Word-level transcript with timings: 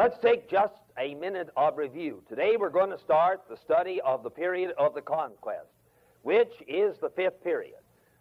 Let's 0.00 0.16
take 0.16 0.48
just 0.48 0.72
a 0.98 1.14
minute 1.14 1.50
of 1.58 1.76
review. 1.76 2.22
Today 2.26 2.56
we're 2.58 2.70
going 2.70 2.88
to 2.88 2.98
start 2.98 3.42
the 3.50 3.56
study 3.58 4.00
of 4.00 4.22
the 4.22 4.30
period 4.30 4.72
of 4.78 4.94
the 4.94 5.02
conquest, 5.02 5.68
which 6.22 6.54
is 6.66 6.96
the 7.02 7.10
fifth 7.10 7.44
period. 7.44 7.74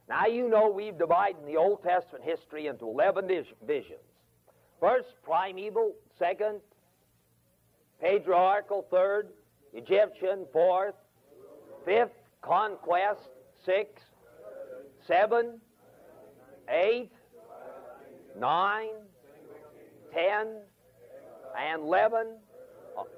Now 0.09 0.25
you 0.25 0.49
know 0.49 0.69
we've 0.69 0.97
divided 0.97 1.47
the 1.47 1.55
Old 1.55 1.81
Testament 1.81 2.25
history 2.25 2.67
into 2.67 2.83
11 2.83 3.29
visions. 3.65 4.01
First, 4.81 5.07
primeval. 5.23 5.93
Second, 6.17 6.59
patriarchal. 8.01 8.85
Third, 8.91 9.29
Egyptian. 9.71 10.47
Fourth, 10.51 10.95
fifth, 11.85 12.11
conquest. 12.41 13.29
Six, 13.65 14.01
seven, 15.07 15.61
eight, 16.67 17.13
nine, 18.37 18.89
ten, 20.13 20.57
and 21.57 21.81
eleven. 21.83 22.37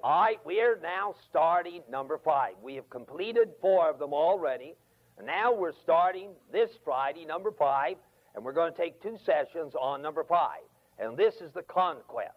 All 0.03 0.21
right, 0.21 0.39
we're 0.45 0.79
now 0.79 1.15
starting 1.29 1.81
number 1.89 2.19
five. 2.23 2.53
We 2.61 2.75
have 2.75 2.89
completed 2.89 3.49
four 3.61 3.89
of 3.89 3.97
them 3.97 4.13
already, 4.13 4.75
and 5.17 5.25
now 5.25 5.53
we're 5.53 5.73
starting 5.83 6.31
this 6.51 6.69
Friday, 6.83 7.25
number 7.25 7.51
five, 7.51 7.97
and 8.35 8.45
we're 8.45 8.53
going 8.53 8.71
to 8.71 8.77
take 8.77 9.01
two 9.01 9.17
sessions 9.25 9.73
on 9.79 10.01
number 10.01 10.23
five. 10.23 10.61
And 10.99 11.17
this 11.17 11.35
is 11.35 11.51
the 11.53 11.63
conquest. 11.63 12.35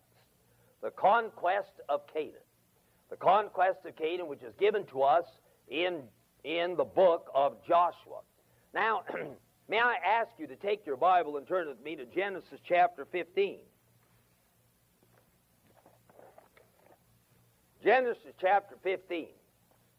The 0.83 0.91
conquest 0.91 1.73
of 1.89 2.07
Canaan. 2.13 2.35
The 3.11 3.17
conquest 3.17 3.81
of 3.87 3.95
Canaan, 3.97 4.27
which 4.27 4.43
is 4.43 4.55
given 4.59 4.87
to 4.87 5.03
us 5.03 5.25
in, 5.69 6.01
in 6.45 6.77
the 6.77 6.85
book 6.85 7.31
of 7.35 7.57
Joshua. 7.67 8.21
Now, 8.73 9.03
may 9.69 9.79
I 9.79 9.97
ask 10.05 10.31
you 10.39 10.47
to 10.47 10.57
take 10.57 10.87
your 10.87 10.97
Bible 10.97 11.37
and 11.37 11.47
turn 11.47 11.69
with 11.69 11.83
me 11.83 11.95
to 11.97 12.07
Genesis 12.07 12.59
chapter 12.67 13.07
15. 13.13 13.59
Genesis 17.85 18.33
chapter 18.41 18.77
15. 18.83 19.27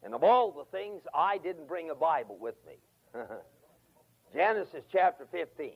And 0.04 0.14
of 0.14 0.24
all 0.24 0.52
the 0.52 0.66
things, 0.78 1.02
I 1.14 1.38
didn't 1.38 1.68
bring 1.68 1.92
a 1.92 1.96
Bible 1.96 2.38
with 2.40 2.56
me. 2.66 2.74
Genesis 4.34 4.84
chapter 4.92 5.26
15. 5.32 5.72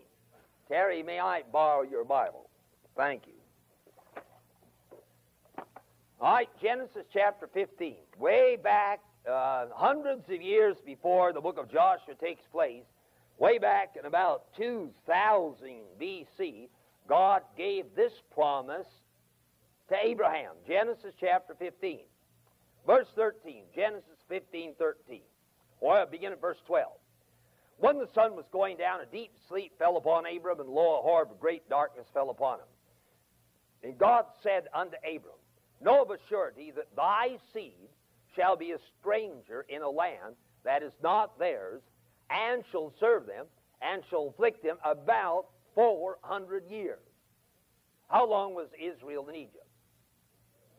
Terry, 0.67 1.03
may 1.03 1.19
I 1.19 1.43
borrow 1.51 1.83
your 1.83 2.03
Bible? 2.03 2.49
Thank 2.97 3.23
you. 3.27 3.33
All 6.19 6.33
right, 6.33 6.49
Genesis 6.61 7.05
chapter 7.13 7.47
15. 7.53 7.95
Way 8.17 8.57
back, 8.61 8.99
uh, 9.29 9.67
hundreds 9.73 10.29
of 10.29 10.41
years 10.41 10.77
before 10.85 11.31
the 11.31 11.41
book 11.41 11.57
of 11.57 11.71
Joshua 11.71 12.15
takes 12.19 12.43
place, 12.51 12.83
way 13.37 13.57
back 13.57 13.95
in 13.97 14.05
about 14.05 14.53
2000 14.57 15.67
BC, 15.99 16.67
God 17.07 17.41
gave 17.57 17.85
this 17.95 18.11
promise 18.33 18.87
to 19.89 19.95
Abraham. 20.01 20.53
Genesis 20.67 21.13
chapter 21.19 21.55
15. 21.57 21.99
Verse 22.85 23.07
13. 23.15 23.63
Genesis 23.75 24.17
15, 24.27 24.73
13. 24.77 25.21
Or 25.81 26.05
begin 26.05 26.31
at 26.31 26.41
verse 26.41 26.57
12. 26.67 26.87
When 27.77 27.97
the 27.97 28.09
sun 28.13 28.35
was 28.35 28.45
going 28.51 28.77
down, 28.77 28.99
a 29.01 29.05
deep 29.05 29.31
sleep 29.47 29.71
fell 29.79 29.97
upon 29.97 30.25
Abram, 30.25 30.59
and 30.59 30.69
lo, 30.69 30.99
a 30.99 31.01
horror 31.01 31.23
of 31.23 31.39
great 31.39 31.67
darkness 31.69 32.05
fell 32.13 32.29
upon 32.29 32.59
him. 32.59 32.65
And 33.83 33.97
God 33.97 34.25
said 34.43 34.63
unto 34.73 34.97
Abram, 34.97 35.35
Know 35.81 36.01
of 36.01 36.09
a 36.11 36.17
surety 36.27 36.71
that 36.75 36.93
thy 36.95 37.37
seed 37.53 37.87
shall 38.35 38.57
be 38.57 38.71
a 38.71 38.77
stranger 38.99 39.65
in 39.69 39.81
a 39.81 39.89
land 39.89 40.35
that 40.65 40.83
is 40.83 40.91
not 41.01 41.39
theirs, 41.39 41.81
and 42.29 42.63
shall 42.71 42.93
serve 42.99 43.25
them, 43.25 43.45
and 43.81 44.03
shall 44.09 44.27
afflict 44.27 44.61
them 44.61 44.77
about 44.83 45.45
400 45.73 46.65
years. 46.69 46.99
How 48.09 48.27
long 48.27 48.53
was 48.53 48.67
Israel 48.77 49.29
in 49.29 49.35
Egypt? 49.35 49.68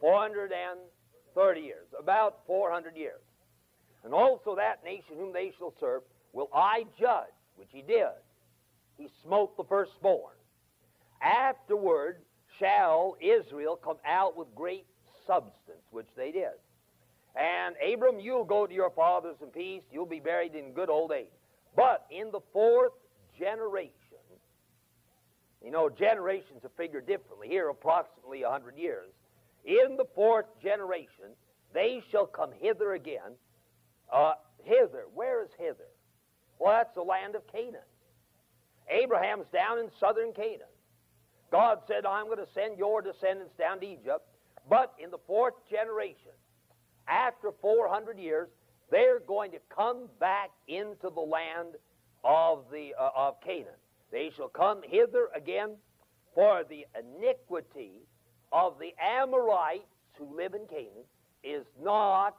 430 0.01 1.61
years, 1.61 1.87
about 1.99 2.41
400 2.47 2.97
years. 2.97 3.21
And 4.05 4.15
also 4.15 4.57
that 4.57 4.83
nation 4.85 5.17
whom 5.17 5.33
they 5.33 5.53
shall 5.59 5.75
serve 5.79 6.03
will 6.33 6.49
I 6.55 6.87
judge, 6.99 7.27
which 7.57 7.69
he 7.71 7.83
did. 7.83 8.09
He 8.97 9.09
smote 9.23 9.57
the 9.57 9.65
firstborn. 9.65 10.35
Afterward 11.23 12.23
shall 12.59 13.17
Israel 13.21 13.77
come 13.77 13.99
out 14.07 14.37
with 14.37 14.55
great 14.55 14.87
substance, 15.27 15.85
which 15.91 16.09
they 16.17 16.33
did. 16.33 16.57
And 17.37 17.77
Abram, 17.87 18.19
you'll 18.21 18.45
go 18.45 18.67
to 18.67 18.75
your 18.75 18.91
fathers 18.91 19.37
in 19.43 19.49
peace. 19.49 19.83
You'll 19.93 20.07
be 20.07 20.21
buried 20.21 20.55
in 20.55 20.73
good 20.73 20.91
old 20.91 21.13
age. 21.13 21.27
But 21.77 22.07
in 22.11 22.31
the 22.33 22.41
fourth 22.53 22.93
generation, 23.39 23.93
you 25.65 25.71
know, 25.71 25.89
generations 25.89 26.65
are 26.65 26.71
figured 26.77 27.07
differently. 27.07 27.49
Here, 27.49 27.69
approximately 27.69 28.43
a 28.43 28.51
hundred 28.51 28.77
years. 28.77 29.11
In 29.65 29.97
the 29.97 30.07
fourth 30.15 30.47
generation, 30.63 31.37
they 31.73 32.03
shall 32.11 32.27
come 32.27 32.51
hither 32.59 32.95
again. 32.95 33.37
Uh, 34.13 34.33
hither. 34.65 35.05
Where 35.15 35.43
is 35.43 35.51
hither? 35.59 35.89
Well, 36.59 36.73
that's 36.77 36.95
the 36.95 37.03
land 37.03 37.35
of 37.35 37.47
Canaan. 37.51 37.81
Abraham's 38.89 39.47
down 39.53 39.79
in 39.79 39.89
southern 40.01 40.33
Canaan. 40.33 40.67
God 41.51 41.79
said, 41.87 42.07
I'm 42.07 42.27
going 42.27 42.39
to 42.39 42.53
send 42.55 42.79
your 42.79 43.03
descendants 43.03 43.55
down 43.59 43.81
to 43.81 43.87
Egypt. 43.87 44.27
But 44.69 44.95
in 45.03 45.11
the 45.11 45.19
fourth 45.27 45.55
generation, 45.71 46.33
after 47.09 47.51
400 47.61 48.19
years, 48.19 48.49
they're 48.91 49.21
going 49.21 49.53
to 49.53 49.59
come 49.75 50.09
back 50.19 50.51
into 50.69 51.11
the 51.15 51.21
land 51.21 51.75
of, 52.25 52.65
the, 52.73 52.95
uh, 52.99 53.11
of 53.17 53.41
Canaan. 53.41 53.79
They 54.13 54.31
shall 54.37 54.49
come 54.49 54.83
hither 54.85 55.29
again, 55.35 55.77
for 56.35 56.63
the 56.69 56.87
iniquity 56.99 57.93
of 58.53 58.79
the 58.79 58.93
Amorites 59.03 59.85
who 60.19 60.37
live 60.37 60.55
in 60.55 60.67
Canaan 60.67 61.07
is 61.43 61.65
not 61.83 62.37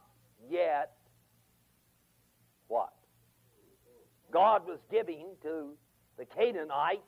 yet 0.50 0.94
what? 2.68 2.94
God 4.32 4.66
was 4.66 4.80
giving 4.90 5.28
to 5.44 5.74
the 6.18 6.26
Canaanites 6.26 7.02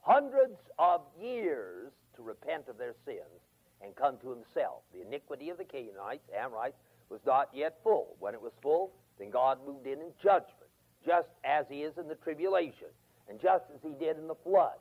hundreds 0.00 0.58
of 0.78 1.02
years 1.20 1.92
to 2.16 2.22
repent 2.22 2.68
of 2.68 2.78
their 2.78 2.94
sins 3.04 3.40
and 3.82 3.94
come 3.94 4.18
to 4.18 4.30
himself. 4.30 4.82
The 4.92 5.06
iniquity 5.06 5.50
of 5.50 5.58
the 5.58 5.64
Canaanites, 5.64 6.28
Amorites, 6.36 6.76
was 7.08 7.20
not 7.26 7.50
yet 7.54 7.78
full. 7.82 8.16
When 8.18 8.34
it 8.34 8.40
was 8.40 8.52
full, 8.62 8.92
then 9.18 9.30
God 9.30 9.58
moved 9.66 9.86
in 9.86 10.00
in 10.00 10.12
judgment, 10.22 10.70
just 11.04 11.28
as 11.44 11.66
he 11.68 11.82
is 11.82 11.92
in 11.98 12.08
the 12.08 12.14
tribulation, 12.16 12.88
and 13.28 13.40
just 13.40 13.64
as 13.74 13.80
he 13.82 13.94
did 14.02 14.18
in 14.18 14.26
the 14.26 14.34
flood. 14.34 14.78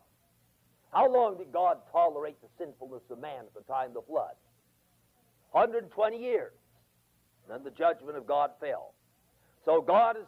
How 0.92 1.12
long 1.12 1.38
did 1.38 1.52
God 1.52 1.78
tolerate 1.92 2.36
the 2.42 2.48
sinfulness 2.58 3.04
of 3.10 3.20
man 3.20 3.46
at 3.46 3.54
the 3.54 3.72
time 3.72 3.90
of 3.90 3.94
the 3.94 4.02
flood? 4.02 4.34
120 5.52 6.18
years. 6.18 6.54
Then 7.48 7.64
the 7.64 7.72
judgment 7.72 8.18
of 8.18 8.28
God 8.28 8.52
fell. 8.60 8.94
So 9.66 9.82
God 9.82 10.18
is 10.18 10.26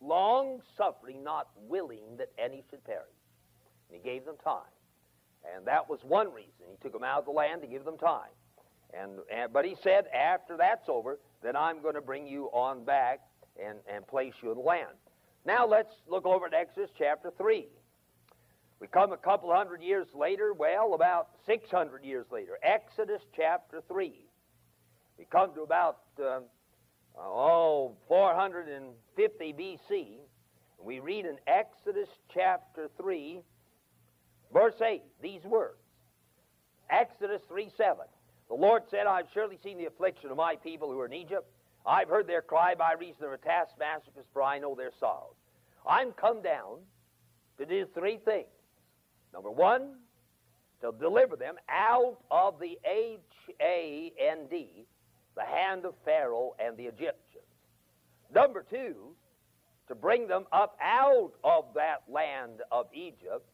long 0.00 0.60
suffering, 0.76 1.22
not 1.22 1.48
willing 1.68 2.16
that 2.18 2.30
any 2.38 2.62
should 2.70 2.84
perish. 2.84 3.06
And 3.88 4.00
he 4.00 4.08
gave 4.08 4.24
them 4.24 4.36
time. 4.42 4.62
And 5.54 5.66
that 5.66 5.88
was 5.88 6.00
one 6.02 6.32
reason. 6.32 6.66
He 6.70 6.76
took 6.82 6.92
them 6.92 7.04
out 7.04 7.20
of 7.20 7.24
the 7.26 7.30
land 7.30 7.62
to 7.62 7.68
give 7.68 7.84
them 7.84 7.98
time. 7.98 8.30
And, 8.98 9.18
and 9.32 9.52
but 9.52 9.64
he 9.64 9.76
said, 9.82 10.06
after 10.14 10.56
that's 10.56 10.88
over, 10.88 11.18
then 11.42 11.56
I'm 11.56 11.82
going 11.82 11.94
to 11.94 12.00
bring 12.00 12.26
you 12.26 12.46
on 12.46 12.84
back 12.84 13.20
and, 13.62 13.78
and 13.92 14.06
place 14.06 14.32
you 14.42 14.50
in 14.50 14.58
the 14.58 14.64
land. 14.64 14.96
Now 15.44 15.66
let's 15.66 15.92
look 16.08 16.24
over 16.24 16.46
at 16.46 16.54
Exodus 16.54 16.90
chapter 16.96 17.32
3. 17.36 17.66
We 18.84 18.88
come 18.88 19.12
a 19.12 19.16
couple 19.16 19.50
hundred 19.50 19.80
years 19.80 20.08
later, 20.14 20.52
well, 20.52 20.92
about 20.92 21.28
600 21.46 22.04
years 22.04 22.26
later. 22.30 22.58
Exodus 22.62 23.22
chapter 23.34 23.80
3. 23.88 24.12
We 25.18 25.24
come 25.24 25.54
to 25.54 25.62
about, 25.62 26.00
uh, 26.22 26.40
oh, 27.18 27.96
450 28.08 29.54
BC. 29.54 30.18
We 30.78 31.00
read 31.00 31.24
in 31.24 31.38
Exodus 31.46 32.10
chapter 32.34 32.90
3, 32.98 33.40
verse 34.52 34.78
8, 34.82 35.02
these 35.22 35.42
words. 35.44 35.78
Exodus 36.90 37.40
3 37.48 37.70
7. 37.78 38.04
The 38.50 38.54
Lord 38.54 38.82
said, 38.90 39.06
I've 39.06 39.28
surely 39.32 39.58
seen 39.64 39.78
the 39.78 39.86
affliction 39.86 40.30
of 40.30 40.36
my 40.36 40.56
people 40.56 40.90
who 40.90 41.00
are 41.00 41.06
in 41.06 41.14
Egypt. 41.14 41.50
I've 41.86 42.10
heard 42.10 42.26
their 42.26 42.42
cry 42.42 42.74
by 42.74 42.92
reason 43.00 43.24
of 43.24 43.30
their 43.30 43.38
taskmasters, 43.38 44.26
for 44.34 44.42
I 44.42 44.58
know 44.58 44.74
their 44.74 44.92
sorrows. 45.00 45.36
I'm 45.88 46.12
come 46.12 46.42
down 46.42 46.80
to 47.56 47.64
do 47.64 47.86
three 47.94 48.18
things. 48.22 48.48
Number 49.34 49.50
one, 49.50 49.96
to 50.80 50.92
deliver 50.98 51.34
them 51.34 51.56
out 51.68 52.18
of 52.30 52.60
the 52.60 52.78
H 52.88 53.18
A 53.60 54.12
N 54.18 54.46
D, 54.48 54.86
the 55.34 55.44
hand 55.44 55.84
of 55.84 55.94
Pharaoh 56.04 56.54
and 56.64 56.76
the 56.76 56.84
Egyptians. 56.84 57.44
Number 58.32 58.64
two, 58.70 59.16
to 59.88 59.94
bring 59.94 60.28
them 60.28 60.46
up 60.52 60.78
out 60.80 61.32
of 61.42 61.64
that 61.74 62.04
land 62.08 62.60
of 62.70 62.86
Egypt. 62.94 63.44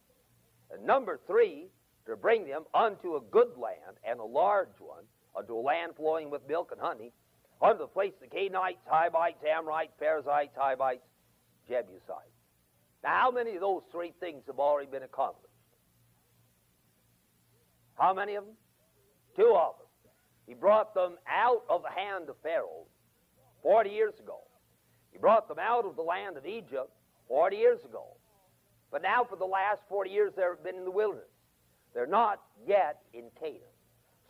And 0.71 0.85
number 0.85 1.19
three, 1.27 1.65
to 2.05 2.15
bring 2.15 2.47
them 2.47 2.63
unto 2.73 3.15
a 3.15 3.21
good 3.31 3.57
land 3.57 3.97
and 4.07 4.19
a 4.19 4.23
large 4.23 4.79
one, 4.79 5.03
unto 5.35 5.55
a 5.55 5.59
land 5.59 5.93
flowing 5.97 6.29
with 6.29 6.47
milk 6.47 6.69
and 6.71 6.79
honey, 6.79 7.11
unto 7.61 7.79
the 7.79 7.87
place 7.87 8.13
of 8.21 8.29
the 8.29 8.35
Canaanites, 8.35 8.79
Hivites, 8.85 9.43
Amorites, 9.49 9.93
Perizzites, 9.99 10.55
Hivites, 10.55 11.03
Jebusites. 11.67 12.37
Now, 13.03 13.19
how 13.19 13.31
many 13.31 13.55
of 13.55 13.61
those 13.61 13.81
three 13.91 14.13
things 14.19 14.43
have 14.47 14.59
already 14.59 14.89
been 14.89 15.03
accomplished? 15.03 15.50
How 18.01 18.15
many 18.15 18.33
of 18.33 18.45
them? 18.45 18.55
Two 19.35 19.55
of 19.55 19.75
them. 19.77 19.87
He 20.47 20.55
brought 20.55 20.95
them 20.95 21.17
out 21.29 21.61
of 21.69 21.83
the 21.83 21.91
hand 21.91 22.29
of 22.29 22.35
Pharaoh 22.41 22.87
40 23.61 23.91
years 23.91 24.15
ago. 24.19 24.39
He 25.11 25.19
brought 25.19 25.47
them 25.47 25.59
out 25.59 25.85
of 25.85 25.95
the 25.95 26.01
land 26.01 26.35
of 26.35 26.47
Egypt 26.47 26.89
40 27.27 27.55
years 27.55 27.79
ago. 27.85 28.05
But 28.91 29.03
now, 29.03 29.23
for 29.23 29.35
the 29.35 29.45
last 29.45 29.81
40 29.87 30.09
years, 30.09 30.33
they've 30.35 30.63
been 30.63 30.77
in 30.77 30.83
the 30.83 30.91
wilderness. 30.91 31.29
They're 31.93 32.07
not 32.07 32.41
yet 32.67 33.01
in 33.13 33.25
Canaan. 33.39 33.61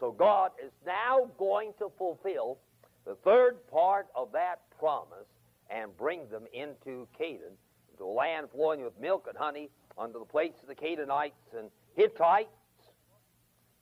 So 0.01 0.11
God 0.11 0.51
is 0.63 0.73
now 0.85 1.29
going 1.37 1.71
to 1.79 1.89
fulfill 1.97 2.57
the 3.05 3.15
third 3.23 3.65
part 3.71 4.07
of 4.15 4.33
that 4.33 4.59
promise 4.77 5.29
and 5.69 5.95
bring 5.95 6.27
them 6.29 6.43
into 6.53 7.07
Canaan, 7.17 7.55
into 7.89 8.03
a 8.03 8.11
land 8.11 8.47
flowing 8.53 8.83
with 8.83 8.99
milk 8.99 9.27
and 9.29 9.37
honey, 9.37 9.69
under 9.97 10.19
the 10.19 10.25
place 10.25 10.53
of 10.61 10.67
the 10.67 10.75
Canaanites 10.75 11.53
and 11.57 11.69
Hittites 11.95 12.49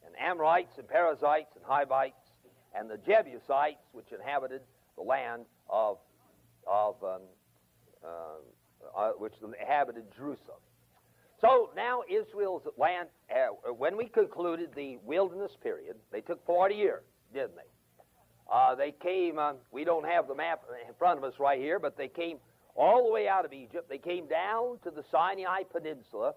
and 0.10 0.20
Amorites 0.20 0.74
and 0.78 0.88
Perizzites 0.88 1.56
and 1.56 1.64
Hivites 1.64 2.16
and 2.78 2.90
the 2.90 2.98
Jebusites, 2.98 3.82
which 3.94 4.12
inhabited 4.12 4.62
the 4.96 5.04
land 5.04 5.44
of, 5.70 5.98
of 6.68 6.96
um, 7.04 7.22
uh, 8.04 8.08
uh, 8.98 9.12
which 9.18 9.34
inhabited 9.44 10.06
Jerusalem. 10.16 10.60
So 11.42 11.70
now 11.76 12.02
Israel's 12.10 12.64
land, 12.78 13.10
uh, 13.32 13.72
when 13.74 13.96
we 13.96 14.08
concluded 14.08 14.72
the 14.76 14.98
wilderness 15.06 15.52
period, 15.62 15.96
they 16.12 16.22
took 16.22 16.46
40 16.46 16.76
years, 16.76 17.04
didn't 17.34 17.56
they? 17.56 17.70
Uh, 18.52 18.76
they 18.76 18.92
came, 18.92 19.38
uh, 19.38 19.54
we 19.72 19.84
don't 19.84 20.06
have 20.06 20.28
the 20.28 20.36
map 20.36 20.64
in 20.88 20.94
front 20.96 21.18
of 21.18 21.24
us 21.24 21.34
right 21.40 21.60
here, 21.60 21.80
but 21.80 21.98
they 21.98 22.08
came 22.08 22.38
all 22.76 23.06
the 23.06 23.12
way 23.12 23.28
out 23.28 23.46
of 23.46 23.54
Egypt. 23.54 23.88
They 23.90 23.98
came 23.98 24.28
down 24.28 24.80
to 24.84 24.92
the 24.92 25.04
Sinai 25.12 25.64
Peninsula. 25.72 26.34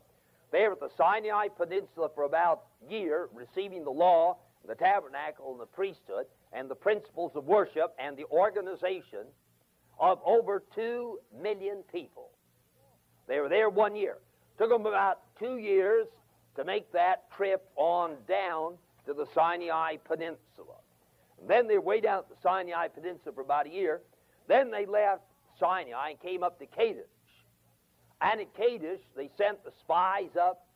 They 0.53 0.67
were 0.69 0.73
at 0.73 0.81
the 0.81 0.91
Sinai 0.97 1.49
Peninsula 1.49 2.11
for 2.15 2.25
about 2.25 2.65
a 2.87 2.93
year, 2.93 3.29
receiving 3.35 3.85
the 3.85 3.91
law, 3.91 4.37
the 4.69 4.75
tabernacle, 4.75 5.51
and 5.53 5.61
the 5.61 5.67
priesthood, 5.67 6.27
and 6.53 6.71
the 6.71 6.75
principles 6.75 7.33
of 7.35 7.47
worship, 7.47 7.95
and 7.99 8.17
the 8.17 8.27
organization 8.27 9.25
of 9.99 10.21
over 10.25 10.63
two 10.75 11.19
million 11.43 11.83
people. 11.91 12.31
They 13.27 13.41
were 13.41 13.49
there 13.49 13.71
one 13.71 13.97
year. 13.97 14.19
Took 14.59 14.71
them 14.71 14.85
about 14.85 15.21
two 15.39 15.57
years 15.57 16.07
to 16.57 16.65
make 16.65 16.93
that 16.93 17.31
trip 17.35 17.67
on 17.77 18.17
down 18.29 18.75
to 19.07 19.15
the 19.15 19.27
Sinai 19.35 19.97
Peninsula. 19.97 20.77
And 21.41 21.49
then 21.49 21.67
they 21.67 21.75
were 21.75 21.81
way 21.81 22.01
down 22.01 22.19
at 22.19 22.29
the 22.29 22.37
Sinai 22.43 22.89
Peninsula 22.89 23.35
for 23.35 23.41
about 23.41 23.67
a 23.67 23.71
year. 23.71 24.03
Then 24.49 24.71
they 24.71 24.85
left 24.85 25.23
Sinai 25.59 26.11
and 26.11 26.21
came 26.21 26.43
up 26.43 26.59
to 26.59 26.67
Kadesh. 26.67 27.07
And 28.23 28.41
at 28.41 28.55
Kadesh, 28.55 29.01
they 29.17 29.31
sent 29.37 29.65
the 29.65 29.73
spies 29.81 30.37
up, 30.41 30.67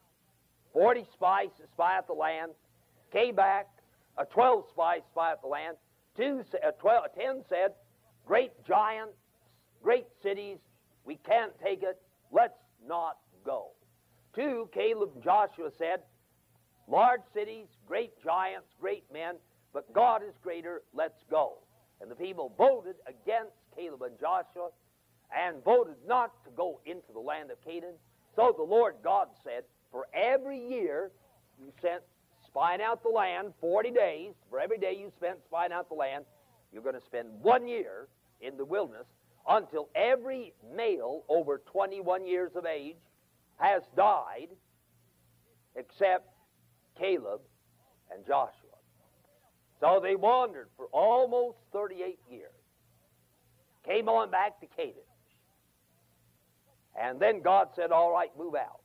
40 0.72 1.06
spies 1.12 1.48
to 1.60 1.66
spy 1.72 1.96
out 1.96 2.06
the 2.06 2.12
land, 2.12 2.52
came 3.12 3.34
back, 3.34 3.68
uh, 4.18 4.24
12 4.24 4.64
spies 4.70 5.00
to 5.02 5.10
spy 5.12 5.32
out 5.32 5.42
the 5.42 5.48
land, 5.48 5.76
Two, 6.16 6.42
uh, 6.66 6.70
12, 6.80 7.04
10 7.14 7.42
said, 7.48 7.72
great 8.26 8.52
giants, 8.66 9.18
great 9.82 10.06
cities, 10.22 10.56
we 11.04 11.16
can't 11.16 11.52
take 11.62 11.82
it, 11.82 12.00
let's 12.32 12.58
not 12.86 13.18
go. 13.44 13.72
Two, 14.34 14.68
Caleb 14.72 15.10
and 15.14 15.22
Joshua 15.22 15.70
said, 15.76 16.00
large 16.88 17.20
cities, 17.34 17.66
great 17.86 18.12
giants, 18.24 18.68
great 18.80 19.04
men, 19.12 19.34
but 19.74 19.92
God 19.92 20.22
is 20.22 20.34
greater, 20.42 20.82
let's 20.94 21.22
go. 21.30 21.58
And 22.00 22.10
the 22.10 22.14
people 22.14 22.54
voted 22.56 22.96
against 23.06 23.56
Caleb 23.76 24.02
and 24.02 24.18
Joshua 24.18 24.70
and 25.34 25.62
voted 25.64 25.96
not 26.06 26.32
to 26.44 26.50
go 26.50 26.80
into 26.86 27.12
the 27.12 27.20
land 27.20 27.50
of 27.50 27.60
Canaan. 27.64 27.94
So 28.34 28.54
the 28.56 28.62
Lord 28.62 28.96
God 29.02 29.28
said, 29.42 29.64
For 29.90 30.06
every 30.14 30.58
year 30.58 31.10
you 31.58 31.72
sent 31.80 32.02
spying 32.46 32.80
out 32.80 33.02
the 33.02 33.08
land, 33.08 33.52
40 33.60 33.90
days, 33.90 34.32
for 34.50 34.60
every 34.60 34.78
day 34.78 34.96
you 34.98 35.10
spent 35.16 35.38
spying 35.46 35.72
out 35.72 35.88
the 35.88 35.94
land, 35.94 36.24
you're 36.72 36.82
going 36.82 36.94
to 36.94 37.04
spend 37.06 37.28
one 37.42 37.66
year 37.66 38.08
in 38.40 38.56
the 38.56 38.64
wilderness 38.64 39.06
until 39.48 39.88
every 39.94 40.52
male 40.74 41.24
over 41.28 41.62
21 41.70 42.26
years 42.26 42.52
of 42.56 42.66
age 42.66 42.96
has 43.56 43.82
died 43.96 44.48
except 45.76 46.28
Caleb 46.98 47.40
and 48.12 48.26
Joshua. 48.26 48.52
So 49.80 50.00
they 50.02 50.16
wandered 50.16 50.68
for 50.76 50.86
almost 50.86 51.58
38 51.72 52.18
years. 52.30 52.50
Came 53.86 54.08
on 54.08 54.30
back 54.30 54.58
to 54.60 54.66
Kadesh. 54.66 54.94
And 57.00 57.20
then 57.20 57.42
God 57.42 57.68
said, 57.76 57.92
All 57.92 58.12
right, 58.12 58.30
move 58.38 58.54
out. 58.54 58.80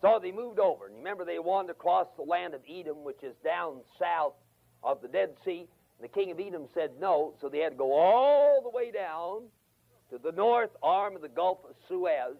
So 0.00 0.18
they 0.20 0.32
moved 0.32 0.58
over. 0.58 0.86
And 0.86 0.96
remember, 0.96 1.24
they 1.24 1.38
wanted 1.38 1.68
to 1.68 1.74
cross 1.74 2.06
the 2.16 2.22
land 2.22 2.54
of 2.54 2.60
Edom, 2.68 3.04
which 3.04 3.22
is 3.22 3.34
down 3.44 3.80
south 3.98 4.34
of 4.82 5.00
the 5.00 5.08
Dead 5.08 5.30
Sea. 5.44 5.68
And 6.00 6.08
The 6.10 6.12
king 6.12 6.30
of 6.30 6.40
Edom 6.40 6.66
said 6.74 6.90
no, 7.00 7.34
so 7.40 7.48
they 7.48 7.58
had 7.58 7.70
to 7.70 7.76
go 7.76 7.92
all 7.92 8.62
the 8.62 8.70
way 8.70 8.90
down 8.90 9.42
to 10.10 10.18
the 10.18 10.32
north 10.32 10.70
arm 10.82 11.14
of 11.14 11.22
the 11.22 11.28
Gulf 11.28 11.58
of 11.68 11.76
Suez, 11.88 12.36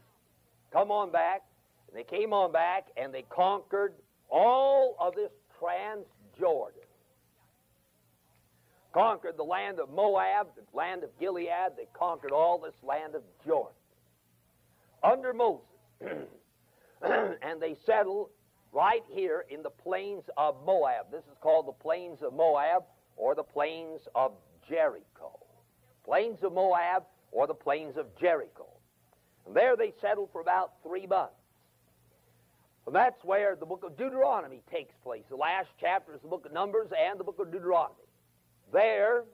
come 0.73 0.91
on 0.91 1.13
back. 1.13 1.43
And 1.89 1.97
they 1.97 2.05
came 2.05 2.33
on 2.33 2.53
back 2.53 2.87
and 2.97 3.15
they 3.15 3.25
conquered 3.31 3.95
all 4.29 4.97
of 4.99 5.15
this 5.15 5.31
Transjordan 5.61 6.83
conquered 8.93 9.37
the 9.39 9.43
land 9.43 9.81
of 9.81 9.91
Moab, 9.91 10.49
the 10.55 10.77
land 10.77 11.03
of 11.03 11.11
Gilead. 11.19 11.49
They 11.77 11.87
conquered 11.95 12.33
all 12.33 12.59
this 12.59 12.75
land 12.83 13.15
of 13.15 13.23
Jordan 13.47 13.73
under 15.03 15.33
Moses. 15.33 15.67
and 17.03 17.61
they 17.61 17.77
settled 17.85 18.31
right 18.73 19.03
here 19.09 19.45
in 19.51 19.63
the 19.63 19.71
plains 19.71 20.25
of 20.37 20.57
Moab. 20.65 21.11
This 21.11 21.25
is 21.25 21.37
called 21.41 21.67
the 21.67 21.73
plains 21.73 22.19
of 22.23 22.33
Moab 22.33 22.85
or 23.17 23.35
the 23.35 23.43
plains 23.43 24.01
of 24.15 24.33
Jericho. 24.69 25.39
Plains 26.05 26.39
of 26.43 26.53
Moab 26.53 27.05
or 27.31 27.47
the 27.47 27.55
plains 27.55 27.97
of 27.97 28.07
Jericho. 28.19 28.67
And 29.47 29.55
there 29.55 29.77
they 29.77 29.93
settled 30.01 30.31
for 30.33 30.41
about 30.41 30.73
three 30.83 31.07
months. 31.07 31.35
And 32.87 32.95
that's 32.95 33.23
where 33.25 33.55
the 33.55 33.67
book 33.67 33.85
of 33.85 33.97
Deuteronomy 33.97 34.63
takes 34.71 34.95
place. 35.05 35.23
The 35.29 35.37
last 35.37 35.69
chapter 35.81 36.15
is 36.15 36.21
the 36.21 36.29
book 36.29 36.47
of 36.47 36.53
Numbers 36.53 36.89
and 36.99 37.19
the 37.19 37.25
book 37.25 37.39
of 37.39 37.53
Deuteronomy. 37.53 37.95
There, 38.73 39.25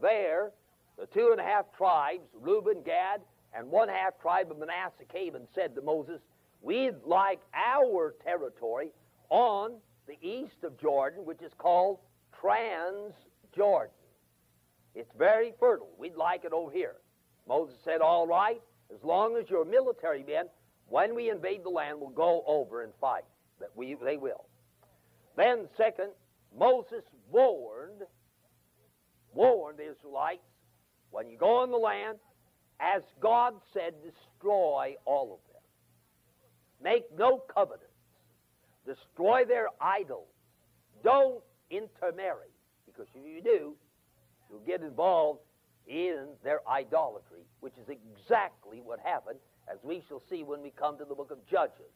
there, 0.00 0.50
the 0.98 1.06
two 1.06 1.30
and 1.32 1.40
a 1.40 1.44
half 1.44 1.66
tribes, 1.76 2.28
Reuben, 2.38 2.82
Gad, 2.84 3.22
and 3.54 3.70
one 3.70 3.88
half 3.88 4.20
tribe 4.20 4.50
of 4.50 4.58
Manasseh 4.58 5.04
came 5.12 5.34
and 5.34 5.46
said 5.54 5.74
to 5.74 5.82
Moses, 5.82 6.20
We'd 6.60 6.96
like 7.04 7.40
our 7.54 8.14
territory 8.24 8.90
on 9.30 9.76
the 10.06 10.18
east 10.26 10.64
of 10.64 10.78
Jordan, 10.80 11.24
which 11.24 11.42
is 11.42 11.52
called 11.56 11.98
Transjordan. 12.42 13.90
It's 14.94 15.12
very 15.16 15.52
fertile. 15.60 15.90
We'd 15.98 16.16
like 16.16 16.44
it 16.44 16.52
over 16.52 16.72
here. 16.72 16.96
Moses 17.46 17.76
said, 17.84 18.00
All 18.00 18.26
right, 18.26 18.60
as 18.92 19.02
long 19.04 19.36
as 19.36 19.48
your 19.48 19.64
military 19.64 20.24
men, 20.24 20.46
when 20.88 21.14
we 21.14 21.30
invade 21.30 21.64
the 21.64 21.70
land, 21.70 22.00
we'll 22.00 22.10
go 22.10 22.42
over 22.46 22.82
and 22.82 22.92
fight. 23.00 23.24
That 23.60 23.70
we 23.74 23.96
they 24.02 24.16
will. 24.16 24.44
Then, 25.36 25.68
second, 25.76 26.10
Moses 26.56 27.02
warned 27.30 28.02
warned 29.34 29.78
the 29.78 29.90
Israelites 29.90 30.42
when 31.10 31.30
you 31.30 31.36
go 31.36 31.62
in 31.64 31.70
the 31.70 31.76
land, 31.76 32.18
as 32.80 33.02
God 33.20 33.54
said, 33.72 33.94
destroy 34.02 34.94
all 35.04 35.32
of 35.32 35.52
them. 35.52 35.62
Make 36.82 37.04
no 37.16 37.42
covenants. 37.52 37.84
Destroy 38.86 39.44
their 39.44 39.68
idols. 39.80 40.28
Don't 41.02 41.42
intermarry, 41.70 42.50
because 42.86 43.06
if 43.14 43.26
you 43.26 43.42
do, 43.42 43.74
you'll 44.48 44.60
get 44.66 44.82
involved 44.82 45.40
in 45.86 46.26
their 46.44 46.60
idolatry, 46.68 47.42
which 47.60 47.74
is 47.74 47.88
exactly 47.88 48.80
what 48.80 49.00
happened, 49.00 49.38
as 49.70 49.78
we 49.82 50.02
shall 50.08 50.22
see 50.30 50.42
when 50.42 50.62
we 50.62 50.70
come 50.70 50.96
to 50.98 51.04
the 51.04 51.14
book 51.14 51.30
of 51.30 51.38
Judges. 51.50 51.92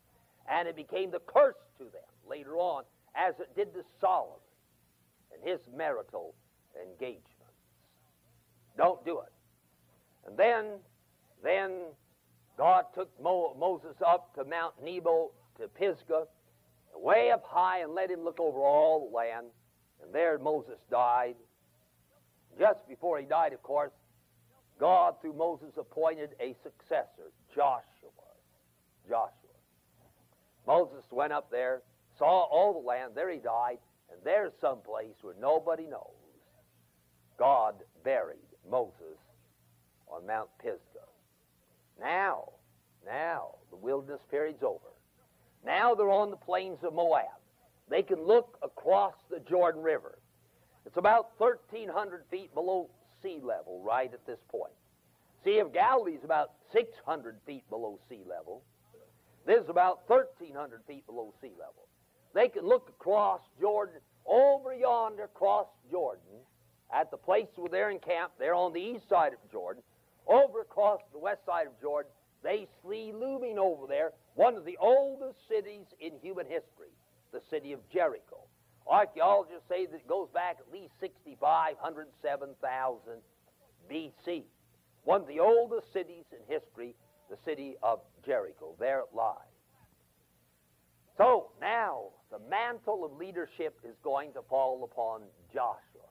And 0.50 0.66
it 0.66 0.76
became 0.76 1.10
the 1.10 1.20
curse 1.20 1.56
to 1.78 1.84
them 1.84 2.10
later 2.28 2.56
on, 2.56 2.84
as 3.14 3.34
it 3.38 3.54
did 3.54 3.72
to 3.74 3.82
Solomon 4.00 4.40
and 5.32 5.48
his 5.48 5.60
marital 5.74 6.34
engagements. 6.80 7.28
Don't 8.76 9.04
do 9.04 9.20
it. 9.20 9.31
And 10.26 10.36
then, 10.36 10.64
then 11.42 11.70
God 12.56 12.84
took 12.94 13.08
Mo- 13.20 13.56
Moses 13.58 13.96
up 14.06 14.34
to 14.34 14.44
Mount 14.44 14.74
Nebo 14.82 15.32
to 15.58 15.68
Pisgah, 15.68 16.26
way 16.94 17.30
up 17.30 17.44
high, 17.46 17.80
and 17.80 17.94
let 17.94 18.10
him 18.10 18.22
look 18.24 18.40
over 18.40 18.60
all 18.60 19.08
the 19.08 19.16
land. 19.16 19.46
And 20.02 20.12
there 20.12 20.38
Moses 20.38 20.78
died. 20.90 21.36
Just 22.58 22.86
before 22.88 23.18
he 23.18 23.24
died, 23.24 23.52
of 23.52 23.62
course, 23.62 23.92
God, 24.78 25.14
through 25.20 25.34
Moses, 25.34 25.72
appointed 25.78 26.30
a 26.40 26.54
successor, 26.62 27.30
Joshua. 27.54 28.10
Joshua. 29.08 29.30
Moses 30.66 31.04
went 31.10 31.32
up 31.32 31.50
there, 31.50 31.82
saw 32.18 32.42
all 32.44 32.72
the 32.72 32.86
land. 32.86 33.12
There 33.14 33.30
he 33.30 33.38
died. 33.38 33.78
And 34.10 34.20
there's 34.24 34.52
some 34.60 34.78
place 34.80 35.14
where 35.22 35.34
nobody 35.40 35.86
knows. 35.86 36.10
God 37.38 37.74
buried 38.04 38.38
Moses 38.70 39.18
on 40.14 40.26
Mount 40.26 40.48
Pisgah. 40.60 41.08
Now, 42.00 42.50
now, 43.04 43.56
the 43.70 43.76
wilderness 43.76 44.20
period's 44.30 44.62
over. 44.62 44.92
Now 45.64 45.94
they're 45.94 46.10
on 46.10 46.30
the 46.30 46.36
plains 46.36 46.78
of 46.82 46.94
Moab. 46.94 47.26
They 47.88 48.02
can 48.02 48.24
look 48.24 48.58
across 48.62 49.14
the 49.30 49.40
Jordan 49.40 49.82
River. 49.82 50.18
It's 50.86 50.96
about 50.96 51.30
1,300 51.38 52.24
feet 52.30 52.52
below 52.54 52.90
sea 53.22 53.38
level 53.42 53.82
right 53.84 54.12
at 54.12 54.26
this 54.26 54.38
point. 54.50 54.72
Sea 55.44 55.58
of 55.58 55.72
Galilee 55.72 56.14
is 56.14 56.24
about 56.24 56.52
600 56.72 57.36
feet 57.46 57.68
below 57.68 57.98
sea 58.08 58.22
level. 58.28 58.62
This 59.46 59.62
is 59.62 59.68
about 59.68 60.08
1,300 60.08 60.82
feet 60.86 61.06
below 61.06 61.32
sea 61.40 61.52
level. 61.58 61.88
They 62.34 62.48
can 62.48 62.66
look 62.66 62.88
across 62.88 63.40
Jordan, 63.60 64.00
over 64.26 64.72
yonder 64.72 65.24
across 65.24 65.66
Jordan, 65.90 66.22
at 66.94 67.10
the 67.10 67.16
place 67.16 67.48
where 67.56 67.68
they're 67.68 67.90
encamped. 67.90 68.38
They're 68.38 68.54
on 68.54 68.72
the 68.72 68.80
east 68.80 69.08
side 69.08 69.32
of 69.32 69.38
Jordan. 69.50 69.82
Over 70.26 70.60
across 70.60 71.00
the 71.12 71.18
west 71.18 71.44
side 71.46 71.66
of 71.66 71.80
Jordan, 71.80 72.10
they 72.42 72.66
see 72.88 73.12
looming 73.12 73.58
over 73.58 73.86
there 73.86 74.12
one 74.34 74.56
of 74.56 74.64
the 74.64 74.76
oldest 74.80 75.38
cities 75.48 75.86
in 76.00 76.12
human 76.20 76.46
history, 76.46 76.92
the 77.32 77.40
city 77.50 77.72
of 77.72 77.80
Jericho. 77.92 78.38
Archaeologists 78.86 79.68
say 79.68 79.86
that 79.86 79.96
it 79.96 80.08
goes 80.08 80.28
back 80.34 80.56
at 80.58 80.72
least 80.72 80.92
6,500, 81.00 82.06
7,000 82.20 83.12
BC. 83.90 84.42
One 85.04 85.20
of 85.20 85.28
the 85.28 85.40
oldest 85.40 85.92
cities 85.92 86.24
in 86.32 86.38
history, 86.52 86.94
the 87.30 87.36
city 87.44 87.76
of 87.82 88.00
Jericho. 88.24 88.74
There 88.78 89.00
it 89.00 89.14
lies. 89.14 89.36
So 91.16 91.50
now 91.60 92.08
the 92.30 92.38
mantle 92.50 93.04
of 93.04 93.16
leadership 93.16 93.78
is 93.84 93.94
going 94.02 94.32
to 94.32 94.42
fall 94.48 94.82
upon 94.84 95.22
Joshua. 95.52 96.08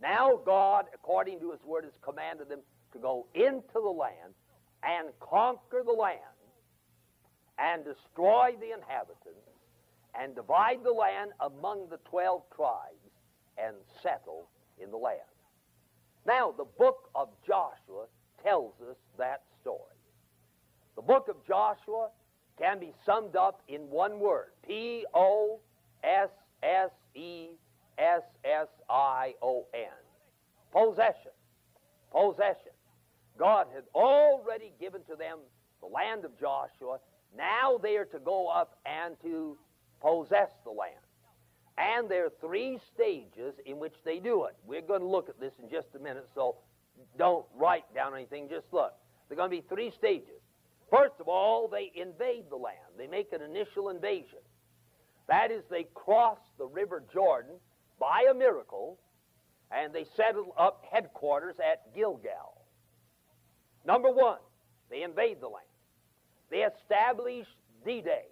Now 0.00 0.40
God, 0.44 0.86
according 0.94 1.40
to 1.40 1.50
his 1.50 1.60
word, 1.64 1.84
has 1.84 1.92
commanded 2.02 2.48
them 2.48 2.60
to 2.92 2.98
go 2.98 3.26
into 3.34 3.74
the 3.74 3.80
land 3.80 4.34
and 4.82 5.08
conquer 5.20 5.82
the 5.84 5.92
land 5.92 6.18
and 7.58 7.84
destroy 7.84 8.52
the 8.60 8.72
inhabitants 8.72 9.50
and 10.18 10.34
divide 10.34 10.82
the 10.82 10.92
land 10.92 11.30
among 11.40 11.88
the 11.90 11.98
12 12.08 12.42
tribes 12.54 13.10
and 13.58 13.76
settle 14.02 14.48
in 14.82 14.90
the 14.90 14.96
land. 14.96 15.20
Now, 16.26 16.52
the 16.56 16.64
book 16.64 17.10
of 17.14 17.28
Joshua 17.46 18.06
tells 18.42 18.74
us 18.88 18.96
that 19.18 19.42
story. 19.60 19.78
The 20.96 21.02
book 21.02 21.28
of 21.28 21.36
Joshua 21.46 22.08
can 22.58 22.78
be 22.78 22.92
summed 23.06 23.36
up 23.36 23.62
in 23.68 23.82
one 23.82 24.18
word 24.18 24.48
P 24.66 25.04
O 25.14 25.60
S 26.04 26.28
S 26.62 26.90
E 27.14 27.48
S 27.98 28.22
S 28.44 28.68
I 28.88 29.34
O 29.42 29.66
N. 29.74 29.88
Possession. 30.72 31.32
Possession. 32.12 32.69
God 33.40 33.68
had 33.74 33.84
already 33.94 34.72
given 34.78 35.00
to 35.08 35.16
them 35.16 35.38
the 35.80 35.86
land 35.86 36.26
of 36.26 36.38
Joshua. 36.38 36.98
Now 37.34 37.78
they 37.82 37.96
are 37.96 38.04
to 38.04 38.18
go 38.18 38.48
up 38.48 38.78
and 38.84 39.16
to 39.22 39.56
possess 40.02 40.50
the 40.62 40.70
land. 40.70 40.94
And 41.78 42.10
there 42.10 42.26
are 42.26 42.32
three 42.42 42.78
stages 42.94 43.54
in 43.64 43.78
which 43.78 43.94
they 44.04 44.18
do 44.18 44.44
it. 44.44 44.54
We're 44.66 44.82
going 44.82 45.00
to 45.00 45.06
look 45.06 45.30
at 45.30 45.40
this 45.40 45.54
in 45.62 45.70
just 45.70 45.88
a 45.96 45.98
minute, 45.98 46.28
so 46.34 46.56
don't 47.16 47.46
write 47.56 47.84
down 47.94 48.14
anything, 48.14 48.46
just 48.50 48.66
look. 48.72 48.92
There 49.28 49.36
are 49.36 49.40
going 49.40 49.50
to 49.50 49.56
be 49.56 49.66
three 49.74 49.90
stages. 49.96 50.42
First 50.90 51.14
of 51.18 51.26
all, 51.26 51.66
they 51.66 51.90
invade 51.94 52.44
the 52.50 52.56
land, 52.56 52.76
they 52.98 53.06
make 53.06 53.32
an 53.32 53.40
initial 53.40 53.88
invasion. 53.88 54.40
That 55.28 55.50
is, 55.50 55.62
they 55.70 55.86
cross 55.94 56.38
the 56.58 56.66
River 56.66 57.02
Jordan 57.10 57.54
by 57.98 58.26
a 58.30 58.34
miracle, 58.34 58.98
and 59.70 59.94
they 59.94 60.04
settle 60.16 60.54
up 60.58 60.84
headquarters 60.90 61.54
at 61.58 61.94
Gilgal. 61.94 62.59
Number 63.84 64.10
one, 64.10 64.38
they 64.90 65.02
invade 65.02 65.40
the 65.40 65.48
land. 65.48 65.64
They 66.50 66.62
establish 66.64 67.46
D 67.84 68.00
Day. 68.00 68.24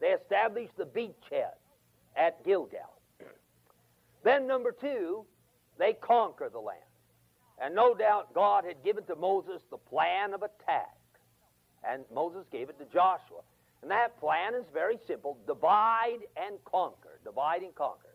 They 0.00 0.08
establish 0.08 0.70
the 0.76 0.84
beachhead 0.84 1.54
at 2.16 2.44
Gilgal. 2.44 3.00
then, 4.24 4.46
number 4.46 4.72
two, 4.72 5.24
they 5.78 5.94
conquer 5.94 6.48
the 6.52 6.60
land. 6.60 6.80
And 7.62 7.74
no 7.74 7.94
doubt 7.94 8.34
God 8.34 8.64
had 8.64 8.82
given 8.84 9.04
to 9.04 9.16
Moses 9.16 9.62
the 9.70 9.76
plan 9.76 10.34
of 10.34 10.42
attack. 10.42 10.96
And 11.88 12.04
Moses 12.12 12.44
gave 12.50 12.68
it 12.68 12.78
to 12.78 12.84
Joshua. 12.86 13.40
And 13.82 13.90
that 13.90 14.18
plan 14.18 14.54
is 14.54 14.64
very 14.72 14.98
simple 15.06 15.38
divide 15.46 16.20
and 16.36 16.56
conquer. 16.64 17.20
Divide 17.24 17.62
and 17.62 17.74
conquer. 17.74 18.14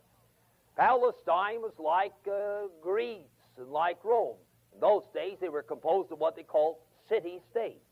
Palestine 0.76 1.60
was 1.60 1.72
like 1.78 2.12
uh, 2.30 2.68
Greece 2.82 3.26
and 3.56 3.68
like 3.68 3.98
Rome. 4.04 4.36
In 4.74 4.80
those 4.80 5.02
days, 5.14 5.36
they 5.40 5.48
were 5.48 5.62
composed 5.62 6.12
of 6.12 6.18
what 6.18 6.36
they 6.36 6.42
called 6.42 6.76
city 7.08 7.40
states. 7.50 7.84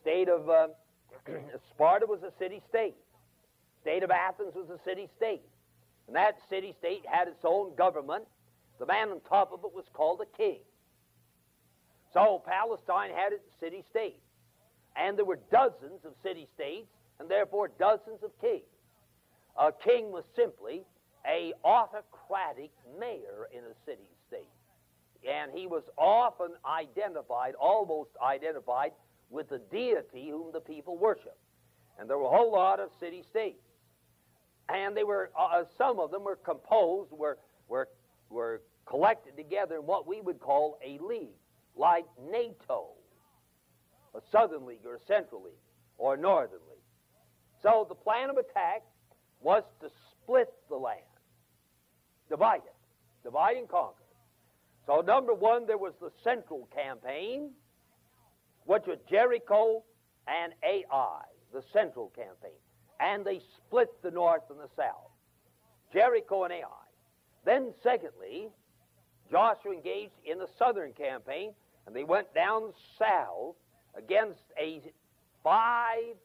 State 0.00 0.28
of 0.28 0.48
uh, 0.48 0.68
Sparta 1.70 2.06
was 2.06 2.22
a 2.22 2.32
city 2.38 2.60
state. 2.68 2.96
State 3.80 4.02
of 4.02 4.10
Athens 4.10 4.54
was 4.54 4.68
a 4.70 4.82
city 4.84 5.08
state. 5.16 5.42
And 6.06 6.16
that 6.16 6.36
city 6.48 6.74
state 6.78 7.04
had 7.06 7.28
its 7.28 7.44
own 7.44 7.74
government. 7.76 8.24
The 8.78 8.86
man 8.86 9.10
on 9.10 9.20
top 9.28 9.52
of 9.52 9.60
it 9.64 9.74
was 9.74 9.84
called 9.92 10.20
a 10.20 10.36
king. 10.36 10.58
So 12.12 12.42
Palestine 12.46 13.10
had 13.10 13.32
its 13.32 13.44
city 13.60 13.84
state. 13.90 14.20
And 14.96 15.16
there 15.16 15.24
were 15.24 15.38
dozens 15.50 16.04
of 16.04 16.12
city 16.22 16.46
states, 16.54 16.88
and 17.18 17.30
therefore 17.30 17.70
dozens 17.78 18.22
of 18.22 18.30
kings. 18.40 18.62
A 19.58 19.72
king 19.72 20.12
was 20.12 20.24
simply 20.36 20.82
a 21.26 21.52
autocratic 21.64 22.70
mayor 22.98 23.48
in 23.52 23.60
a 23.60 23.74
city. 23.86 24.08
And 25.28 25.52
he 25.54 25.66
was 25.66 25.84
often 25.96 26.48
identified, 26.66 27.54
almost 27.54 28.10
identified, 28.22 28.92
with 29.30 29.48
the 29.48 29.60
deity 29.70 30.28
whom 30.30 30.52
the 30.52 30.60
people 30.60 30.98
worshiped. 30.98 31.38
And 31.98 32.08
there 32.08 32.18
were 32.18 32.24
a 32.24 32.36
whole 32.36 32.52
lot 32.52 32.80
of 32.80 32.90
city 32.98 33.22
states. 33.22 33.62
And 34.68 34.96
they 34.96 35.04
were, 35.04 35.30
uh, 35.38 35.44
uh, 35.44 35.64
some 35.76 36.00
of 36.00 36.10
them 36.10 36.24
were 36.24 36.36
composed, 36.36 37.12
were, 37.12 37.38
were, 37.68 37.88
were 38.30 38.62
collected 38.86 39.36
together 39.36 39.76
in 39.76 39.82
what 39.82 40.06
we 40.06 40.20
would 40.20 40.40
call 40.40 40.78
a 40.84 40.98
league, 40.98 41.36
like 41.76 42.04
NATO, 42.30 42.88
a 44.14 44.20
Southern 44.30 44.66
League 44.66 44.84
or 44.86 44.96
a 44.96 45.04
Central 45.06 45.42
League 45.42 45.54
or 45.98 46.14
a 46.14 46.16
Northern 46.16 46.60
League. 46.70 46.78
So 47.62 47.86
the 47.88 47.94
plan 47.94 48.28
of 48.28 48.36
attack 48.36 48.82
was 49.40 49.62
to 49.80 49.88
split 50.10 50.52
the 50.68 50.76
land, 50.76 51.00
divide 52.28 52.62
it, 52.64 52.74
divide 53.24 53.56
and 53.56 53.68
conquer. 53.68 54.01
So, 54.86 55.00
number 55.00 55.32
one, 55.32 55.66
there 55.66 55.78
was 55.78 55.94
the 56.00 56.10
Central 56.24 56.68
Campaign, 56.74 57.50
which 58.66 58.82
was 58.86 58.98
Jericho 59.08 59.82
and 60.26 60.52
Ai, 60.62 61.22
the 61.52 61.62
central 61.72 62.12
campaign. 62.14 62.58
And 63.00 63.24
they 63.24 63.40
split 63.56 63.90
the 64.02 64.10
north 64.10 64.42
and 64.50 64.58
the 64.58 64.68
south. 64.76 65.10
Jericho 65.92 66.44
and 66.44 66.52
Ai. 66.52 66.84
Then, 67.44 67.72
secondly, 67.82 68.48
Joshua 69.30 69.72
engaged 69.72 70.12
in 70.24 70.38
the 70.38 70.48
southern 70.58 70.92
campaign, 70.92 71.52
and 71.86 71.96
they 71.96 72.04
went 72.04 72.32
down 72.34 72.72
south 72.98 73.56
against 73.96 74.44
a 74.60 74.80
five 75.42 76.16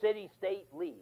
city 0.00 0.30
state 0.38 0.66
league 0.72 0.94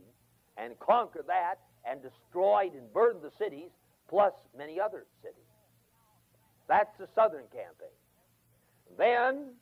and 0.57 0.79
conquered 0.79 1.27
that 1.27 1.57
and 1.85 2.01
destroyed 2.03 2.73
and 2.73 2.93
burned 2.93 3.23
the 3.23 3.31
cities, 3.39 3.71
plus 4.09 4.33
many 4.57 4.81
other 4.81 5.05
cities. 5.23 5.46
That's 6.69 6.91
the 6.99 7.09
southern 7.15 7.45
campaign. 7.53 7.95
Then 8.99 9.55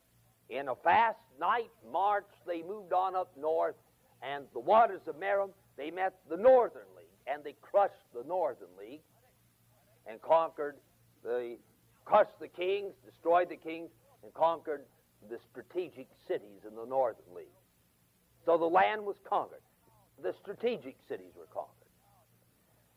in 0.49 0.69
a 0.69 0.75
fast 0.75 1.19
night 1.41 1.71
march, 1.93 2.27
they 2.47 2.63
moved 2.63 2.93
on 2.93 3.15
up 3.15 3.31
north, 3.39 3.77
and 4.23 4.45
the 4.53 4.61
waters 4.61 5.01
of 5.07 5.17
Merom, 5.17 5.51
they 5.77 5.91
met 5.91 6.15
the 6.31 6.37
Northern 6.37 6.89
League, 6.97 7.07
and 7.27 7.43
they 7.43 7.55
crushed 7.61 7.95
the 8.15 8.25
Northern 8.27 8.69
League 8.79 9.01
and 10.07 10.21
conquered 10.21 10.77
the, 11.23 11.57
crushed 12.05 12.39
the 12.41 12.49
kings, 12.49 12.93
destroyed 13.05 13.49
the 13.49 13.57
kings, 13.57 13.91
and 14.23 14.33
conquered 14.35 14.83
the 15.31 15.39
strategic 15.51 16.09
cities 16.29 16.61
in 16.69 16.77
the 16.77 16.87
Northern 16.87 17.35
League. 17.35 17.47
So 18.45 18.59
the 18.59 18.67
land 18.67 19.05
was 19.05 19.17
conquered. 19.29 19.63
The 20.23 20.35
strategic 20.43 20.97
cities 21.09 21.33
were 21.37 21.47
conquered. 21.47 21.73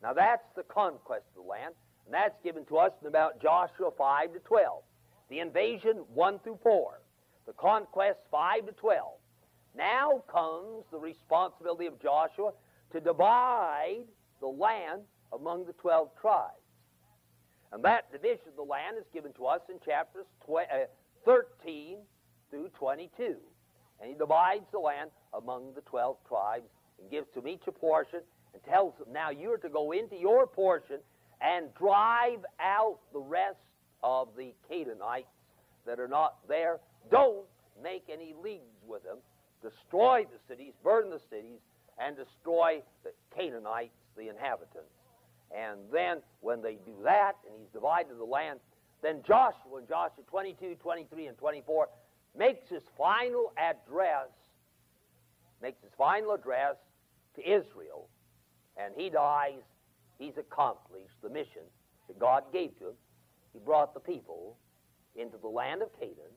Now 0.04 0.14
that's 0.14 0.46
the 0.56 0.64
conquest 0.64 1.24
of 1.36 1.44
the 1.44 1.50
land, 1.50 1.74
and 2.08 2.14
that's 2.14 2.42
given 2.44 2.66
to 2.66 2.78
us 2.78 2.94
in 3.02 3.08
about 3.08 3.42
Joshua 3.42 3.92
5 3.96 4.34
to 4.34 4.40
12. 4.40 4.82
The 5.30 5.40
invasion 5.40 5.98
1 6.14 6.40
through 6.40 6.60
4 6.64 7.02
the 7.48 7.54
conquest 7.54 8.20
5 8.30 8.68
to 8.68 8.72
12. 8.74 9.06
Now 9.76 10.22
comes 10.32 10.84
the 10.92 11.00
responsibility 11.00 11.88
of 11.88 12.00
Joshua 12.00 12.52
to 12.92 13.00
divide 13.00 14.04
the 14.42 14.48
land 14.48 15.02
among 15.34 15.66
the 15.66 15.74
12 15.74 16.10
tribes. 16.20 16.52
And 17.72 17.84
that 17.84 18.12
division 18.12 18.50
of 18.50 18.56
the 18.56 18.64
land 18.64 18.98
is 18.98 19.06
given 19.14 19.34
to 19.34 19.46
us 19.46 19.62
in 19.70 19.80
chapters 19.84 20.26
uh, 20.50 20.64
13 21.26 21.98
through 22.50 22.70
22. 22.78 23.36
And 24.00 24.10
he 24.10 24.16
divides 24.16 24.66
the 24.72 24.80
land 24.80 25.10
among 25.34 25.74
the 25.74 25.82
12 25.82 26.18
tribes 26.28 26.68
and 27.00 27.10
gives 27.10 27.28
to 27.34 27.48
each 27.48 27.64
a 27.68 27.72
portion 27.72 28.22
and 28.54 28.64
tells 28.64 28.94
them, 28.98 29.08
now 29.12 29.30
you're 29.30 29.58
to 29.58 29.70
go 29.70 29.92
into 29.92 30.16
your 30.16 30.48
portion 30.48 30.98
and 31.42 31.74
drive 31.76 32.46
out 32.60 32.98
the 33.14 33.20
rest 33.20 33.58
of 34.04 34.30
the 34.38 34.54
Canaanites 34.70 35.28
that 35.86 36.00
are 36.00 36.08
not 36.08 36.38
there 36.48 36.80
don't 37.10 37.46
make 37.82 38.04
any 38.12 38.34
leagues 38.44 38.84
with 38.88 39.04
them. 39.04 39.18
Destroy 39.62 40.26
the 40.26 40.40
cities, 40.48 40.74
burn 40.84 41.10
the 41.10 41.22
cities, 41.30 41.60
and 41.98 42.16
destroy 42.16 42.82
the 43.04 43.12
Canaanites, 43.36 43.96
the 44.16 44.30
inhabitants. 44.30 44.92
And 45.56 45.80
then 45.92 46.18
when 46.42 46.62
they 46.62 46.74
do 46.86 46.94
that, 47.04 47.34
and 47.46 47.56
he's 47.60 47.72
divided 47.74 48.18
the 48.18 48.26
land, 48.26 48.60
then 49.02 49.22
Joshua 49.26 49.80
in 49.80 49.88
Joshua 49.88 50.24
22, 50.30 50.76
23, 50.82 51.28
and 51.28 51.38
24 51.38 51.88
makes 52.38 52.70
his 52.70 52.84
final 52.98 53.54
address, 53.58 54.30
makes 55.62 55.82
his 55.82 55.92
final 55.98 56.34
address 56.34 56.76
to 57.36 57.42
Israel, 57.42 58.08
and 58.76 58.94
he 58.96 59.10
dies. 59.10 59.62
He's 60.18 60.38
accomplished 60.38 61.16
the 61.22 61.30
mission 61.30 61.64
that 62.08 62.20
God 62.20 62.44
gave 62.52 62.78
to 62.80 62.90
him. 62.90 62.96
He 63.54 63.60
brought 63.60 63.94
the 63.94 64.00
people 64.00 64.58
into 65.16 65.38
the 65.38 65.48
land 65.48 65.82
of 65.82 65.90
Canaan 66.00 66.34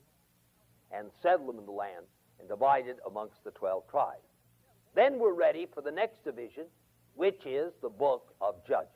and 0.91 1.09
settled 1.21 1.49
them 1.49 1.59
in 1.59 1.65
the 1.65 1.71
land 1.71 2.05
and 2.39 2.49
divided 2.49 2.97
amongst 3.07 3.43
the 3.43 3.51
12 3.51 3.83
tribes. 3.89 4.19
Then 4.95 5.19
we're 5.19 5.33
ready 5.33 5.67
for 5.73 5.81
the 5.81 5.91
next 5.91 6.23
division, 6.23 6.65
which 7.15 7.45
is 7.45 7.71
the 7.81 7.89
book 7.89 8.33
of 8.41 8.55
Judges. 8.67 8.89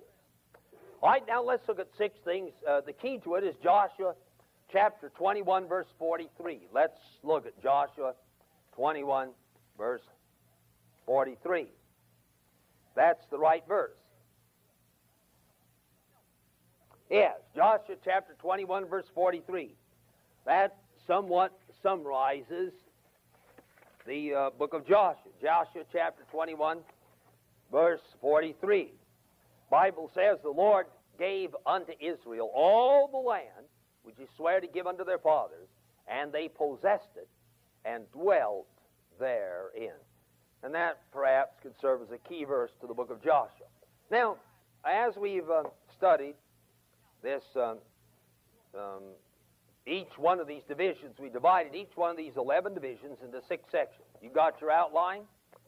All 1.02 1.10
right, 1.10 1.24
now 1.28 1.44
let's 1.44 1.68
look 1.68 1.80
at 1.80 1.88
six 1.98 2.18
things. 2.26 2.52
Uh, 2.68 2.82
the 2.82 2.94
key 2.94 3.20
to 3.24 3.36
it 3.36 3.44
is 3.44 3.56
Joshua 3.64 4.16
chapter 4.72 5.12
21, 5.18 5.68
verse 5.68 5.88
43. 6.00 6.68
Let's 6.74 6.98
look 7.24 7.46
at 7.46 7.62
Joshua 7.62 8.14
21, 8.76 9.30
verse 9.78 10.02
43. 11.06 11.68
That's 12.96 13.24
the 13.30 13.38
right 13.38 13.64
verse. 13.68 13.92
Yes, 17.10 17.36
Joshua 17.56 17.96
chapter 18.04 18.34
21, 18.42 18.88
verse 18.88 19.06
43. 19.14 19.76
That 20.46 20.76
somewhat 21.06 21.52
summarizes 21.84 22.74
the 24.08 24.34
uh, 24.34 24.50
book 24.58 24.74
of 24.74 24.88
Joshua. 24.88 25.32
Joshua 25.40 25.84
chapter 25.94 26.24
21, 26.32 26.80
verse 27.72 28.02
43. 28.22 28.92
Bible 29.70 30.10
says 30.16 30.40
the 30.42 30.50
Lord 30.50 30.88
gave 31.20 31.56
unto 31.66 31.92
Israel 32.00 32.52
all 32.54 33.08
the 33.08 33.18
land 33.18 33.68
which 34.04 34.16
he 34.18 34.26
sware 34.36 34.60
to 34.60 34.68
give 34.68 34.88
unto 34.88 35.06
their 35.06 35.20
fathers, 35.20 35.68
and 36.08 36.32
they 36.32 36.48
possessed 36.48 37.16
it 37.16 37.28
and 37.86 38.04
dwelt 38.12 38.68
therein. 39.20 39.94
And 40.64 40.74
that 40.74 41.02
perhaps 41.12 41.54
could 41.62 41.74
serve 41.80 42.02
as 42.02 42.10
a 42.12 42.18
key 42.30 42.46
verse 42.46 42.72
to 42.82 42.88
the 42.88 42.94
book 42.96 43.12
of 43.12 43.24
Joshua. 43.24 43.68
Now, 44.10 44.38
as 44.84 45.16
we've 45.16 45.50
uh, 45.50 45.64
studied 45.96 46.36
this, 47.26 47.44
um, 47.56 47.78
um, 48.78 49.04
each 49.88 50.18
one 50.18 50.40
of 50.40 50.48
these 50.48 50.62
divisions, 50.68 51.16
we 51.20 51.30
divided 51.30 51.76
each 51.76 51.92
one 51.96 52.12
of 52.12 52.18
these 52.18 52.34
11 52.38 52.74
divisions 52.74 53.18
into 53.24 53.42
six 53.48 53.64
sections. 53.72 54.08
You 54.22 54.30
got 54.30 54.62
your 54.62 54.72
outline? 54.72 55.22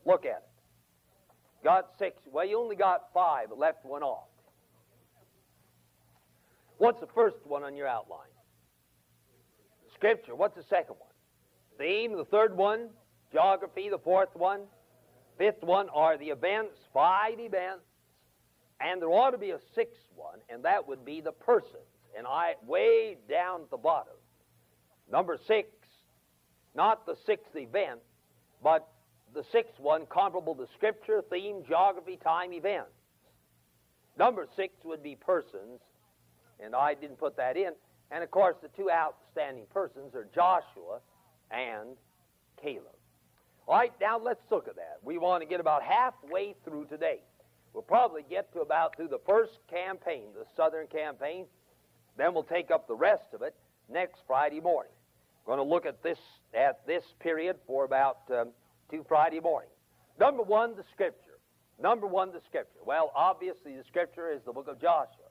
Look 0.05 0.25
at 0.25 0.43
it. 0.43 1.63
Got 1.63 1.89
six. 1.99 2.21
Well, 2.31 2.45
you 2.45 2.59
only 2.59 2.75
got 2.75 3.09
five, 3.13 3.47
left 3.55 3.83
one 3.83 4.03
off. 4.03 4.27
What's 6.77 6.99
the 6.99 7.07
first 7.07 7.37
one 7.43 7.63
on 7.63 7.75
your 7.75 7.87
outline? 7.87 8.29
Scripture. 9.95 10.35
What's 10.35 10.55
the 10.55 10.63
second 10.69 10.95
one? 10.99 11.09
Theme. 11.79 12.15
The 12.15 12.25
third 12.25 12.55
one, 12.55 12.89
geography. 13.31 13.89
The 13.89 13.97
fourth 13.97 14.35
one, 14.35 14.61
fifth 15.39 15.63
one 15.63 15.89
are 15.89 16.17
the 16.17 16.27
events, 16.27 16.75
five 16.93 17.39
events. 17.39 17.81
And 18.79 19.01
there 19.01 19.09
ought 19.09 19.31
to 19.31 19.37
be 19.37 19.51
a 19.51 19.59
sixth 19.73 20.05
one, 20.15 20.39
and 20.49 20.63
that 20.65 20.87
would 20.87 21.03
be 21.03 21.21
the 21.21 21.31
persons. 21.31 21.73
And 22.17 22.27
I, 22.27 22.55
way 22.65 23.17
down 23.29 23.61
at 23.61 23.69
the 23.71 23.77
bottom, 23.77 24.13
number 25.11 25.37
six, 25.47 25.69
not 26.75 27.05
the 27.05 27.15
sixth 27.25 27.55
event, 27.55 27.99
but 28.63 28.87
the 29.33 29.43
sixth 29.51 29.79
one 29.79 30.05
comparable 30.05 30.55
to 30.55 30.67
Scripture, 30.75 31.23
theme, 31.29 31.63
geography, 31.67 32.17
time, 32.23 32.53
events. 32.53 32.91
Number 34.17 34.47
six 34.55 34.73
would 34.83 35.03
be 35.03 35.15
persons, 35.15 35.79
and 36.59 36.75
I 36.75 36.93
didn't 36.93 37.17
put 37.17 37.37
that 37.37 37.57
in. 37.57 37.71
And 38.09 38.23
of 38.23 38.31
course, 38.31 38.55
the 38.61 38.69
two 38.69 38.89
outstanding 38.89 39.65
persons 39.73 40.15
are 40.15 40.27
Joshua 40.33 40.99
and 41.51 41.97
Caleb. 42.61 42.95
All 43.67 43.75
right, 43.75 43.91
now 43.99 44.17
let's 44.17 44.41
look 44.49 44.67
at 44.67 44.75
that. 44.77 44.99
We 45.03 45.17
want 45.17 45.43
to 45.43 45.47
get 45.47 45.59
about 45.59 45.83
halfway 45.83 46.55
through 46.63 46.85
today. 46.85 47.19
We'll 47.73 47.83
probably 47.83 48.23
get 48.29 48.51
to 48.53 48.61
about 48.61 48.95
through 48.95 49.09
the 49.09 49.21
first 49.27 49.59
campaign, 49.69 50.23
the 50.33 50.45
southern 50.55 50.87
campaign. 50.87 51.45
Then 52.17 52.33
we'll 52.33 52.43
take 52.43 52.71
up 52.71 52.87
the 52.87 52.95
rest 52.95 53.33
of 53.33 53.41
it 53.41 53.55
next 53.91 54.19
Friday 54.25 54.59
morning. 54.59 54.91
We're 55.45 55.55
going 55.55 55.67
to 55.67 55.73
look 55.73 55.85
at 55.85 56.03
this 56.03 56.17
at 56.53 56.85
this 56.85 57.03
period 57.19 57.57
for 57.67 57.85
about 57.85 58.19
um, 58.31 58.49
two 58.89 59.05
Friday 59.07 59.39
mornings. 59.39 59.71
Number 60.19 60.43
one, 60.43 60.75
the 60.75 60.83
Scripture. 60.93 61.39
Number 61.81 62.07
one, 62.07 62.31
the 62.31 62.41
Scripture. 62.47 62.79
Well, 62.85 63.11
obviously, 63.15 63.75
the 63.75 63.83
Scripture 63.87 64.31
is 64.31 64.41
the 64.45 64.51
book 64.51 64.67
of 64.67 64.81
Joshua. 64.81 65.27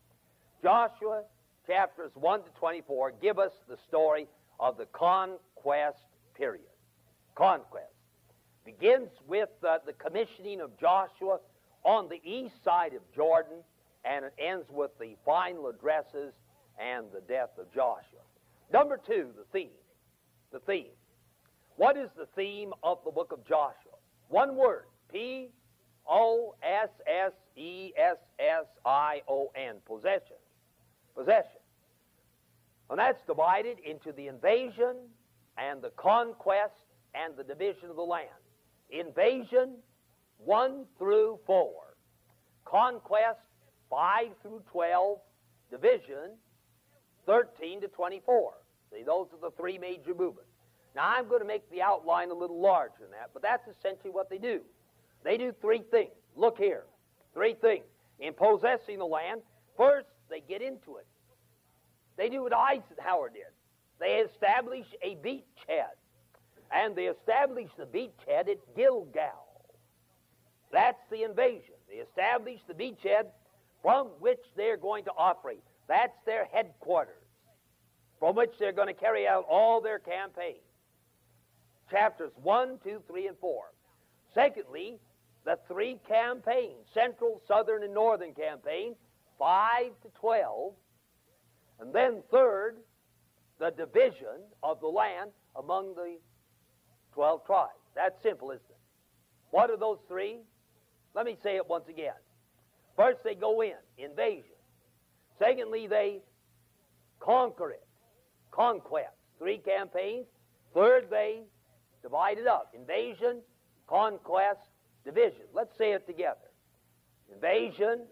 Joshua 0.62 1.22
chapters 1.66 2.12
1 2.14 2.40
to 2.44 2.50
24 2.58 3.12
give 3.20 3.38
us 3.38 3.52
the 3.68 3.76
story 3.88 4.26
of 4.60 4.78
the 4.78 4.86
conquest 4.86 5.98
period. 6.34 6.64
Conquest. 7.34 7.92
Begins 8.64 9.10
with 9.26 9.50
uh, 9.66 9.78
the 9.84 9.92
commissioning 9.92 10.60
of 10.60 10.78
Joshua 10.80 11.38
on 11.86 12.08
the 12.08 12.20
east 12.22 12.62
side 12.62 12.92
of 12.92 13.00
Jordan, 13.14 13.58
and 14.04 14.24
it 14.24 14.34
ends 14.38 14.66
with 14.70 14.90
the 15.00 15.16
final 15.24 15.68
addresses 15.68 16.34
and 16.78 17.06
the 17.14 17.20
death 17.20 17.50
of 17.58 17.72
Joshua. 17.72 18.20
Number 18.70 19.00
two, 19.06 19.28
the 19.38 19.44
theme. 19.52 19.70
The 20.52 20.58
theme. 20.60 20.92
What 21.76 21.96
is 21.96 22.10
the 22.16 22.26
theme 22.36 22.72
of 22.82 22.98
the 23.04 23.10
book 23.10 23.32
of 23.32 23.46
Joshua? 23.46 23.96
One 24.28 24.56
word 24.56 24.84
P 25.10 25.48
O 26.06 26.54
S 26.62 26.90
S 27.06 27.32
E 27.56 27.92
S 27.96 28.16
S 28.38 28.66
I 28.84 29.22
O 29.28 29.50
N. 29.54 29.76
Possession 29.86 30.36
possession. 31.16 31.60
And 32.90 32.98
that's 32.98 33.20
divided 33.26 33.78
into 33.80 34.12
the 34.12 34.28
invasion 34.28 34.94
and 35.58 35.82
the 35.82 35.90
conquest 35.96 36.74
and 37.14 37.36
the 37.36 37.42
division 37.42 37.90
of 37.90 37.96
the 37.96 38.02
land. 38.02 38.28
Invasion, 38.90 39.76
1 40.38 40.84
through 40.98 41.38
4. 41.46 41.72
Conquest, 42.64 43.40
5 43.90 44.26
through 44.42 44.62
12. 44.70 45.18
Division, 45.70 46.30
13 47.26 47.80
to 47.80 47.88
24. 47.88 48.52
See, 48.92 49.02
those 49.02 49.26
are 49.32 49.50
the 49.50 49.56
three 49.56 49.78
major 49.78 50.14
movements. 50.14 50.50
Now, 50.94 51.08
I'm 51.08 51.28
going 51.28 51.40
to 51.40 51.46
make 51.46 51.68
the 51.70 51.82
outline 51.82 52.30
a 52.30 52.34
little 52.34 52.60
larger 52.60 52.94
than 53.00 53.10
that, 53.10 53.30
but 53.32 53.42
that's 53.42 53.66
essentially 53.68 54.10
what 54.10 54.30
they 54.30 54.38
do. 54.38 54.60
They 55.24 55.36
do 55.36 55.52
three 55.60 55.82
things. 55.90 56.12
Look 56.36 56.56
here. 56.56 56.84
Three 57.34 57.54
things. 57.54 57.84
In 58.20 58.32
possessing 58.32 58.98
the 58.98 59.06
land, 59.06 59.42
first, 59.76 60.06
they 60.30 60.40
get 60.40 60.62
into 60.62 60.96
it. 60.96 61.06
They 62.16 62.28
do 62.28 62.42
what 62.42 62.54
Eisenhower 62.54 63.28
did. 63.28 63.52
They 63.98 64.24
establish 64.32 64.86
a 65.02 65.16
beachhead. 65.16 65.96
And 66.70 66.96
they 66.96 67.06
establish 67.06 67.68
the 67.76 67.86
beachhead 67.86 68.48
at 68.48 68.58
Gilgal. 68.76 69.45
That's 70.76 71.00
the 71.10 71.22
invasion. 71.22 71.72
They 71.88 72.04
establish 72.04 72.60
the 72.68 72.74
beachhead 72.74 73.28
from 73.80 74.08
which 74.18 74.42
they're 74.58 74.76
going 74.76 75.04
to 75.04 75.10
operate. 75.16 75.62
That's 75.88 76.12
their 76.26 76.44
headquarters, 76.52 77.24
from 78.20 78.36
which 78.36 78.50
they're 78.58 78.74
going 78.74 78.88
to 78.88 79.00
carry 79.00 79.26
out 79.26 79.46
all 79.48 79.80
their 79.80 79.98
campaigns. 79.98 80.60
Chapters 81.90 82.30
1, 82.42 82.78
2, 82.84 83.00
3, 83.08 83.26
and 83.28 83.38
4. 83.38 83.62
Secondly, 84.34 84.98
the 85.46 85.58
three 85.66 85.98
campaigns 86.06 86.84
central, 86.92 87.40
southern, 87.48 87.82
and 87.82 87.94
northern 87.94 88.34
campaign 88.34 88.96
5 89.38 89.84
to 90.02 90.08
12. 90.20 90.74
And 91.80 91.90
then, 91.94 92.22
third, 92.30 92.76
the 93.58 93.70
division 93.70 94.44
of 94.62 94.80
the 94.80 94.88
land 94.88 95.30
among 95.58 95.94
the 95.94 96.18
12 97.14 97.46
tribes. 97.46 97.72
That's 97.94 98.22
simple, 98.22 98.50
isn't 98.50 98.60
it? 98.68 98.76
What 99.52 99.70
are 99.70 99.78
those 99.78 100.00
three? 100.06 100.40
Let 101.16 101.24
me 101.24 101.38
say 101.42 101.56
it 101.56 101.66
once 101.66 101.88
again. 101.88 102.12
First, 102.94 103.24
they 103.24 103.34
go 103.34 103.62
in, 103.62 103.72
invasion. 103.96 104.44
Secondly, 105.38 105.86
they 105.86 106.20
conquer 107.20 107.70
it, 107.70 107.86
conquest. 108.50 109.14
Three 109.38 109.58
campaigns. 109.58 110.26
Third, 110.74 111.08
they 111.10 111.40
divide 112.02 112.36
it 112.36 112.46
up 112.46 112.72
invasion, 112.74 113.40
conquest, 113.86 114.60
division. 115.06 115.46
Let's 115.54 115.76
say 115.78 115.92
it 115.92 116.06
together 116.06 116.36
invasion, 117.32 118.02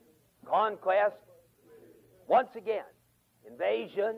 conquest. 0.46 1.16
Once 2.26 2.48
again, 2.56 2.84
invasion. 3.46 4.16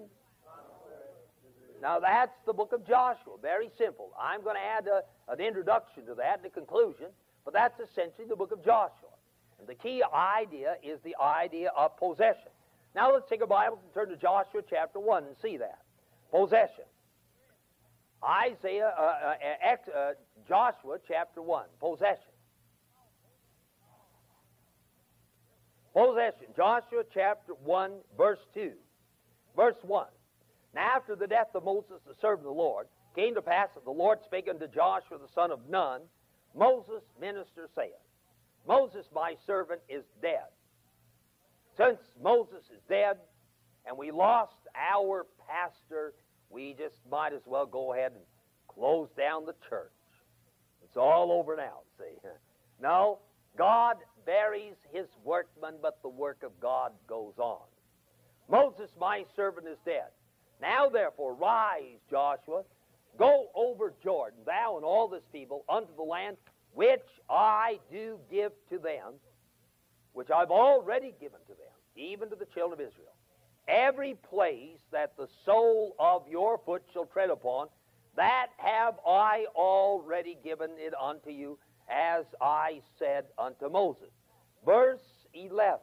Now 1.82 1.98
that's 1.98 2.38
the 2.46 2.52
book 2.52 2.72
of 2.72 2.86
Joshua. 2.86 3.34
Very 3.42 3.68
simple. 3.76 4.12
I'm 4.18 4.42
going 4.42 4.56
to 4.56 4.62
add 4.62 4.86
a, 4.86 5.02
an 5.32 5.40
introduction 5.40 6.06
to 6.06 6.14
that 6.14 6.38
and 6.38 6.46
a 6.46 6.50
conclusion, 6.50 7.06
but 7.46 7.54
that's 7.54 7.78
essentially 7.80 8.26
the 8.28 8.36
book 8.36 8.52
of 8.52 8.62
Joshua. 8.62 9.14
And 9.60 9.68
the 9.68 9.74
key 9.74 10.02
idea 10.12 10.74
is 10.82 10.98
the 11.02 11.16
idea 11.22 11.70
of 11.74 11.96
possession. 11.96 12.50
Now 12.94 13.12
let's 13.12 13.28
take 13.30 13.40
our 13.40 13.46
Bible 13.46 13.78
and 13.82 13.94
turn 13.94 14.08
to 14.08 14.16
Joshua 14.16 14.62
chapter 14.68 14.98
1 14.98 15.24
and 15.24 15.36
see 15.40 15.56
that. 15.58 15.78
Possession. 16.30 16.84
Isaiah, 18.22 18.92
uh, 18.98 19.34
uh, 19.62 19.96
uh, 19.96 20.12
Joshua 20.48 20.98
chapter 21.06 21.40
1. 21.40 21.66
Possession. 21.78 22.18
Possession. 25.94 26.48
Joshua 26.56 27.04
chapter 27.14 27.52
1, 27.64 27.92
verse 28.18 28.40
2. 28.54 28.72
Verse 29.54 29.76
1. 29.82 30.06
Now 30.74 30.96
after 30.96 31.14
the 31.14 31.28
death 31.28 31.54
of 31.54 31.64
Moses, 31.64 32.00
the 32.06 32.14
servant 32.20 32.40
of 32.40 32.56
the 32.56 32.60
Lord, 32.60 32.88
came 33.14 33.34
to 33.34 33.40
pass 33.40 33.68
that 33.74 33.84
the 33.84 33.90
Lord 33.90 34.18
spake 34.24 34.48
unto 34.50 34.66
Joshua 34.66 35.18
the 35.18 35.32
son 35.34 35.50
of 35.50 35.60
Nun, 35.70 36.02
Moses 36.56 37.02
minister 37.20 37.68
saith, 37.74 37.92
Moses 38.66 39.06
my 39.14 39.34
servant 39.46 39.80
is 39.88 40.04
dead. 40.22 40.48
Since 41.76 41.98
Moses 42.22 42.64
is 42.74 42.80
dead, 42.88 43.18
and 43.86 43.96
we 43.96 44.10
lost 44.10 44.56
our 44.74 45.26
pastor, 45.46 46.14
we 46.50 46.74
just 46.76 46.96
might 47.10 47.32
as 47.32 47.42
well 47.46 47.66
go 47.66 47.92
ahead 47.92 48.12
and 48.12 48.22
close 48.68 49.08
down 49.16 49.44
the 49.44 49.54
church. 49.68 49.92
It's 50.82 50.96
all 50.96 51.32
over 51.32 51.56
now, 51.56 51.80
see. 51.98 52.16
No, 52.78 53.20
God 53.56 53.96
buries 54.26 54.74
his 54.92 55.06
workmen, 55.24 55.76
but 55.80 56.02
the 56.02 56.10
work 56.10 56.42
of 56.42 56.60
God 56.60 56.92
goes 57.08 57.32
on. 57.38 57.62
Moses, 58.50 58.90
my 59.00 59.24
servant, 59.34 59.66
is 59.66 59.78
dead. 59.86 60.10
Now, 60.60 60.90
therefore, 60.90 61.34
rise, 61.34 62.00
Joshua, 62.10 62.64
go 63.18 63.48
over 63.54 63.92
Jordan, 64.02 64.38
thou 64.44 64.76
and 64.76 64.84
all 64.84 65.08
this 65.08 65.24
people, 65.32 65.64
unto 65.68 65.94
the 65.96 66.02
land 66.02 66.36
which 66.74 67.00
I 67.28 67.78
do 67.90 68.18
give 68.30 68.52
to 68.70 68.78
them, 68.78 69.14
which 70.12 70.30
I've 70.30 70.50
already 70.50 71.14
given 71.20 71.40
to 71.46 71.54
them, 71.54 71.72
even 71.96 72.28
to 72.30 72.36
the 72.36 72.46
children 72.46 72.80
of 72.80 72.86
Israel. 72.86 73.14
Every 73.68 74.14
place 74.30 74.78
that 74.92 75.16
the 75.16 75.28
sole 75.44 75.96
of 75.98 76.28
your 76.28 76.58
foot 76.64 76.82
shall 76.92 77.06
tread 77.06 77.30
upon, 77.30 77.68
that 78.14 78.48
have 78.58 78.94
I 79.06 79.46
already 79.54 80.38
given 80.42 80.70
it 80.76 80.94
unto 80.94 81.30
you, 81.30 81.58
as 81.88 82.24
I 82.40 82.80
said 82.98 83.24
unto 83.38 83.68
Moses. 83.68 84.10
Verse 84.64 85.00
11, 85.34 85.80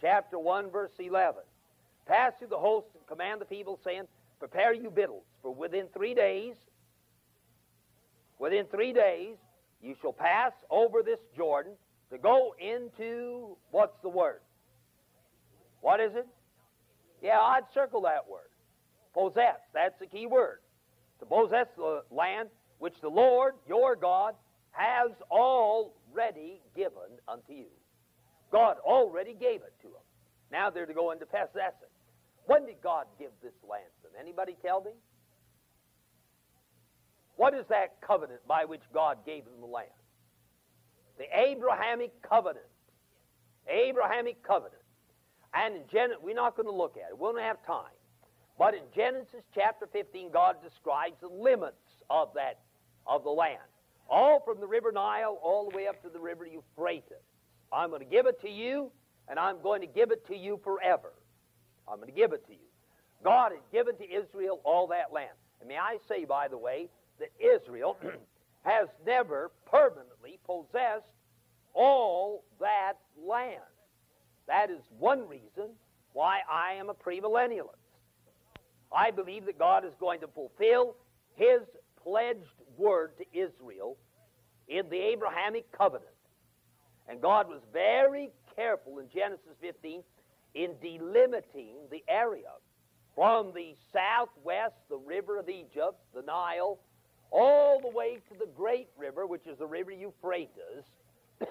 chapter 0.00 0.38
1, 0.38 0.70
verse 0.70 0.90
11. 0.98 1.42
Pass 2.06 2.32
through 2.38 2.48
the 2.48 2.58
host 2.58 2.86
and 2.94 3.06
command 3.06 3.40
the 3.40 3.46
people, 3.46 3.78
saying, 3.84 4.04
Prepare 4.38 4.74
you 4.74 4.90
victuals, 4.90 5.24
for 5.42 5.54
within 5.54 5.86
three 5.94 6.14
days, 6.14 6.54
within 8.38 8.66
three 8.66 8.92
days, 8.92 9.36
you 9.82 9.94
shall 10.00 10.12
pass 10.12 10.52
over 10.70 11.02
this 11.02 11.18
Jordan 11.36 11.72
to 12.10 12.18
go 12.18 12.54
into, 12.58 13.56
what's 13.70 13.96
the 14.02 14.08
word? 14.08 14.40
What 15.80 16.00
is 16.00 16.12
it? 16.14 16.26
Yeah, 17.22 17.38
I'd 17.40 17.64
circle 17.72 18.02
that 18.02 18.28
word. 18.28 18.50
Possess. 19.14 19.60
That's 19.72 19.98
the 19.98 20.06
key 20.06 20.26
word. 20.26 20.58
To 21.20 21.26
possess 21.26 21.66
the 21.76 22.02
land 22.10 22.50
which 22.78 22.94
the 23.00 23.08
Lord, 23.08 23.54
your 23.66 23.96
God, 23.96 24.34
has 24.72 25.10
already 25.30 26.60
given 26.74 27.18
unto 27.26 27.52
you. 27.52 27.70
God 28.52 28.76
already 28.84 29.32
gave 29.32 29.62
it 29.62 29.72
to 29.80 29.88
them. 29.88 30.04
Now 30.52 30.68
they're 30.70 30.86
to 30.86 30.94
go 30.94 31.12
into 31.12 31.24
possess 31.24 31.72
it. 31.82 31.90
When 32.44 32.66
did 32.66 32.76
God 32.82 33.06
give 33.18 33.30
this 33.42 33.54
land? 33.68 33.84
Anybody 34.18 34.56
tell 34.62 34.80
me? 34.80 34.92
What 37.36 37.54
is 37.54 37.64
that 37.68 38.00
covenant 38.00 38.40
by 38.48 38.64
which 38.64 38.82
God 38.94 39.18
gave 39.26 39.44
them 39.44 39.60
the 39.60 39.66
land? 39.66 39.88
The 41.18 41.26
Abrahamic 41.38 42.12
covenant. 42.22 42.66
Abrahamic 43.68 44.42
covenant. 44.42 44.82
And 45.52 45.76
in 45.76 45.82
Genesis, 45.90 46.22
we're 46.22 46.34
not 46.34 46.56
going 46.56 46.66
to 46.66 46.72
look 46.72 46.96
at 46.96 47.10
it. 47.10 47.18
We 47.18 47.26
don't 47.26 47.40
have 47.40 47.64
time. 47.66 47.92
But 48.58 48.74
in 48.74 48.82
Genesis 48.94 49.42
chapter 49.54 49.86
15, 49.92 50.30
God 50.32 50.56
describes 50.62 51.16
the 51.20 51.28
limits 51.28 51.76
of 52.08 52.28
that 52.34 52.60
of 53.06 53.22
the 53.22 53.30
land, 53.30 53.60
all 54.08 54.40
from 54.44 54.60
the 54.60 54.66
river 54.66 54.90
Nile 54.90 55.38
all 55.42 55.70
the 55.70 55.76
way 55.76 55.86
up 55.86 56.02
to 56.02 56.08
the 56.08 56.18
river 56.18 56.46
Euphrates. 56.46 57.22
I'm 57.72 57.90
going 57.90 58.00
to 58.00 58.08
give 58.08 58.26
it 58.26 58.40
to 58.40 58.50
you, 58.50 58.90
and 59.28 59.38
I'm 59.38 59.62
going 59.62 59.80
to 59.80 59.86
give 59.86 60.10
it 60.10 60.26
to 60.26 60.36
you 60.36 60.60
forever. 60.64 61.12
I'm 61.88 61.96
going 61.96 62.08
to 62.08 62.14
give 62.14 62.32
it 62.32 62.44
to 62.46 62.52
you. 62.52 62.65
God 63.24 63.52
had 63.52 63.60
given 63.72 63.96
to 63.96 64.04
Israel 64.04 64.60
all 64.64 64.86
that 64.88 65.12
land. 65.12 65.30
And 65.60 65.68
may 65.68 65.76
I 65.76 65.98
say, 66.08 66.24
by 66.24 66.48
the 66.48 66.58
way, 66.58 66.88
that 67.18 67.30
Israel 67.40 67.96
has 68.62 68.88
never 69.06 69.50
permanently 69.70 70.38
possessed 70.44 71.06
all 71.74 72.44
that 72.60 72.94
land. 73.20 73.60
That 74.46 74.70
is 74.70 74.80
one 74.98 75.26
reason 75.28 75.70
why 76.12 76.40
I 76.50 76.74
am 76.74 76.88
a 76.88 76.94
premillennialist. 76.94 77.76
I 78.94 79.10
believe 79.10 79.46
that 79.46 79.58
God 79.58 79.84
is 79.84 79.92
going 79.98 80.20
to 80.20 80.28
fulfill 80.28 80.96
His 81.34 81.60
pledged 82.02 82.40
word 82.76 83.12
to 83.18 83.24
Israel 83.38 83.96
in 84.68 84.88
the 84.88 84.98
Abrahamic 84.98 85.70
covenant. 85.72 86.10
And 87.08 87.20
God 87.20 87.48
was 87.48 87.60
very 87.72 88.30
careful 88.54 88.98
in 88.98 89.06
Genesis 89.14 89.56
15 89.60 90.02
in 90.54 90.70
delimiting 90.82 91.74
the 91.90 92.02
area 92.08 92.50
from 93.16 93.52
the 93.54 93.74
southwest, 93.92 94.74
the 94.90 94.98
river 94.98 95.38
of 95.38 95.48
Egypt, 95.48 95.96
the 96.14 96.22
Nile, 96.22 96.78
all 97.32 97.80
the 97.80 97.88
way 97.88 98.18
to 98.28 98.38
the 98.38 98.46
great 98.54 98.88
river, 98.96 99.26
which 99.26 99.46
is 99.46 99.58
the 99.58 99.66
river 99.66 99.90
Euphrates, 99.90 100.84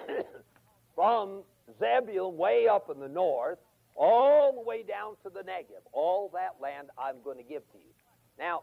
from 0.94 1.42
Zebulun 1.78 2.36
way 2.38 2.68
up 2.68 2.88
in 2.88 3.00
the 3.00 3.08
north, 3.08 3.58
all 3.96 4.52
the 4.54 4.60
way 4.60 4.84
down 4.84 5.16
to 5.24 5.28
the 5.28 5.40
Negev. 5.40 5.82
All 5.92 6.30
that 6.32 6.62
land 6.62 6.88
I'm 6.96 7.16
going 7.24 7.36
to 7.36 7.42
give 7.42 7.62
to 7.72 7.78
you. 7.78 7.92
Now, 8.38 8.62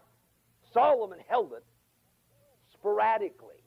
Solomon 0.72 1.18
held 1.28 1.52
it 1.52 1.64
sporadically, 2.72 3.62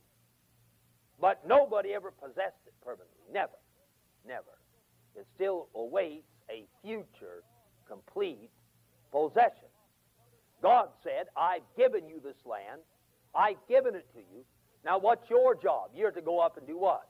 but 1.21 1.47
nobody 1.47 1.93
ever 1.93 2.11
possessed 2.11 2.65
it 2.65 2.73
permanently. 2.83 3.13
Never. 3.31 3.57
Never. 4.27 4.57
It 5.15 5.27
still 5.35 5.67
awaits 5.75 6.27
a 6.49 6.65
future 6.81 7.43
complete 7.87 8.49
possession. 9.17 9.69
God 10.61 10.89
said, 11.03 11.27
I've 11.35 11.63
given 11.75 12.07
you 12.07 12.19
this 12.23 12.37
land. 12.45 12.81
I've 13.35 13.57
given 13.67 13.95
it 13.95 14.07
to 14.13 14.19
you. 14.19 14.43
Now, 14.85 14.97
what's 14.99 15.29
your 15.29 15.55
job? 15.55 15.89
You're 15.95 16.11
to 16.11 16.21
go 16.21 16.39
up 16.39 16.57
and 16.57 16.67
do 16.67 16.77
what? 16.77 17.07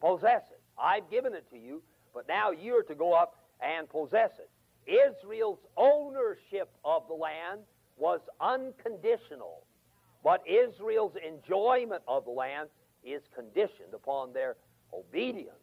Possess 0.00 0.42
it. 0.50 0.60
I've 0.80 1.08
given 1.10 1.34
it 1.34 1.44
to 1.50 1.58
you, 1.58 1.82
but 2.14 2.26
now 2.28 2.50
you're 2.50 2.82
to 2.84 2.94
go 2.94 3.12
up 3.12 3.36
and 3.60 3.88
possess 3.88 4.30
it. 4.38 4.50
Israel's 4.86 5.60
ownership 5.76 6.70
of 6.84 7.04
the 7.08 7.14
land 7.14 7.60
was 7.96 8.20
unconditional, 8.40 9.62
but 10.24 10.42
Israel's 10.46 11.14
enjoyment 11.26 12.02
of 12.08 12.24
the 12.24 12.30
land 12.30 12.68
is 13.04 13.22
conditioned 13.34 13.94
upon 13.94 14.32
their 14.32 14.56
obedience 14.92 15.56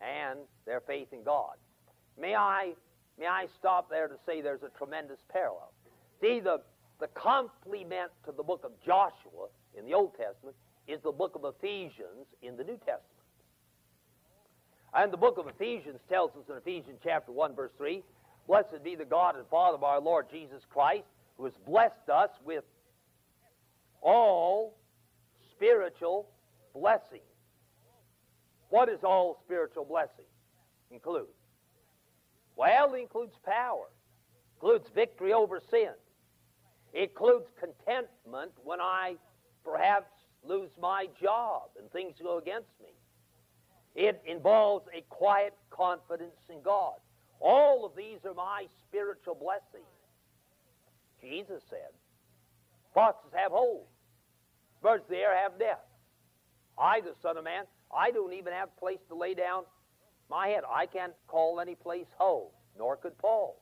and 0.00 0.40
their 0.66 0.80
faith 0.80 1.08
in 1.12 1.22
God. 1.22 1.54
May 2.20 2.34
I, 2.34 2.72
may 3.20 3.26
I 3.26 3.46
stop 3.58 3.90
there 3.90 4.08
to 4.08 4.14
say 4.26 4.40
there's 4.40 4.62
a 4.62 4.76
tremendous 4.78 5.18
parallel. 5.30 5.72
See, 6.20 6.40
the, 6.40 6.62
the 6.98 7.08
complement 7.08 8.10
to 8.24 8.32
the 8.32 8.42
book 8.42 8.62
of 8.64 8.72
Joshua 8.84 9.48
in 9.78 9.84
the 9.84 9.92
Old 9.92 10.16
Testament 10.16 10.56
is 10.88 11.00
the 11.02 11.12
book 11.12 11.36
of 11.36 11.44
Ephesians 11.44 12.26
in 12.42 12.56
the 12.56 12.64
New 12.64 12.78
Testament. 12.78 13.04
And 14.94 15.12
the 15.12 15.18
book 15.18 15.38
of 15.38 15.46
Ephesians 15.46 16.00
tells 16.08 16.30
us 16.32 16.44
in 16.48 16.56
Ephesians 16.56 16.98
chapter 17.04 17.30
1, 17.30 17.54
verse 17.54 17.70
3 17.76 18.02
Blessed 18.48 18.82
be 18.82 18.96
the 18.96 19.04
God 19.04 19.36
and 19.36 19.46
Father 19.48 19.76
of 19.76 19.84
our 19.84 20.00
Lord 20.00 20.26
Jesus 20.32 20.62
Christ, 20.72 21.04
who 21.36 21.44
has 21.44 21.52
blessed 21.66 22.08
us 22.12 22.30
with 22.44 22.64
all 24.00 24.76
spiritual 25.54 26.26
blessings. 26.74 27.22
What 28.70 28.88
does 28.88 29.04
all 29.04 29.40
spiritual 29.44 29.84
blessing 29.84 30.24
include? 30.90 31.26
Well, 32.56 32.94
it 32.94 33.00
includes 33.00 33.34
power, 33.44 33.86
includes 34.56 34.88
victory 34.94 35.32
over 35.32 35.60
sin, 35.70 35.92
it 36.92 37.10
includes 37.10 37.46
contentment 37.58 38.52
when 38.62 38.80
I 38.80 39.14
perhaps 39.64 40.10
lose 40.42 40.70
my 40.80 41.06
job 41.20 41.70
and 41.78 41.90
things 41.90 42.16
go 42.22 42.38
against 42.38 42.70
me. 42.82 42.90
It 43.94 44.22
involves 44.26 44.86
a 44.96 45.02
quiet 45.08 45.54
confidence 45.70 46.40
in 46.48 46.62
God. 46.62 46.94
All 47.40 47.84
of 47.84 47.96
these 47.96 48.18
are 48.24 48.34
my 48.34 48.66
spiritual 48.88 49.34
blessings. 49.34 49.86
Jesus 51.20 51.62
said, 51.68 51.90
Foxes 52.94 53.32
have 53.34 53.52
holes, 53.52 53.86
birds 54.82 55.04
of 55.04 55.10
the 55.10 55.16
air 55.16 55.36
have 55.36 55.58
nests. 55.58 55.84
I, 56.78 57.00
the 57.00 57.14
Son 57.22 57.36
of 57.36 57.44
Man, 57.44 57.64
I 57.94 58.10
don't 58.10 58.32
even 58.32 58.52
have 58.52 58.68
a 58.76 58.80
place 58.80 59.00
to 59.08 59.14
lay 59.14 59.34
down 59.34 59.64
my 60.30 60.48
head. 60.48 60.62
I 60.72 60.86
can't 60.86 61.12
call 61.26 61.60
any 61.60 61.74
place 61.74 62.06
home, 62.16 62.50
nor 62.78 62.96
could 62.96 63.18
Paul. 63.18 63.60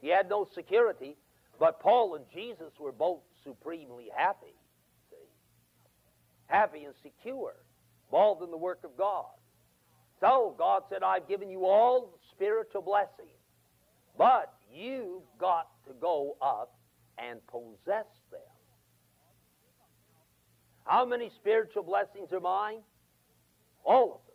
He 0.00 0.08
had 0.08 0.28
no 0.28 0.46
security, 0.54 1.16
but 1.58 1.80
Paul 1.80 2.14
and 2.14 2.24
Jesus 2.32 2.72
were 2.78 2.92
both 2.92 3.20
supremely 3.44 4.08
happy. 4.16 4.54
See? 5.10 5.16
Happy 6.46 6.84
and 6.84 6.94
secure, 7.02 7.54
involved 8.06 8.42
in 8.42 8.50
the 8.50 8.56
work 8.56 8.84
of 8.84 8.96
God. 8.96 9.26
So 10.20 10.54
God 10.56 10.82
said, 10.90 11.02
I've 11.02 11.28
given 11.28 11.50
you 11.50 11.66
all 11.66 12.18
spiritual 12.30 12.82
blessings, 12.82 13.28
but 14.16 14.54
you've 14.72 15.22
got 15.38 15.68
to 15.86 15.92
go 16.00 16.36
up 16.40 16.74
and 17.18 17.40
possess 17.46 18.06
them. 18.30 18.40
How 20.84 21.04
many 21.04 21.30
spiritual 21.36 21.82
blessings 21.82 22.32
are 22.32 22.40
mine? 22.40 22.78
All 23.84 24.04
of 24.04 24.20
them. 24.26 24.27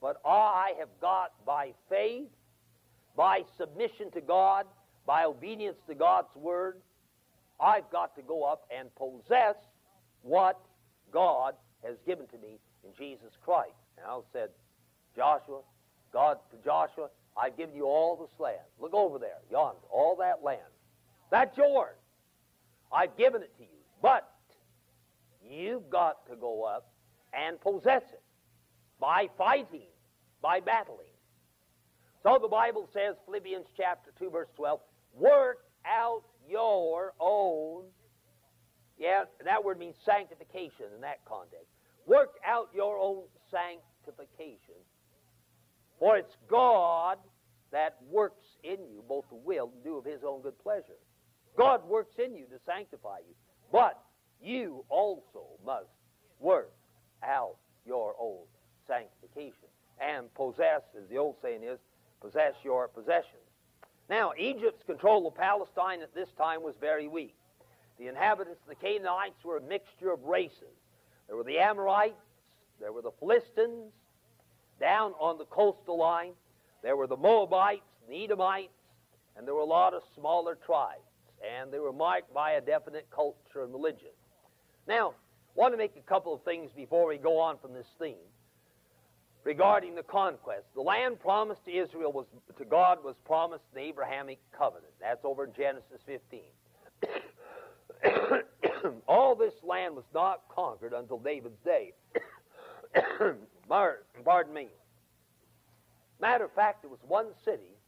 But 0.00 0.20
I 0.24 0.72
have 0.78 0.88
got 1.00 1.32
by 1.44 1.72
faith, 1.88 2.28
by 3.16 3.42
submission 3.56 4.10
to 4.12 4.20
God, 4.20 4.66
by 5.06 5.24
obedience 5.24 5.78
to 5.88 5.94
God's 5.94 6.34
word, 6.34 6.76
I've 7.60 7.88
got 7.90 8.14
to 8.16 8.22
go 8.22 8.42
up 8.42 8.68
and 8.76 8.88
possess 8.94 9.56
what 10.22 10.60
God 11.12 11.54
has 11.84 11.96
given 12.06 12.26
to 12.28 12.38
me 12.38 12.58
in 12.84 12.90
Jesus 12.98 13.32
Christ. 13.44 13.72
Now 13.96 14.24
said 14.32 14.50
Joshua, 15.14 15.60
God 16.12 16.38
to 16.50 16.56
Joshua, 16.64 17.08
I've 17.36 17.56
given 17.56 17.74
you 17.74 17.84
all 17.84 18.16
this 18.16 18.38
land. 18.38 18.60
Look 18.80 18.94
over 18.94 19.18
there, 19.18 19.38
yonder, 19.50 19.80
all 19.90 20.16
that 20.16 20.42
land. 20.42 20.60
That's 21.30 21.56
yours. 21.56 21.96
I've 22.92 23.16
given 23.16 23.42
it 23.42 23.56
to 23.58 23.62
you. 23.62 23.68
But 24.02 24.30
you've 25.48 25.88
got 25.90 26.26
to 26.30 26.36
go 26.36 26.64
up 26.64 26.90
and 27.32 27.60
possess 27.60 28.02
it 28.12 28.22
by 29.00 29.28
fighting, 29.36 29.88
by 30.42 30.60
battling. 30.60 31.06
So 32.22 32.38
the 32.40 32.48
Bible 32.48 32.88
says, 32.92 33.14
Philippians 33.24 33.66
chapter 33.76 34.10
2, 34.18 34.30
verse 34.30 34.48
12, 34.56 34.80
work 35.14 35.58
out 35.86 36.22
your 36.48 37.12
own. 37.20 37.84
Yeah, 38.98 39.24
that 39.44 39.62
word 39.62 39.78
means 39.78 39.96
sanctification 40.04 40.86
in 40.94 41.02
that 41.02 41.24
context. 41.24 41.68
Work 42.06 42.34
out 42.44 42.68
your 42.74 42.98
own 42.98 43.24
sanctification. 43.50 44.80
For 45.98 46.16
it's 46.16 46.36
God 46.48 47.18
that 47.72 47.96
works 48.10 48.44
in 48.62 48.78
you 48.90 49.02
both 49.08 49.24
the 49.28 49.36
will 49.36 49.70
and 49.74 49.84
do 49.84 49.96
of 49.96 50.04
his 50.04 50.22
own 50.26 50.42
good 50.42 50.58
pleasure. 50.58 50.98
God 51.56 51.86
works 51.88 52.14
in 52.22 52.34
you 52.34 52.44
to 52.46 52.58
sanctify 52.64 53.18
you. 53.18 53.34
But 53.72 54.00
you 54.40 54.84
also 54.88 55.46
must 55.64 55.88
work 56.40 56.72
out 57.22 57.56
your 57.84 58.14
own 58.20 58.44
sanctification 58.86 59.68
and 60.00 60.32
possess, 60.34 60.82
as 60.96 61.08
the 61.08 61.16
old 61.16 61.36
saying 61.42 61.62
is, 61.62 61.78
possess 62.20 62.54
your 62.62 62.88
possessions. 62.88 63.42
Now, 64.08 64.32
Egypt's 64.38 64.82
control 64.84 65.26
of 65.26 65.34
Palestine 65.34 66.00
at 66.02 66.14
this 66.14 66.28
time 66.38 66.62
was 66.62 66.74
very 66.80 67.08
weak. 67.08 67.34
The 67.98 68.08
inhabitants 68.08 68.60
of 68.62 68.68
the 68.68 68.74
Canaanites 68.74 69.42
were 69.44 69.56
a 69.56 69.62
mixture 69.62 70.12
of 70.12 70.22
races. 70.24 70.76
There 71.26 71.36
were 71.36 71.44
the 71.44 71.58
Amorites, 71.58 72.14
there 72.80 72.92
were 72.92 73.02
the 73.02 73.10
Philistines, 73.18 73.92
down 74.78 75.12
on 75.18 75.38
the 75.38 75.46
coastal 75.46 75.98
line, 75.98 76.32
there 76.82 76.96
were 76.96 77.06
the 77.06 77.16
Moabites, 77.16 77.82
the 78.08 78.24
Edomites, 78.24 78.68
and 79.36 79.46
there 79.46 79.54
were 79.54 79.62
a 79.62 79.64
lot 79.64 79.94
of 79.94 80.02
smaller 80.14 80.54
tribes. 80.54 81.00
And 81.42 81.72
they 81.72 81.78
were 81.78 81.92
marked 81.92 82.32
by 82.32 82.52
a 82.52 82.60
definite 82.60 83.08
culture 83.10 83.62
and 83.62 83.72
religion. 83.72 84.10
Now, 84.86 85.10
I 85.10 85.60
want 85.60 85.74
to 85.74 85.78
make 85.78 85.96
a 85.96 86.08
couple 86.08 86.32
of 86.32 86.42
things 86.42 86.70
before 86.76 87.08
we 87.08 87.18
go 87.18 87.38
on 87.38 87.58
from 87.58 87.72
this 87.72 87.86
theme 87.98 88.14
regarding 89.46 89.94
the 89.94 90.02
conquest. 90.02 90.66
The 90.74 90.82
land 90.82 91.20
promised 91.20 91.64
to 91.66 91.70
Israel 91.70 92.12
was 92.12 92.26
to 92.58 92.64
God 92.64 93.04
was 93.04 93.14
promised 93.24 93.62
in 93.72 93.80
the 93.80 93.88
Abrahamic 93.88 94.40
covenant. 94.50 94.92
That's 95.00 95.24
over 95.24 95.44
in 95.44 95.52
Genesis 95.56 96.00
15. 96.04 96.40
All 99.08 99.36
this 99.36 99.54
land 99.62 99.94
was 99.94 100.04
not 100.12 100.42
conquered 100.52 100.92
until 100.92 101.18
David's 101.20 101.60
day. 101.64 101.92
Pardon 103.68 104.52
me. 104.52 104.66
Matter 106.20 106.46
of 106.46 106.52
fact, 106.52 106.82
there 106.82 106.90
was 106.90 106.98
one 107.06 107.26
city 107.44 107.78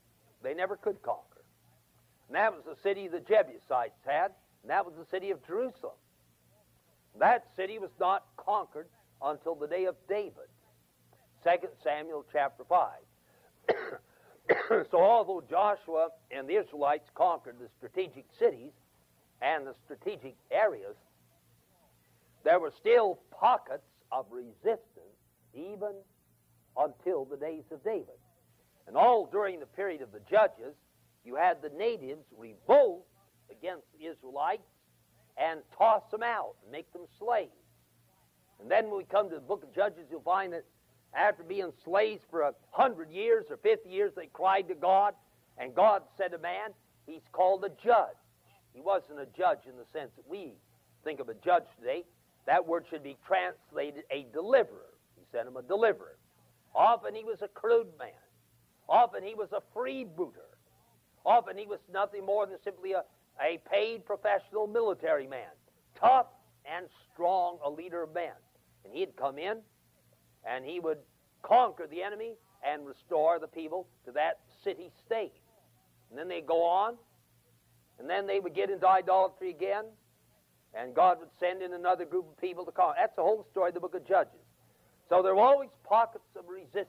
they 0.44 0.54
never 0.54 0.76
could 0.76 1.02
conquer. 1.02 1.42
And 2.28 2.36
that 2.36 2.52
was 2.52 2.62
the 2.64 2.76
city 2.84 3.08
the 3.08 3.18
Jebusites 3.20 3.98
had, 4.06 4.30
and 4.62 4.70
that 4.70 4.86
was 4.86 4.94
the 4.96 5.06
city 5.10 5.32
of 5.32 5.44
Jerusalem. 5.44 5.96
That 7.18 7.46
city 7.56 7.80
was 7.80 7.90
not 7.98 8.26
conquered 8.36 8.86
until 9.20 9.56
the 9.56 9.66
day 9.66 9.86
of 9.86 9.96
David. 10.08 10.46
2 11.44 11.50
Samuel 11.82 12.24
chapter 12.32 12.64
5. 12.68 12.88
so 14.90 15.00
although 15.00 15.42
Joshua 15.48 16.08
and 16.30 16.48
the 16.48 16.56
Israelites 16.56 17.08
conquered 17.14 17.56
the 17.60 17.68
strategic 17.76 18.24
cities 18.38 18.72
and 19.40 19.66
the 19.66 19.74
strategic 19.84 20.34
areas, 20.50 20.96
there 22.44 22.58
were 22.58 22.72
still 22.78 23.18
pockets 23.30 23.86
of 24.10 24.26
resistance 24.30 24.86
even 25.54 25.92
until 26.76 27.24
the 27.24 27.36
days 27.36 27.64
of 27.70 27.82
David. 27.84 28.18
And 28.86 28.96
all 28.96 29.26
during 29.26 29.60
the 29.60 29.66
period 29.66 30.02
of 30.02 30.12
the 30.12 30.20
judges, 30.30 30.74
you 31.24 31.34
had 31.36 31.60
the 31.62 31.70
natives 31.70 32.24
revolt 32.36 33.04
against 33.50 33.84
the 33.98 34.06
Israelites 34.06 34.62
and 35.36 35.60
toss 35.76 36.02
them 36.10 36.22
out 36.22 36.54
and 36.62 36.72
make 36.72 36.90
them 36.92 37.02
slaves. 37.18 37.52
And 38.60 38.70
then 38.70 38.86
when 38.86 38.98
we 38.98 39.04
come 39.04 39.28
to 39.28 39.36
the 39.36 39.40
book 39.40 39.62
of 39.62 39.74
Judges, 39.74 40.06
you'll 40.10 40.20
find 40.22 40.52
that 40.52 40.64
after 41.14 41.42
being 41.42 41.72
slaves 41.84 42.22
for 42.30 42.42
a 42.42 42.54
hundred 42.70 43.10
years 43.10 43.46
or 43.50 43.56
fifty 43.58 43.90
years, 43.90 44.12
they 44.14 44.26
cried 44.26 44.68
to 44.68 44.74
God, 44.74 45.14
and 45.56 45.74
God 45.74 46.02
said 46.16 46.32
to 46.32 46.38
man, 46.38 46.70
He's 47.06 47.22
called 47.32 47.64
a 47.64 47.70
judge. 47.82 48.16
He 48.74 48.80
wasn't 48.80 49.20
a 49.20 49.26
judge 49.36 49.60
in 49.68 49.76
the 49.76 49.86
sense 49.92 50.10
that 50.16 50.28
we 50.28 50.52
think 51.04 51.20
of 51.20 51.28
a 51.28 51.34
judge 51.34 51.64
today. 51.78 52.04
That 52.46 52.66
word 52.66 52.84
should 52.90 53.02
be 53.02 53.16
translated 53.26 54.04
a 54.10 54.26
deliverer. 54.32 54.94
He 55.16 55.24
sent 55.32 55.48
him 55.48 55.56
a 55.56 55.62
deliverer. 55.62 56.16
Often 56.74 57.14
he 57.14 57.24
was 57.24 57.38
a 57.42 57.48
crude 57.48 57.88
man. 57.98 58.10
Often 58.88 59.22
he 59.24 59.34
was 59.34 59.48
a 59.52 59.62
freebooter. 59.76 60.48
Often 61.24 61.58
he 61.58 61.66
was 61.66 61.80
nothing 61.92 62.24
more 62.24 62.46
than 62.46 62.58
simply 62.62 62.92
a, 62.92 63.04
a 63.42 63.58
paid 63.70 64.04
professional 64.04 64.66
military 64.66 65.26
man, 65.26 65.50
tough 65.98 66.26
and 66.64 66.86
strong, 67.12 67.58
a 67.64 67.70
leader 67.70 68.02
of 68.02 68.14
men. 68.14 68.32
And 68.84 68.92
he 68.92 69.00
had 69.00 69.16
come 69.16 69.38
in 69.38 69.58
and 70.44 70.64
he 70.64 70.80
would 70.80 70.98
conquer 71.42 71.86
the 71.86 72.02
enemy 72.02 72.34
and 72.66 72.86
restore 72.86 73.38
the 73.38 73.46
people 73.46 73.86
to 74.04 74.12
that 74.12 74.40
city 74.64 74.90
state. 75.06 75.32
And 76.10 76.18
then 76.18 76.28
they'd 76.28 76.46
go 76.46 76.64
on, 76.64 76.96
and 77.98 78.08
then 78.08 78.26
they 78.26 78.40
would 78.40 78.54
get 78.54 78.70
into 78.70 78.86
idolatry 78.86 79.50
again, 79.50 79.84
and 80.74 80.94
God 80.94 81.18
would 81.20 81.30
send 81.40 81.62
in 81.62 81.72
another 81.72 82.04
group 82.04 82.26
of 82.28 82.40
people 82.40 82.64
to 82.64 82.72
conquer. 82.72 82.96
That's 82.98 83.16
the 83.16 83.22
whole 83.22 83.46
story 83.50 83.68
of 83.68 83.74
the 83.74 83.80
book 83.80 83.94
of 83.94 84.06
Judges. 84.06 84.40
So 85.08 85.22
there 85.22 85.34
were 85.34 85.42
always 85.42 85.70
pockets 85.84 86.24
of 86.36 86.44
resistance. 86.48 86.86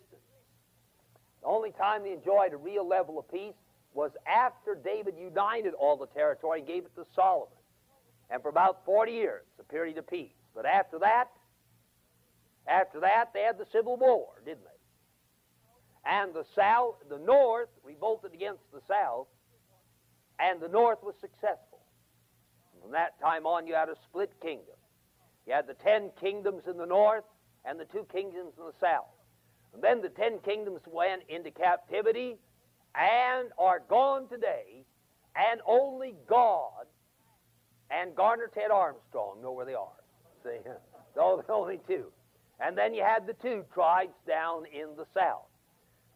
The 1.41 1.47
only 1.47 1.71
time 1.71 2.03
they 2.03 2.11
enjoyed 2.11 2.53
a 2.53 2.57
real 2.57 2.87
level 2.87 3.17
of 3.17 3.31
peace 3.31 3.53
was 3.93 4.11
after 4.27 4.75
David 4.75 5.15
united 5.17 5.73
all 5.73 5.97
the 5.97 6.07
territory 6.07 6.59
and 6.59 6.67
gave 6.67 6.85
it 6.85 6.95
to 6.95 7.05
Solomon. 7.15 7.47
And 8.29 8.41
for 8.41 8.49
about 8.49 8.85
40 8.85 9.11
years, 9.11 9.43
a 9.59 9.63
period 9.63 9.97
of 9.97 10.07
peace. 10.07 10.33
But 10.53 10.65
after 10.65 10.99
that, 10.99 11.29
after 12.69 12.99
that, 12.99 13.33
they 13.33 13.41
had 13.41 13.57
the 13.57 13.65
Civil 13.71 13.97
War, 13.97 14.27
didn't 14.45 14.63
they? 14.63 16.09
And 16.09 16.33
the 16.33 16.45
South, 16.55 16.95
the 17.09 17.17
North 17.17 17.69
revolted 17.83 18.33
against 18.33 18.63
the 18.71 18.81
South, 18.87 19.27
and 20.39 20.61
the 20.61 20.69
North 20.69 20.99
was 21.03 21.15
successful. 21.19 21.79
From 22.81 22.91
that 22.91 23.19
time 23.19 23.45
on, 23.45 23.67
you 23.67 23.73
had 23.73 23.89
a 23.89 23.95
split 24.09 24.31
kingdom. 24.41 24.75
You 25.45 25.53
had 25.53 25.67
the 25.67 25.73
ten 25.73 26.11
kingdoms 26.19 26.63
in 26.69 26.77
the 26.77 26.85
North 26.85 27.25
and 27.65 27.79
the 27.79 27.85
two 27.85 28.05
kingdoms 28.11 28.53
in 28.57 28.65
the 28.65 28.79
South. 28.79 29.11
And 29.73 29.83
then 29.83 30.01
the 30.01 30.09
ten 30.09 30.39
kingdoms 30.39 30.81
went 30.87 31.23
into 31.27 31.51
captivity 31.51 32.37
and 32.95 33.49
are 33.57 33.81
gone 33.87 34.27
today, 34.27 34.85
and 35.35 35.61
only 35.67 36.15
God 36.27 36.87
and 37.91 38.15
Garner 38.15 38.49
Ted 38.53 38.71
Armstrong 38.71 39.41
know 39.41 39.51
where 39.51 39.65
they 39.65 39.73
are. 39.73 39.87
See, 40.43 40.57
those 41.15 41.39
are 41.39 41.43
the 41.45 41.53
only 41.53 41.79
two. 41.87 42.05
And 42.59 42.77
then 42.77 42.93
you 42.93 43.03
had 43.03 43.25
the 43.25 43.33
two 43.33 43.63
tribes 43.73 44.15
down 44.27 44.65
in 44.65 44.95
the 44.97 45.05
south. 45.13 45.47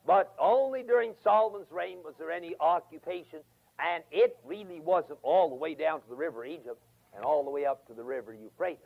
But 0.06 0.34
only 0.38 0.84
during 0.84 1.14
Solomon's 1.24 1.72
reign 1.72 2.00
was 2.04 2.16
there 2.18 2.32
any 2.32 2.56
occupation, 2.60 3.40
and 3.80 4.04
it 4.12 4.38
really 4.44 4.82
wasn't 4.82 5.20
all 5.24 5.50
the 5.50 5.56
way 5.56 5.74
down 5.74 6.02
to 6.02 6.10
the 6.10 6.16
river 6.16 6.44
Egypt 6.44 6.82
and 7.16 7.24
all 7.24 7.44
the 7.44 7.50
way 7.50 7.66
up 7.66 7.88
to 7.88 7.94
the 7.94 8.04
river 8.04 8.34
Euphrates. 8.34 8.80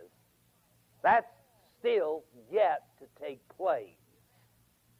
That's 1.01 1.25
still 1.79 2.23
yet 2.51 2.83
to 2.99 3.05
take 3.23 3.41
place 3.57 3.87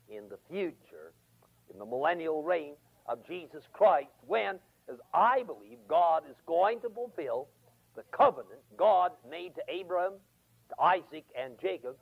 in 0.10 0.24
the 0.30 0.40
future, 0.50 1.14
in 1.72 1.78
the 1.78 1.86
millennial 1.86 2.42
reign 2.42 2.74
of 3.06 3.26
Jesus 3.28 3.64
Christ, 3.74 4.10
when, 4.26 4.56
as 4.90 4.98
I 5.14 5.44
believe, 5.44 5.78
God 5.88 6.24
is 6.30 6.36
going 6.46 6.82
to 6.82 6.90
fulfill 6.90 7.48
the 7.96 8.04
covenant 8.12 8.62
God 8.78 9.12
made 9.30 9.54
to 9.56 9.62
Abraham, 9.70 10.14
to 10.70 10.82
Isaac, 10.82 11.26
and 11.38 11.54
Jacob 11.62 11.96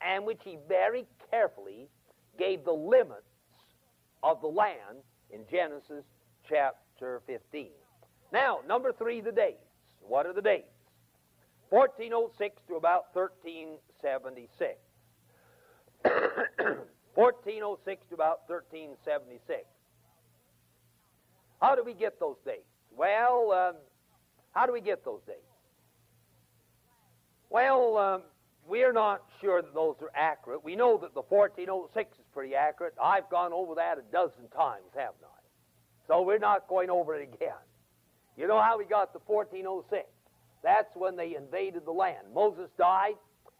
and 0.00 0.24
which 0.24 0.40
he 0.44 0.58
very 0.68 1.06
carefully 1.30 1.88
gave 2.38 2.64
the 2.64 2.72
limits 2.72 3.22
of 4.22 4.40
the 4.40 4.46
land 4.46 5.02
in 5.30 5.40
Genesis 5.50 6.04
chapter 6.48 7.20
15. 7.26 7.68
Now, 8.32 8.60
number 8.66 8.92
three, 8.92 9.20
the 9.20 9.32
dates. 9.32 9.58
What 10.00 10.26
are 10.26 10.32
the 10.32 10.42
dates? 10.42 10.68
1406 11.70 12.62
to 12.68 12.76
about 12.76 13.14
1376. 13.14 14.78
1406 17.14 18.06
to 18.08 18.14
about 18.14 18.40
1376. 18.48 19.64
How 21.60 21.74
do 21.74 21.84
we 21.84 21.94
get 21.94 22.18
those 22.18 22.36
dates? 22.44 22.64
Well, 22.96 23.52
um, 23.52 23.76
how 24.52 24.66
do 24.66 24.72
we 24.72 24.80
get 24.80 25.04
those 25.04 25.20
dates? 25.26 25.38
Well, 27.50 27.96
um, 27.98 28.22
we're 28.66 28.92
not 28.92 29.22
sure 29.40 29.62
that 29.62 29.74
those 29.74 29.96
are 30.00 30.10
accurate. 30.14 30.64
We 30.64 30.76
know 30.76 30.98
that 30.98 31.14
the 31.14 31.22
1406 31.22 32.18
is 32.18 32.24
pretty 32.32 32.54
accurate. 32.54 32.94
I've 33.02 33.28
gone 33.30 33.52
over 33.52 33.74
that 33.76 33.98
a 33.98 34.02
dozen 34.12 34.48
times, 34.54 34.90
haven't 34.94 35.24
I? 35.24 35.40
So 36.06 36.22
we're 36.22 36.38
not 36.38 36.68
going 36.68 36.90
over 36.90 37.14
it 37.14 37.22
again. 37.22 37.52
You 38.36 38.46
know 38.48 38.60
how 38.60 38.78
we 38.78 38.84
got 38.84 39.12
the 39.12 39.20
1406? 39.26 40.06
That's 40.62 40.94
when 40.94 41.16
they 41.16 41.36
invaded 41.36 41.84
the 41.84 41.92
land. 41.92 42.26
Moses 42.34 42.68
died, 42.78 43.14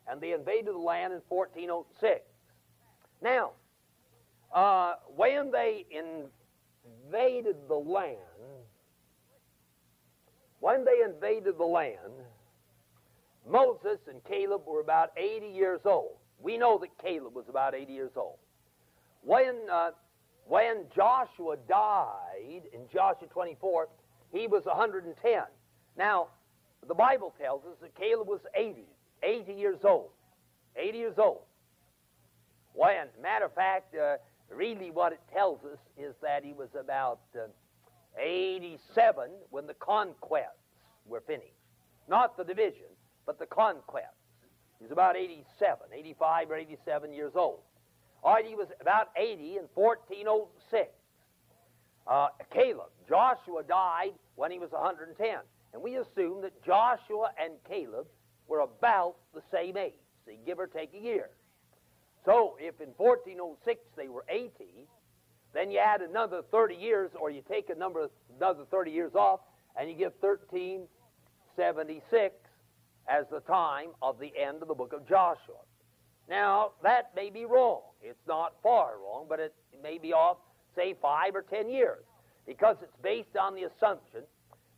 and 0.09 0.21
they 0.21 0.33
invaded 0.33 0.75
the 0.75 0.79
land 0.79 1.13
in 1.13 1.21
1406. 1.29 2.21
Now, 3.23 3.53
uh, 4.55 4.95
when 5.15 5.51
they 5.51 5.87
invaded 5.91 7.57
the 7.69 7.75
land, 7.75 8.19
when 10.61 10.85
they 10.85 11.03
invaded 11.05 11.57
the 11.59 11.65
land, 11.65 11.99
Moses 13.49 13.99
and 14.09 14.23
Caleb 14.25 14.63
were 14.67 14.81
about 14.81 15.11
80 15.17 15.47
years 15.47 15.81
old. 15.85 16.17
We 16.43 16.57
know 16.57 16.79
that 16.79 16.89
Caleb 17.03 17.35
was 17.35 17.47
about 17.49 17.75
80 17.75 17.93
years 17.93 18.13
old. 18.17 18.39
When, 19.23 19.55
uh, 19.71 19.91
when 20.47 20.85
Joshua 20.95 21.57
died 21.69 22.63
in 22.73 22.81
Joshua 22.93 23.29
24, 23.29 23.89
he 24.33 24.47
was 24.47 24.65
110. 24.65 25.43
Now, 25.97 26.29
the 26.87 26.95
Bible 26.95 27.35
tells 27.41 27.63
us 27.65 27.77
that 27.83 27.95
Caleb 27.95 28.29
was 28.29 28.41
80, 28.55 28.85
80 29.23 29.53
years 29.53 29.81
old. 29.85 30.11
80 30.77 30.99
years 30.99 31.19
old. 31.19 31.43
When, 32.73 33.07
matter 33.21 33.47
of 33.47 33.55
fact, 33.55 33.95
uh, 33.95 34.17
really 34.55 34.91
what 34.91 35.13
it 35.13 35.21
tells 35.33 35.59
us 35.65 35.79
is 35.99 36.15
that 36.23 36.45
he 36.45 36.53
was 36.53 36.69
about 36.79 37.21
uh, 37.37 37.49
87 38.19 39.31
when 39.51 39.67
the 39.67 39.75
conquests 39.75 40.47
were 41.07 41.21
finished. 41.27 41.47
Not 42.09 42.37
the 42.37 42.45
division, 42.45 42.87
but 43.27 43.39
the 43.39 43.47
conquests. 43.47 44.17
He's 44.81 44.91
about 44.91 45.17
87, 45.17 45.79
85 45.93 46.51
or 46.51 46.57
87 46.57 47.13
years 47.13 47.33
old. 47.35 47.61
All 48.23 48.35
right, 48.35 48.45
he 48.45 48.55
was 48.55 48.69
about 48.81 49.09
80 49.17 49.57
in 49.57 49.65
1406. 49.75 50.89
Uh, 52.07 52.29
Caleb, 52.53 52.91
Joshua 53.09 53.63
died 53.63 54.13
when 54.37 54.51
he 54.51 54.59
was 54.59 54.71
110. 54.73 55.39
And 55.73 55.83
we 55.83 55.97
assume 55.97 56.43
that 56.43 56.63
Joshua 56.65 57.31
and 57.41 57.53
Caleb 57.69 58.07
were 58.49 58.61
about 58.61 59.17
the 59.35 59.43
same 59.53 59.77
age, 59.77 59.93
see, 60.27 60.39
give 60.45 60.59
or 60.59 60.67
take 60.67 60.93
a 60.95 60.99
year. 60.99 61.31
So 62.25 62.57
if 62.59 62.81
in 62.81 62.89
1406 62.97 63.81
they 63.97 64.09
were 64.09 64.25
80, 64.29 64.89
then 65.55 65.71
you 65.71 65.79
add 65.79 66.01
another 66.01 66.43
30 66.51 66.75
years, 66.75 67.13
or 67.19 67.31
you 67.31 67.43
take 67.49 67.71
a 67.71 67.75
number, 67.75 68.09
another 68.37 68.65
30 68.71 68.91
years 68.91 69.15
off, 69.15 69.41
and 69.77 69.89
you 69.89 69.97
get 69.97 70.15
1376 70.21 72.35
as 73.09 73.25
the 73.31 73.41
time 73.41 73.91
of 74.03 74.19
the 74.19 74.33
end 74.37 74.63
of 74.63 74.69
the 74.69 74.75
book 74.75 74.93
of 74.93 75.09
Joshua. 75.09 75.63
Now, 76.29 76.73
that 76.83 77.11
may 77.17 77.31
be 77.31 77.45
wrong. 77.45 77.83
It's 78.01 78.27
not 78.27 78.55
far 78.63 78.93
wrong, 79.03 79.27
but 79.29 79.41
it 79.41 79.55
may 79.83 79.99
be 79.99 80.13
off, 80.13 80.39
say, 80.77 80.95
five 81.03 81.35
or 81.35 81.43
ten 81.43 81.69
years, 81.69 82.05
because 82.47 82.77
it's 82.83 82.97
based 83.03 83.37
on 83.37 83.55
the 83.55 83.65
assumption 83.65 84.23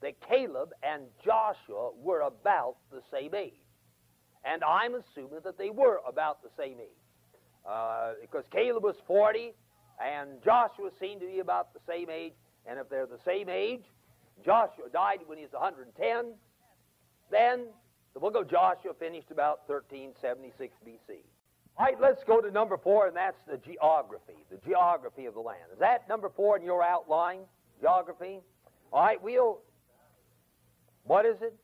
that 0.01 0.15
Caleb 0.29 0.71
and 0.83 1.03
Joshua 1.25 1.91
were 2.03 2.23
about 2.23 2.77
the 2.91 3.03
same 3.13 3.35
age. 3.35 3.53
And 4.45 4.65
I'm 4.65 4.95
assuming 4.95 5.41
that 5.45 5.57
they 5.59 5.71
were 5.71 6.01
about 6.07 6.43
the 6.43 6.51
same 6.59 6.79
age. 6.81 6.89
Uh, 7.69 8.15
because 8.21 8.45
Caleb 8.51 8.83
was 8.83 8.97
40 9.07 9.53
and 10.05 10.43
Joshua 10.45 10.91
seemed 11.01 11.21
to 11.21 11.27
be 11.27 11.39
about 11.39 11.73
the 11.73 11.81
same 11.89 12.11
age. 12.11 12.33
And 12.67 12.79
if 12.79 12.89
they're 12.89 13.07
the 13.07 13.21
same 13.25 13.49
age, 13.49 13.85
Joshua 14.45 14.89
died 14.93 15.21
when 15.27 15.39
he 15.39 15.45
was 15.45 15.53
110, 15.53 16.35
then 17.31 17.67
the 18.15 18.21
book 18.21 18.37
of 18.37 18.51
Joshua 18.51 18.93
finished 18.99 19.31
about 19.31 19.61
1376 19.69 20.75
BC. 20.87 21.17
All 21.79 21.87
right, 21.87 21.99
let's 22.01 22.23
go 22.25 22.41
to 22.41 22.51
number 22.51 22.77
four, 22.77 23.07
and 23.07 23.17
that's 23.17 23.41
the 23.49 23.57
geography, 23.57 24.45
the 24.51 24.59
geography 24.59 25.25
of 25.25 25.35
the 25.35 25.41
land. 25.41 25.63
Is 25.73 25.79
that 25.79 26.07
number 26.09 26.29
four 26.29 26.57
in 26.57 26.63
your 26.63 26.83
outline? 26.83 27.41
Geography? 27.81 28.41
All 28.93 29.03
right, 29.03 29.23
we'll. 29.23 29.61
What 31.05 31.25
is 31.25 31.37
it? 31.41 31.55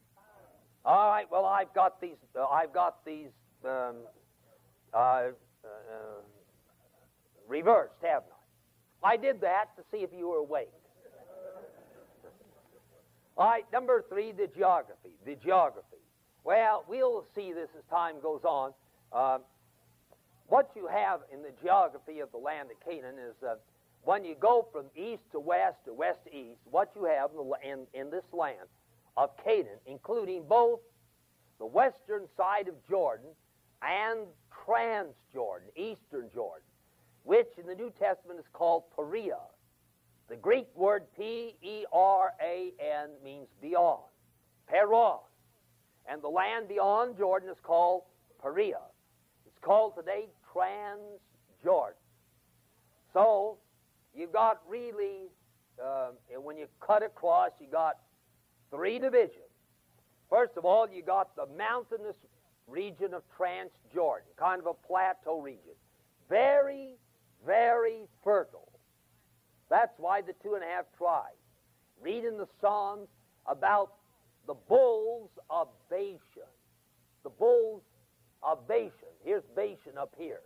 All 0.85 1.11
right, 1.11 1.27
well, 1.31 1.45
I've 1.45 1.73
got 1.75 2.01
these. 2.01 2.17
Uh, 2.35 2.47
I've 2.47 2.73
got 2.73 3.05
these 3.05 3.29
um, 3.65 3.97
uh, 4.95 4.97
uh, 4.97 5.29
reversed, 7.47 7.93
haven't 8.03 8.33
I? 9.05 9.13
I 9.13 9.17
did 9.17 9.43
that 9.43 9.77
to 9.77 9.83
see 9.91 9.99
if 9.99 10.11
you 10.17 10.29
were 10.29 10.39
awake. 10.39 10.71
All 13.37 13.49
right, 13.49 13.65
number 13.73 14.05
three, 14.09 14.33
the 14.33 14.49
geography. 14.49 15.11
The 15.27 15.37
geography. 15.37 15.98
Well, 16.49 16.87
we'll 16.89 17.27
see 17.35 17.53
this 17.53 17.69
as 17.77 17.85
time 17.91 18.23
goes 18.23 18.41
on. 18.43 18.73
Uh, 19.13 19.41
what 20.47 20.71
you 20.75 20.87
have 20.87 21.21
in 21.31 21.43
the 21.43 21.51
geography 21.63 22.21
of 22.21 22.33
the 22.33 22.39
land 22.39 22.71
of 22.71 22.81
Canaan 22.91 23.17
is 23.19 23.35
uh, 23.47 23.57
when 24.03 24.25
you 24.25 24.35
go 24.35 24.67
from 24.73 24.87
east 24.97 25.25
to 25.33 25.41
west 25.41 25.77
or 25.87 25.93
west 25.93 26.21
to 26.25 26.35
east, 26.35 26.61
what 26.71 26.91
you 26.97 27.05
have 27.05 27.33
in, 27.63 27.81
in 27.93 28.11
this 28.11 28.25
land 28.33 28.67
of 29.19 29.29
Canaan, 29.45 29.77
including 29.85 30.43
both 30.49 30.81
the 31.59 31.67
western 31.67 32.23
side 32.35 32.67
of 32.67 32.75
Jordan 32.89 33.29
and 33.83 34.21
Transjordan, 34.67 35.69
eastern 35.77 36.31
Jordan, 36.33 36.65
which 37.25 37.49
in 37.59 37.67
the 37.67 37.75
New 37.75 37.93
Testament 38.01 38.39
is 38.41 38.47
called 38.55 38.85
Perea. 38.97 39.37
The 40.31 40.37
Greek 40.37 40.69
word 40.75 41.03
P 41.15 41.57
E 41.61 41.85
R 41.93 42.33
A 42.43 42.73
N 42.81 43.11
means 43.23 43.49
beyond, 43.61 44.01
Peron. 44.67 45.19
And 46.11 46.23
the 46.23 46.29
land 46.29 46.69
beyond 46.69 47.19
Jordan 47.19 47.51
is 47.51 47.57
called 47.63 48.03
Perea. 48.43 48.81
It's 49.47 49.59
called 49.61 49.95
today 49.97 50.29
Transjordan. 50.55 51.93
So 53.13 53.59
you've 54.15 54.33
got 54.33 54.63
really, 54.69 55.29
uh, 55.83 56.09
when 56.43 56.57
you 56.57 56.67
cut 56.81 57.03
across, 57.03 57.51
you 57.61 57.67
got 57.71 57.99
three 58.71 58.99
divisions. 58.99 59.45
First 60.31 60.53
of 60.57 60.65
all, 60.65 60.89
you 60.91 61.03
got 61.03 61.35
the 61.37 61.47
mountainous 61.57 62.17
region 62.67 63.15
of 63.15 63.23
Transjordan, 63.39 64.37
kind 64.39 64.61
of 64.61 64.67
a 64.67 64.75
plateau 64.87 65.41
region. 65.41 65.75
Very, 66.29 66.97
very 67.47 68.03
fertile. 68.23 68.69
That's 69.71 69.93
why 69.99 70.23
the 70.23 70.35
two 70.43 70.55
and 70.55 70.63
a 70.63 70.67
half 70.67 70.85
tribes 70.97 71.37
read 72.01 72.25
in 72.25 72.39
the 72.39 72.47
Psalms 72.61 73.09
about 73.47 73.93
the 74.49 74.55
bulls 74.55 75.31
of 75.51 75.69
Bashan. 75.91 76.49
The 77.23 77.31
bulls 77.31 77.83
of 78.43 78.67
Bashan. 78.67 79.13
Here's 79.23 79.45
Bashan 79.55 79.99
up 80.01 80.15
here. 80.19 80.41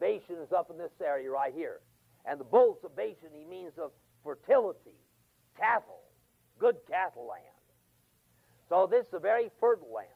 Bashan 0.00 0.36
is 0.42 0.52
up 0.52 0.70
in 0.70 0.78
this 0.78 0.90
area 1.04 1.30
right 1.30 1.52
here. 1.54 1.80
And 2.24 2.40
the 2.40 2.44
bulls 2.44 2.78
of 2.82 2.96
Bashan, 2.96 3.28
he 3.38 3.44
means 3.44 3.72
of 3.78 3.92
fertility, 4.24 4.96
cattle, 5.58 6.00
good 6.58 6.76
cattle 6.88 7.28
land. 7.28 7.44
So 8.70 8.88
this 8.90 9.06
is 9.06 9.14
a 9.14 9.18
very 9.18 9.50
fertile 9.60 9.92
land. 9.94 10.08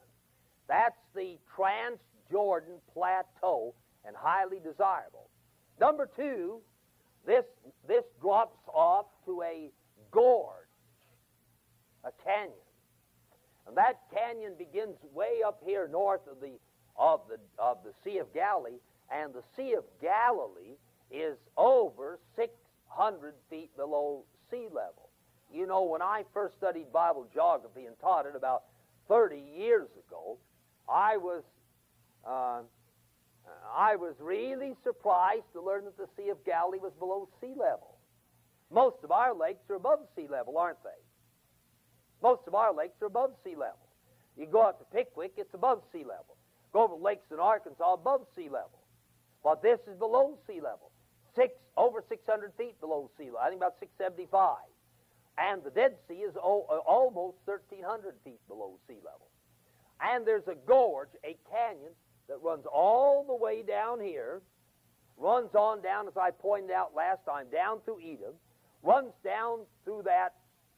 That's 0.67 0.97
the 1.15 1.37
Transjordan 1.57 2.81
Plateau 2.95 3.75
and 4.07 4.17
highly 4.17 4.61
desirable. 4.61 5.29
Number 5.79 6.09
two, 6.17 6.61
this, 7.27 7.45
this 7.87 8.05
drops 8.23 8.57
off 8.73 9.07
to 9.27 9.43
a 9.43 9.71
gorge, 10.11 10.55
a 12.05 12.11
canyon. 12.25 12.64
And 13.67 13.77
that 13.77 14.01
canyon 14.13 14.55
begins 14.59 14.97
way 15.13 15.43
up 15.47 15.61
here 15.65 15.89
north 15.89 16.27
of 16.31 16.41
the, 16.41 16.53
of 16.97 17.23
the, 17.29 17.39
of 17.59 17.79
the 17.85 17.93
Sea 18.05 18.19
of 18.19 18.33
Galilee, 18.35 18.79
and 19.11 19.33
the 19.33 19.43
Sea 19.57 19.75
of 19.75 19.85
Galilee 20.01 20.77
is 21.11 21.37
over 21.57 22.19
600 22.37 23.35
feet 23.51 23.75
below 23.77 24.25
sea 24.51 24.67
level. 24.71 25.09
You 25.53 25.67
know, 25.67 25.85
when 25.85 26.03
I 26.03 26.25
first 26.33 26.57
studied 26.57 26.93
Bible 26.93 27.27
geography 27.33 27.87
and 27.87 27.99
taught 28.01 28.27
it 28.27 28.35
about 28.35 28.65
30 29.09 29.41
years 29.57 29.89
ago, 30.09 30.39
I 30.89 31.17
was 31.17 31.43
uh, 32.27 32.63
I 33.77 33.97
was 33.97 34.15
really 34.21 34.75
surprised 34.83 35.53
to 35.53 35.61
learn 35.61 35.85
that 35.85 35.97
the 35.97 36.09
Sea 36.17 36.31
of 36.31 36.43
Galilee 36.45 36.79
was 36.79 36.93
below 36.99 37.29
sea 37.41 37.55
level. 37.57 37.99
Most 38.71 38.97
of 39.05 39.11
our 39.11 39.35
lakes 39.35 39.69
are 39.69 39.77
above 39.77 40.01
sea 40.17 40.27
level, 40.29 40.57
aren't 40.57 40.83
they? 40.83 41.04
Most 42.25 42.49
of 42.49 42.55
our 42.55 42.73
lakes 42.73 42.97
are 43.03 43.07
above 43.07 43.33
sea 43.45 43.55
level. 43.55 43.85
You 44.39 44.47
go 44.47 44.63
out 44.63 44.79
to 44.79 44.87
Pickwick, 44.97 45.35
it's 45.37 45.53
above 45.53 45.83
sea 45.93 46.05
level. 46.09 46.39
Go 46.73 46.85
over 46.85 46.97
lakes 46.97 47.27
in 47.31 47.39
Arkansas, 47.39 47.93
above 47.93 48.23
sea 48.35 48.49
level. 48.49 48.81
But 49.45 49.61
this 49.61 49.79
is 49.87 49.99
below 49.99 50.39
sea 50.47 50.63
level. 50.63 50.91
Six 51.37 51.53
over 51.77 52.03
600 52.09 52.53
feet 52.57 52.81
below 52.81 53.11
sea 53.19 53.25
level. 53.25 53.41
I 53.45 53.51
think 53.51 53.61
about 53.61 53.75
675. 53.79 54.57
And 55.37 55.63
the 55.63 55.71
Dead 55.71 55.97
Sea 56.09 56.25
is 56.25 56.35
uh, 56.37 56.41
almost 56.41 57.37
1,300 57.45 58.15
feet 58.25 58.41
below 58.49 58.79
sea 58.89 59.03
level. 59.05 59.29
And 60.01 60.27
there's 60.27 60.49
a 60.49 60.57
gorge, 60.67 61.13
a 61.25 61.37
canyon, 61.53 61.93
that 62.29 62.41
runs 62.43 62.65
all 62.65 63.25
the 63.25 63.35
way 63.35 63.63
down 63.63 64.01
here, 64.01 64.41
runs 65.19 65.55
on 65.55 65.83
down, 65.83 66.09
as 66.09 66.17
I 66.17 66.31
pointed 66.31 66.71
out 66.71 66.95
last 66.97 67.21
time, 67.27 67.49
down 67.53 67.81
through 67.85 68.01
Edom, 68.01 68.33
runs 68.83 69.13
down 69.23 69.61
through 69.85 70.05
that. 70.07 70.33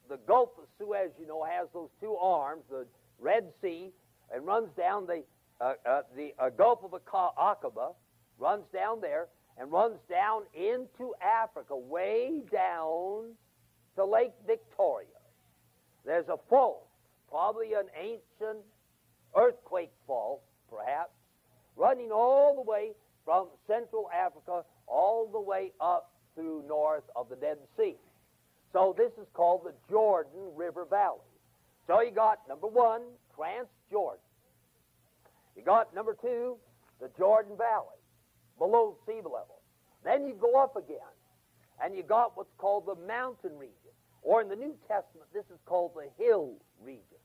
The 0.09 0.19
Gulf 0.27 0.51
of 0.59 0.65
Suez, 0.79 1.11
you 1.21 1.27
know, 1.27 1.45
has 1.45 1.69
those 1.73 1.89
two 2.01 2.17
arms, 2.17 2.63
the 2.71 2.87
Red 3.19 3.45
Sea, 3.61 3.91
and 4.33 4.47
runs 4.47 4.69
down 4.77 5.07
the, 5.07 5.23
uh, 5.61 5.75
uh, 5.85 6.03
the 6.17 6.33
uh, 6.39 6.51
Gulf 6.51 6.81
of 6.85 6.93
Aqaba, 6.93 7.95
runs 8.39 8.65
down 8.73 9.01
there, 9.01 9.29
and 9.59 9.73
runs 9.73 9.99
down 10.09 10.43
into 10.55 11.15
Africa, 11.23 11.77
way 11.77 12.43
down 12.53 13.33
to 13.97 14.05
Lake 14.05 14.35
Victoria. 14.47 15.09
There's 16.05 16.29
a 16.29 16.37
fault, 16.49 16.87
probably 17.31 17.73
an 17.73 17.87
ancient 17.99 18.65
earthquake 19.37 19.93
fault, 20.07 20.43
perhaps, 20.71 21.13
running 21.77 22.13
all 22.13 22.55
the 22.55 22.71
way 22.71 22.93
from 23.25 23.49
Central 23.67 24.09
Africa 24.15 24.63
all 24.87 25.27
the 25.27 25.41
way 25.41 25.73
up 25.81 26.13
through 26.35 26.65
north 26.69 27.03
of 27.17 27.29
the 27.29 27.37
Dead 27.37 27.59
Sea. 27.77 27.97
So 28.73 28.95
this 28.97 29.13
is 29.21 29.27
called 29.33 29.63
the 29.65 29.75
Jordan 29.91 30.53
River 30.55 30.85
Valley. 30.89 31.21
So 31.87 32.01
you 32.01 32.11
got 32.11 32.41
number 32.49 32.67
one, 32.67 33.03
Transjordan. 33.37 34.19
You 35.57 35.63
got 35.65 35.95
number 35.95 36.17
two, 36.21 36.57
the 37.01 37.11
Jordan 37.17 37.57
Valley, 37.57 38.01
below 38.59 38.97
sea 39.07 39.17
level. 39.17 39.63
Then 40.05 40.27
you 40.27 40.35
go 40.35 40.63
up 40.63 40.77
again, 40.77 41.15
and 41.83 41.97
you 41.97 42.03
got 42.03 42.37
what's 42.37 42.53
called 42.59 42.87
the 42.87 42.97
mountain 43.07 43.57
region. 43.59 43.73
Or 44.23 44.43
in 44.43 44.49
the 44.49 44.57
New 44.57 44.75
Testament, 44.89 45.29
this 45.33 45.45
is 45.47 45.59
called 45.67 45.93
the 45.95 46.09
hill 46.23 46.55
region, 46.83 47.23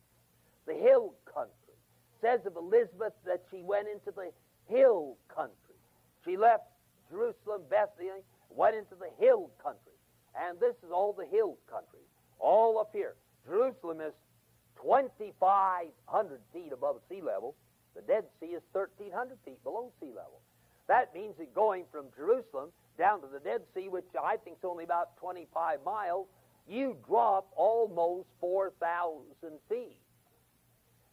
the 0.68 0.74
hill 0.74 1.16
country. 1.26 1.74
It 1.74 2.22
says 2.22 2.46
of 2.46 2.56
Elizabeth 2.56 3.14
that 3.26 3.42
she 3.50 3.62
went 3.64 3.88
into 3.88 4.12
the 4.16 4.32
hill 4.68 5.18
country. 5.28 5.56
She 6.24 6.38
left 6.38 6.64
Jerusalem, 7.10 7.64
Bethlehem, 7.70 8.22
went 8.50 8.76
into 8.76 8.96
the 8.96 9.10
hill 9.20 9.50
country. 9.62 9.91
And 10.36 10.60
this 10.60 10.76
is 10.86 10.92
all 10.94 11.14
the 11.14 11.26
hill 11.26 11.58
country, 11.70 12.06
all 12.40 12.80
up 12.80 12.92
here. 12.94 13.16
Jerusalem 13.46 14.02
is 14.02 14.14
2,500 14.82 16.40
feet 16.54 16.72
above 16.72 16.98
sea 17.10 17.22
level. 17.22 17.56
The 17.96 18.02
Dead 18.02 18.24
Sea 18.40 18.56
is 18.58 18.64
1,300 18.72 19.38
feet 19.46 19.62
below 19.64 19.92
sea 20.00 20.08
level. 20.16 20.42
That 20.88 21.14
means 21.14 21.36
that 21.38 21.54
going 21.54 21.86
from 21.92 22.06
Jerusalem 22.16 22.70
down 22.98 23.22
to 23.22 23.28
the 23.28 23.40
Dead 23.40 23.62
Sea, 23.74 23.90
which 23.90 24.06
I 24.22 24.38
think 24.38 24.58
is 24.58 24.66
only 24.66 24.84
about 24.84 25.18
25 25.18 25.80
miles, 25.86 26.28
you 26.68 26.96
drop 27.08 27.48
almost 27.56 28.28
4,000 28.40 29.24
feet. 29.70 29.98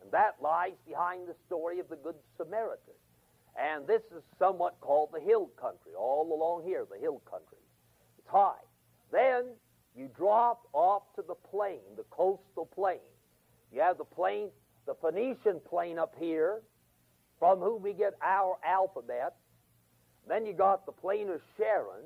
And 0.03 0.13
that 0.13 0.37
lies 0.41 0.79
behind 0.87 1.27
the 1.27 1.35
story 1.47 1.81
of 1.81 1.89
the 1.89 1.97
Good 1.97 2.15
Samaritan. 2.37 2.95
And 3.59 3.87
this 3.87 4.03
is 4.15 4.23
somewhat 4.39 4.77
called 4.81 5.11
the 5.13 5.21
hill 5.21 5.51
country, 5.61 5.93
all 5.99 6.33
along 6.33 6.65
here, 6.65 6.87
the 6.89 6.99
hill 6.99 7.21
country. 7.29 7.59
It's 8.19 8.29
high. 8.29 8.63
Then 9.13 9.45
you 9.97 10.09
drop 10.17 10.63
off 10.73 11.03
to 11.17 11.23
the 11.27 11.35
plain, 11.35 11.81
the 11.97 12.05
coastal 12.11 12.67
plain. 12.67 12.99
You 13.73 13.81
have 13.81 13.99
the 13.99 14.05
plain, 14.05 14.49
the 14.87 14.95
Phoenician 14.95 15.61
plain 15.69 15.99
up 15.99 16.15
here, 16.19 16.63
from 17.39 17.59
whom 17.59 17.83
we 17.83 17.93
get 17.93 18.15
our 18.23 18.57
alphabet. 18.65 19.35
Then 20.27 20.47
you 20.47 20.53
got 20.53 20.87
the 20.87 20.93
plain 20.93 21.29
of 21.31 21.41
Sharon, 21.57 22.05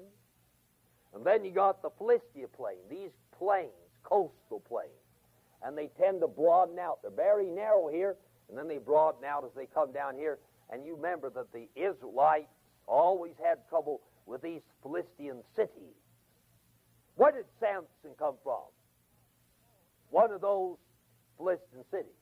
and 1.14 1.24
then 1.24 1.44
you 1.44 1.50
got 1.50 1.82
the 1.82 1.90
Philistia 1.98 2.48
plain. 2.48 2.78
These 2.88 3.10
plains, 3.36 3.70
coastal 4.02 4.60
plains, 4.60 4.90
and 5.62 5.76
they 5.76 5.90
tend 5.98 6.20
to 6.20 6.28
broaden 6.28 6.78
out. 6.78 7.02
They're 7.02 7.10
very 7.10 7.46
narrow 7.46 7.88
here, 7.88 8.16
and 8.48 8.56
then 8.56 8.68
they 8.68 8.78
broaden 8.78 9.24
out 9.24 9.44
as 9.44 9.50
they 9.56 9.66
come 9.66 9.92
down 9.92 10.16
here. 10.16 10.38
And 10.70 10.86
you 10.86 10.94
remember 10.96 11.30
that 11.30 11.52
the 11.52 11.68
Israelites 11.74 12.52
always 12.86 13.34
had 13.42 13.58
trouble 13.68 14.00
with 14.26 14.42
these 14.42 14.62
Philistine 14.82 15.42
cities. 15.54 15.94
Where 17.16 17.32
did 17.32 17.46
Samson 17.60 18.16
come 18.18 18.34
from? 18.42 18.62
One 20.10 20.32
of 20.32 20.40
those 20.40 20.76
Philistine 21.36 21.84
cities. 21.90 22.12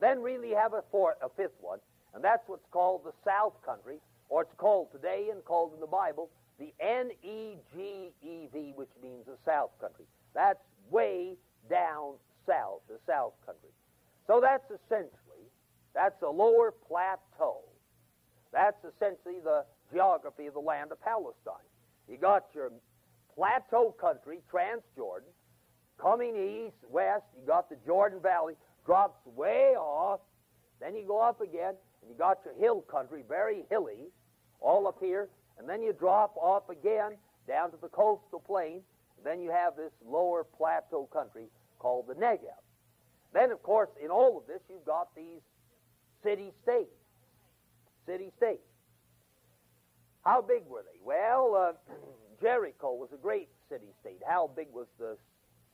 Then 0.00 0.22
really 0.22 0.50
have 0.50 0.72
a, 0.72 0.82
fourth, 0.90 1.16
a 1.22 1.28
fifth 1.28 1.56
one, 1.60 1.78
and 2.14 2.24
that's 2.24 2.42
what's 2.46 2.66
called 2.70 3.02
the 3.04 3.12
South 3.24 3.54
Country, 3.64 3.98
or 4.28 4.42
it's 4.42 4.54
called 4.56 4.92
today 4.92 5.28
and 5.30 5.44
called 5.44 5.74
in 5.74 5.80
the 5.80 5.86
Bible 5.86 6.30
the 6.60 6.72
N-E-G-E-V, 6.78 8.72
which 8.76 8.90
means 9.02 9.24
the 9.26 9.38
South 9.46 9.70
Country. 9.80 10.04
That's 10.34 10.60
way 10.90 11.36
down 11.70 12.14
south, 12.46 12.82
the 12.86 12.98
South 13.08 13.32
Country. 13.46 13.70
So 14.26 14.40
that's 14.40 14.70
essentially, 14.70 15.48
that's 15.94 16.20
a 16.22 16.28
lower 16.28 16.72
plateau. 16.86 17.62
That's 18.52 18.76
essentially 18.84 19.40
the 19.42 19.64
geography 19.90 20.46
of 20.46 20.54
the 20.54 20.60
land 20.60 20.92
of 20.92 21.00
Palestine. 21.00 21.64
You 22.08 22.18
got 22.18 22.44
your 22.54 22.70
plateau 23.34 23.94
country, 24.00 24.40
Transjordan, 24.52 25.30
coming 26.00 26.34
east, 26.36 26.76
west, 26.88 27.24
you 27.38 27.46
got 27.46 27.68
the 27.68 27.76
Jordan 27.86 28.20
Valley, 28.20 28.54
drops 28.86 29.18
way 29.26 29.74
off. 29.76 30.20
Then 30.80 30.94
you 30.94 31.04
go 31.06 31.20
up 31.20 31.40
again, 31.40 31.74
and 32.00 32.10
you 32.10 32.16
got 32.16 32.38
your 32.44 32.54
hill 32.54 32.80
country, 32.82 33.22
very 33.28 33.64
hilly, 33.70 34.08
all 34.60 34.86
up 34.86 34.98
here. 35.00 35.28
And 35.58 35.68
then 35.68 35.82
you 35.82 35.92
drop 35.92 36.34
off 36.36 36.68
again 36.70 37.12
down 37.46 37.70
to 37.70 37.76
the 37.80 37.88
coastal 37.88 38.40
plain. 38.40 38.80
Then 39.24 39.40
you 39.40 39.50
have 39.50 39.76
this 39.76 39.92
lower 40.06 40.44
plateau 40.44 41.08
country 41.12 41.46
called 41.78 42.06
the 42.08 42.14
Negev. 42.14 42.56
Then, 43.32 43.50
of 43.50 43.62
course, 43.62 43.90
in 44.02 44.10
all 44.10 44.38
of 44.38 44.46
this, 44.46 44.60
you've 44.68 44.86
got 44.86 45.14
these 45.14 45.40
city 46.24 46.52
states. 46.62 46.90
City 48.06 48.32
states. 48.38 48.62
How 50.24 50.42
big 50.42 50.62
were 50.66 50.82
they? 50.82 50.98
Well, 51.04 51.54
uh, 51.54 51.92
Jericho 52.40 52.94
was 52.94 53.10
a 53.12 53.16
great 53.16 53.48
city 53.68 53.92
state. 54.00 54.20
How 54.26 54.50
big 54.54 54.68
was 54.72 54.86
the 54.98 55.16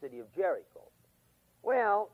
city 0.01 0.19
of 0.19 0.27
Jericho? 0.35 0.91
Well, 1.63 2.11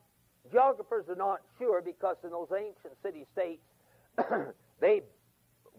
geographers 0.50 1.08
are 1.08 1.16
not 1.16 1.40
sure 1.58 1.82
because 1.82 2.16
in 2.24 2.30
those 2.30 2.48
ancient 2.56 2.94
city 3.02 3.26
states, 3.32 3.62
they 4.80 5.02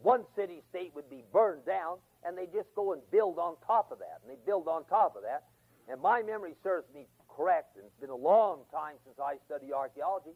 one 0.02 0.26
city 0.36 0.62
state 0.70 0.92
would 0.96 1.10
be 1.10 1.24
burned 1.32 1.66
down, 1.66 1.98
and 2.26 2.38
they 2.38 2.46
just 2.46 2.68
go 2.76 2.92
and 2.92 3.02
build 3.10 3.40
on 3.40 3.56
top 3.66 3.92
of 3.92 4.00
that, 4.00 4.20
and 4.22 4.30
they 4.30 4.40
build 4.46 4.68
on 4.68 4.84
top 4.86 5.16
of 5.16 5.24
that. 5.24 5.46
And 5.90 6.02
my 6.02 6.22
memory 6.22 6.56
serves 6.62 6.88
me 6.94 7.08
correct, 7.30 7.78
and 7.78 7.86
it's 7.86 8.00
been 8.02 8.10
a 8.10 8.16
long 8.16 8.60
time 8.72 8.96
since 9.06 9.18
I 9.20 9.36
studied 9.46 9.72
archaeology. 9.72 10.36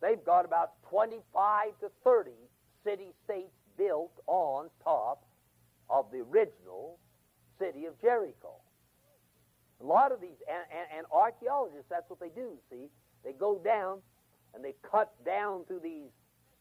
They've 0.00 0.24
got 0.24 0.44
about 0.44 0.80
25 0.88 1.78
to 1.80 1.90
30 2.04 2.30
city 2.84 3.12
states 3.24 3.52
built 3.76 4.12
on 4.26 4.70
top 4.82 5.24
of 5.88 6.06
the 6.12 6.18
original 6.18 6.98
city 7.60 7.84
of 7.84 8.00
Jericho. 8.00 8.56
A 9.80 9.84
lot 9.84 10.12
of 10.12 10.20
these, 10.20 10.36
and, 10.48 10.64
and, 10.72 10.98
and 10.98 11.06
archaeologists, 11.12 11.86
that's 11.88 12.08
what 12.08 12.20
they 12.20 12.28
do, 12.28 12.52
see? 12.70 12.88
They 13.24 13.32
go 13.32 13.58
down 13.58 13.98
and 14.54 14.64
they 14.64 14.74
cut 14.82 15.12
down 15.24 15.64
through 15.66 15.80
these. 15.80 16.10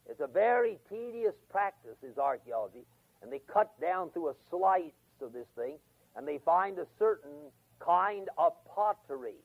It's 0.10 0.22
a 0.22 0.28
very 0.28 0.78
tedious 0.90 1.34
practice, 1.50 1.98
is 2.04 2.18
archaeology, 2.18 2.86
and 3.22 3.32
they 3.32 3.42
cut 3.52 3.80
down 3.82 4.12
through 4.12 4.30
a 4.30 4.34
slice 4.50 4.92
of 5.22 5.34
this 5.34 5.48
thing, 5.56 5.76
and 6.16 6.28
they 6.28 6.40
find 6.46 6.78
a 6.80 6.86
certain 6.98 7.52
kind 7.80 8.30
of 8.38 8.54
pottery. 8.66 9.42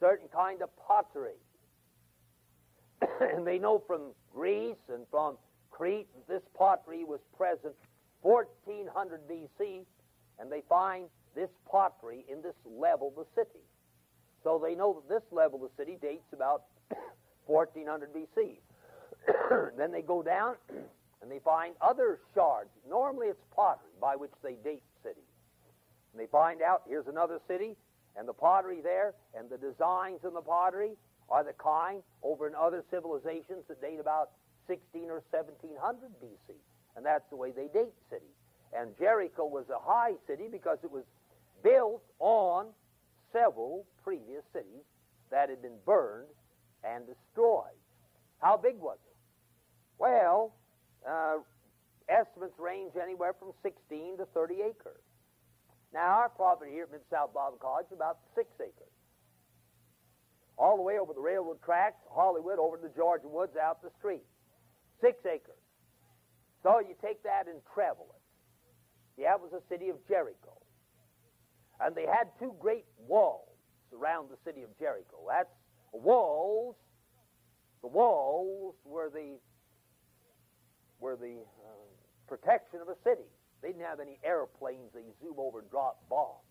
Certain 0.00 0.28
kind 0.34 0.62
of 0.62 0.70
pottery. 0.76 1.38
and 3.20 3.46
they 3.46 3.58
know 3.58 3.82
from 3.86 4.12
Greece 4.34 4.76
and 4.92 5.04
from 5.10 5.36
Crete 5.70 6.08
that 6.14 6.28
this 6.28 6.42
pottery 6.54 7.04
was 7.04 7.20
present 7.36 7.74
1400 8.22 9.20
BC, 9.28 9.84
and 10.38 10.50
they 10.50 10.62
find 10.68 11.06
this 11.34 11.50
pottery 11.70 12.24
in 12.28 12.42
this 12.42 12.54
level 12.64 13.08
of 13.08 13.26
the 13.26 13.42
city. 13.42 13.64
So 14.42 14.60
they 14.62 14.74
know 14.74 14.94
that 14.94 15.08
this 15.08 15.22
level 15.30 15.62
of 15.62 15.70
the 15.70 15.82
city 15.82 15.98
dates 16.00 16.32
about 16.32 16.64
1400 17.46 18.10
BC. 18.12 18.58
then 19.76 19.92
they 19.92 20.02
go 20.02 20.22
down 20.22 20.56
and 21.22 21.30
they 21.30 21.38
find 21.38 21.74
other 21.80 22.18
shards. 22.34 22.70
Normally 22.88 23.28
it's 23.28 23.42
pottery 23.54 23.92
by 24.00 24.16
which 24.16 24.32
they 24.42 24.54
date 24.64 24.82
cities. 25.02 25.22
And 26.12 26.20
they 26.20 26.26
find 26.26 26.60
out 26.62 26.82
here's 26.88 27.06
another 27.06 27.38
city, 27.48 27.76
and 28.16 28.28
the 28.28 28.32
pottery 28.32 28.80
there, 28.82 29.14
and 29.34 29.48
the 29.48 29.56
designs 29.56 30.20
in 30.24 30.34
the 30.34 30.42
pottery 30.42 30.92
are 31.30 31.44
the 31.44 31.54
kind 31.54 32.02
over 32.22 32.46
in 32.46 32.54
other 32.54 32.84
civilizations 32.90 33.64
that 33.68 33.80
date 33.80 33.98
about 34.00 34.30
16 34.68 35.08
or 35.08 35.22
1700 35.30 36.10
BC. 36.22 36.54
And 36.96 37.04
that's 37.04 37.24
the 37.30 37.36
way 37.36 37.50
they 37.50 37.68
date 37.72 37.94
cities. 38.10 38.36
And 38.72 38.96
Jericho 38.98 39.46
was 39.46 39.64
a 39.68 39.78
high 39.78 40.14
city 40.26 40.44
because 40.50 40.78
it 40.82 40.90
was 40.90 41.04
built 41.62 42.02
on 42.18 42.66
several 43.32 43.86
previous 44.02 44.42
cities 44.52 44.84
that 45.30 45.48
had 45.48 45.62
been 45.62 45.78
burned 45.86 46.28
and 46.84 47.04
destroyed. 47.06 47.78
How 48.40 48.56
big 48.56 48.76
was 48.78 48.98
it? 49.06 49.16
Well, 49.98 50.54
uh, 51.08 51.38
estimates 52.08 52.58
range 52.58 52.92
anywhere 53.00 53.34
from 53.38 53.52
16 53.62 54.18
to 54.18 54.26
30 54.34 54.54
acres. 54.68 55.00
Now, 55.92 56.24
our 56.24 56.28
property 56.28 56.72
here 56.72 56.84
at 56.84 56.92
Mid 56.92 57.02
South 57.10 57.34
Bible 57.34 57.58
College 57.60 57.86
is 57.86 57.96
about 57.96 58.18
six 58.34 58.48
acres. 58.60 58.92
All 60.58 60.76
the 60.76 60.82
way 60.82 60.98
over 60.98 61.12
the 61.12 61.20
railroad 61.20 61.62
tracks, 61.64 62.00
Hollywood, 62.10 62.58
over 62.58 62.76
to 62.76 62.82
the 62.82 62.94
Georgia 62.96 63.28
woods, 63.28 63.56
out 63.56 63.82
the 63.82 63.90
street. 63.98 64.24
Six 65.00 65.18
acres. 65.26 65.61
So 66.62 66.80
you 66.80 66.94
take 67.02 67.22
that 67.24 67.46
and 67.48 67.60
travel 67.74 68.06
it. 68.14 69.22
It 69.22 69.40
was 69.40 69.50
the 69.52 69.62
city 69.68 69.88
of 69.88 69.96
Jericho. 70.08 70.58
And 71.80 71.94
they 71.94 72.06
had 72.06 72.28
two 72.38 72.54
great 72.60 72.84
walls 73.06 73.48
around 73.92 74.30
the 74.30 74.38
city 74.44 74.62
of 74.62 74.70
Jericho. 74.78 75.26
That's 75.28 75.50
walls. 75.92 76.76
The 77.82 77.88
walls 77.88 78.74
were 78.84 79.10
the 79.10 79.38
were 81.00 81.16
the 81.16 81.42
uh, 81.42 81.88
protection 82.28 82.78
of 82.80 82.88
a 82.88 82.96
city. 83.02 83.26
They 83.60 83.68
didn't 83.68 83.84
have 83.84 83.98
any 83.98 84.18
airplanes 84.24 84.92
they 84.94 85.02
zoom 85.20 85.34
over 85.38 85.60
and 85.60 85.70
drop 85.70 85.98
bombs. 86.08 86.46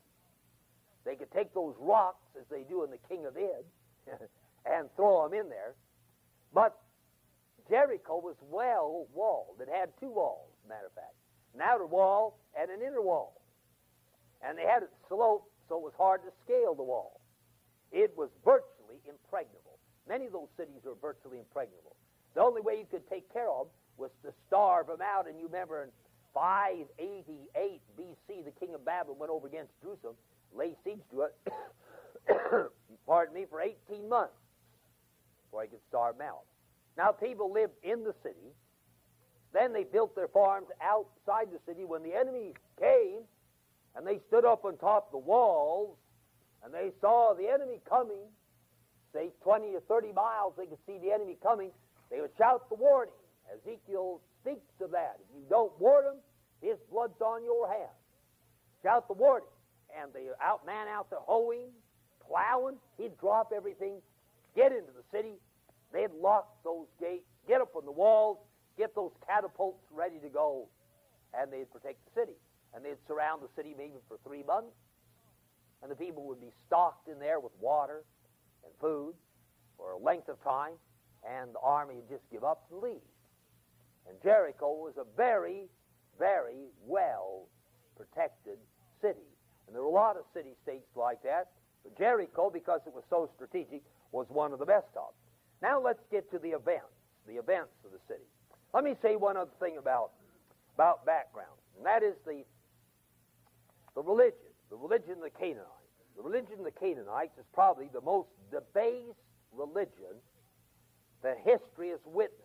They 1.05 1.15
could 1.15 1.31
take 1.31 1.53
those 1.53 1.73
rocks, 1.79 2.27
as 2.37 2.45
they 2.51 2.63
do 2.69 2.83
in 2.83 2.91
the 2.91 2.99
King 3.09 3.25
of 3.25 3.35
Id, 3.37 3.65
and 4.65 4.89
throw 4.95 5.27
them 5.27 5.39
in 5.39 5.49
there. 5.49 5.73
But 6.53 6.77
Jericho 7.71 8.19
was 8.19 8.35
well 8.51 9.07
walled. 9.15 9.63
It 9.63 9.69
had 9.71 9.89
two 9.97 10.11
walls, 10.11 10.51
matter 10.67 10.87
of 10.87 10.93
fact 10.93 11.15
an 11.55 11.61
outer 11.61 11.85
wall 11.85 12.39
and 12.59 12.71
an 12.71 12.79
inner 12.85 13.01
wall. 13.01 13.41
And 14.41 14.57
they 14.57 14.63
had 14.63 14.83
it 14.83 14.89
sloped 15.07 15.51
so 15.67 15.77
it 15.77 15.83
was 15.83 15.93
hard 15.97 16.21
to 16.23 16.31
scale 16.43 16.75
the 16.75 16.83
wall. 16.83 17.21
It 17.91 18.11
was 18.15 18.29
virtually 18.43 18.99
impregnable. 19.07 19.79
Many 20.07 20.25
of 20.25 20.33
those 20.33 20.51
cities 20.57 20.83
were 20.83 20.95
virtually 21.01 21.39
impregnable. 21.39 21.95
The 22.35 22.41
only 22.41 22.61
way 22.61 22.79
you 22.79 22.87
could 22.89 23.07
take 23.09 23.31
care 23.31 23.49
of 23.49 23.67
them 23.67 23.73
was 23.97 24.11
to 24.23 24.33
starve 24.47 24.87
them 24.87 24.99
out. 24.99 25.27
And 25.27 25.39
you 25.39 25.45
remember 25.45 25.83
in 25.83 25.89
588 26.33 27.81
BC, 27.99 28.43
the 28.43 28.51
king 28.59 28.75
of 28.75 28.83
Babylon 28.83 29.19
went 29.19 29.31
over 29.31 29.47
against 29.47 29.71
Jerusalem, 29.81 30.15
laid 30.55 30.75
siege 30.83 31.03
to 31.11 31.27
it, 31.27 31.35
pardon 33.07 33.33
me, 33.33 33.45
for 33.49 33.61
18 33.61 34.07
months 34.07 34.35
before 35.45 35.63
he 35.63 35.69
could 35.69 35.83
starve 35.87 36.17
them 36.17 36.27
out. 36.27 36.50
Now, 36.97 37.11
people 37.11 37.51
lived 37.51 37.73
in 37.83 38.03
the 38.03 38.13
city. 38.23 38.53
Then 39.53 39.73
they 39.73 39.83
built 39.83 40.15
their 40.15 40.27
farms 40.27 40.67
outside 40.81 41.47
the 41.51 41.59
city. 41.65 41.83
When 41.85 42.03
the 42.03 42.13
enemy 42.13 42.53
came 42.79 43.23
and 43.95 44.07
they 44.07 44.19
stood 44.27 44.45
up 44.45 44.63
on 44.65 44.77
top 44.77 45.07
of 45.07 45.11
the 45.11 45.27
walls 45.27 45.97
and 46.63 46.73
they 46.73 46.91
saw 47.01 47.33
the 47.33 47.47
enemy 47.47 47.79
coming, 47.87 48.23
say 49.13 49.29
20 49.43 49.75
or 49.75 49.81
30 49.81 50.13
miles, 50.13 50.53
they 50.57 50.65
could 50.65 50.79
see 50.85 50.97
the 50.99 51.11
enemy 51.11 51.37
coming, 51.43 51.71
they 52.09 52.21
would 52.21 52.31
shout 52.37 52.69
the 52.69 52.75
warning. 52.75 53.13
Ezekiel 53.51 54.21
speaks 54.41 54.79
of 54.81 54.91
that. 54.91 55.17
If 55.19 55.35
you 55.35 55.43
don't 55.49 55.71
warn 55.79 56.05
them, 56.05 56.17
his 56.61 56.77
blood's 56.91 57.19
on 57.21 57.43
your 57.43 57.67
hands. 57.67 57.97
Shout 58.83 59.07
the 59.07 59.13
warning. 59.13 59.47
And 59.99 60.11
the 60.13 60.31
out 60.41 60.65
man 60.65 60.87
out 60.87 61.09
there 61.09 61.19
hoeing, 61.21 61.67
plowing, 62.25 62.77
he'd 62.97 63.17
drop 63.19 63.51
everything, 63.55 63.95
get 64.55 64.71
into 64.71 64.91
the 64.95 65.03
city. 65.11 65.33
They'd 65.93 66.11
lock 66.21 66.63
those 66.63 66.87
gates, 66.99 67.25
get 67.47 67.61
up 67.61 67.75
on 67.75 67.85
the 67.85 67.91
walls, 67.91 68.37
get 68.77 68.95
those 68.95 69.11
catapults 69.27 69.83
ready 69.91 70.19
to 70.19 70.29
go, 70.29 70.67
and 71.33 71.51
they'd 71.51 71.71
protect 71.71 71.99
the 72.05 72.21
city. 72.21 72.37
And 72.73 72.85
they'd 72.85 73.01
surround 73.07 73.41
the 73.41 73.49
city 73.55 73.75
maybe 73.77 73.99
for 74.07 74.17
three 74.25 74.43
months, 74.43 74.75
and 75.81 75.91
the 75.91 75.95
people 75.95 76.23
would 76.27 76.39
be 76.39 76.51
stocked 76.67 77.09
in 77.09 77.19
there 77.19 77.39
with 77.39 77.51
water 77.59 78.03
and 78.63 78.71
food 78.79 79.13
for 79.77 79.91
a 79.91 79.97
length 79.97 80.29
of 80.29 80.41
time, 80.43 80.73
and 81.27 81.53
the 81.53 81.59
army 81.59 81.95
would 81.95 82.09
just 82.09 82.23
give 82.31 82.43
up 82.43 82.63
and 82.71 82.81
leave. 82.81 83.03
And 84.07 84.15
Jericho 84.23 84.71
was 84.71 84.93
a 84.97 85.05
very, 85.17 85.67
very 86.17 86.69
well 86.85 87.47
protected 87.97 88.57
city. 89.01 89.27
And 89.67 89.75
there 89.75 89.83
were 89.83 89.89
a 89.89 89.93
lot 89.93 90.17
of 90.17 90.23
city 90.33 90.55
states 90.63 90.87
like 90.95 91.21
that, 91.23 91.49
but 91.83 91.97
Jericho, 91.97 92.49
because 92.49 92.81
it 92.85 92.93
was 92.93 93.03
so 93.09 93.29
strategic, 93.35 93.81
was 94.11 94.27
one 94.29 94.53
of 94.53 94.59
the 94.59 94.65
best 94.65 94.89
of. 94.95 95.13
Now 95.61 95.79
let's 95.79 96.03
get 96.11 96.29
to 96.31 96.39
the 96.39 96.49
events, 96.49 96.91
the 97.27 97.35
events 97.35 97.73
of 97.85 97.91
the 97.91 97.99
city. 98.07 98.25
Let 98.73 98.83
me 98.83 98.95
say 99.01 99.15
one 99.15 99.37
other 99.37 99.51
thing 99.59 99.77
about, 99.77 100.11
about 100.75 101.05
background, 101.05 101.57
and 101.77 101.85
that 101.85 102.03
is 102.03 102.15
the, 102.25 102.43
the 103.95 104.01
religion, 104.01 104.49
the 104.69 104.77
religion 104.77 105.13
of 105.13 105.23
the 105.23 105.29
Canaanites. 105.29 105.67
The 106.17 106.23
religion 106.23 106.59
of 106.59 106.65
the 106.65 106.71
Canaanites 106.71 107.37
is 107.37 107.45
probably 107.53 107.89
the 107.93 108.01
most 108.01 108.29
debased 108.51 109.17
religion 109.53 110.17
that 111.23 111.37
history 111.43 111.89
has 111.89 111.99
witnessed. 112.05 112.41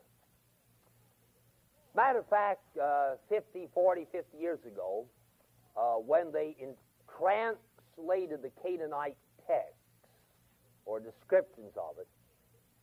Matter 1.94 2.18
of 2.18 2.28
fact, 2.28 2.60
uh, 2.76 3.14
50, 3.30 3.68
40, 3.72 4.06
50 4.12 4.38
years 4.38 4.58
ago, 4.66 5.06
uh, 5.76 5.94
when 5.94 6.30
they 6.30 6.54
in, 6.60 6.74
translated 7.18 8.42
the 8.42 8.50
Canaanite 8.62 9.16
texts 9.46 9.80
or 10.84 11.00
descriptions 11.00 11.72
of 11.76 11.96
it, 11.98 12.06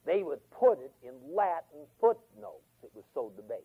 they 0.06 0.24
would 0.24 0.40
put 0.52 0.80
it 0.80 0.92
in 1.02 1.14
Latin 1.34 1.88
footnotes. 2.00 2.68
It 2.84 2.92
was 2.94 3.06
so 3.14 3.32
debased. 3.36 3.64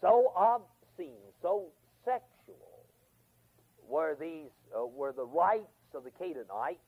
So 0.00 0.32
obscene, 0.36 1.20
so 1.42 1.66
sexual 2.04 2.84
were 3.86 4.16
these 4.18 4.50
uh, 4.76 4.86
were 4.86 5.12
the 5.12 5.24
rites 5.24 5.94
of 5.94 6.04
the 6.04 6.10
Canaanites 6.10 6.80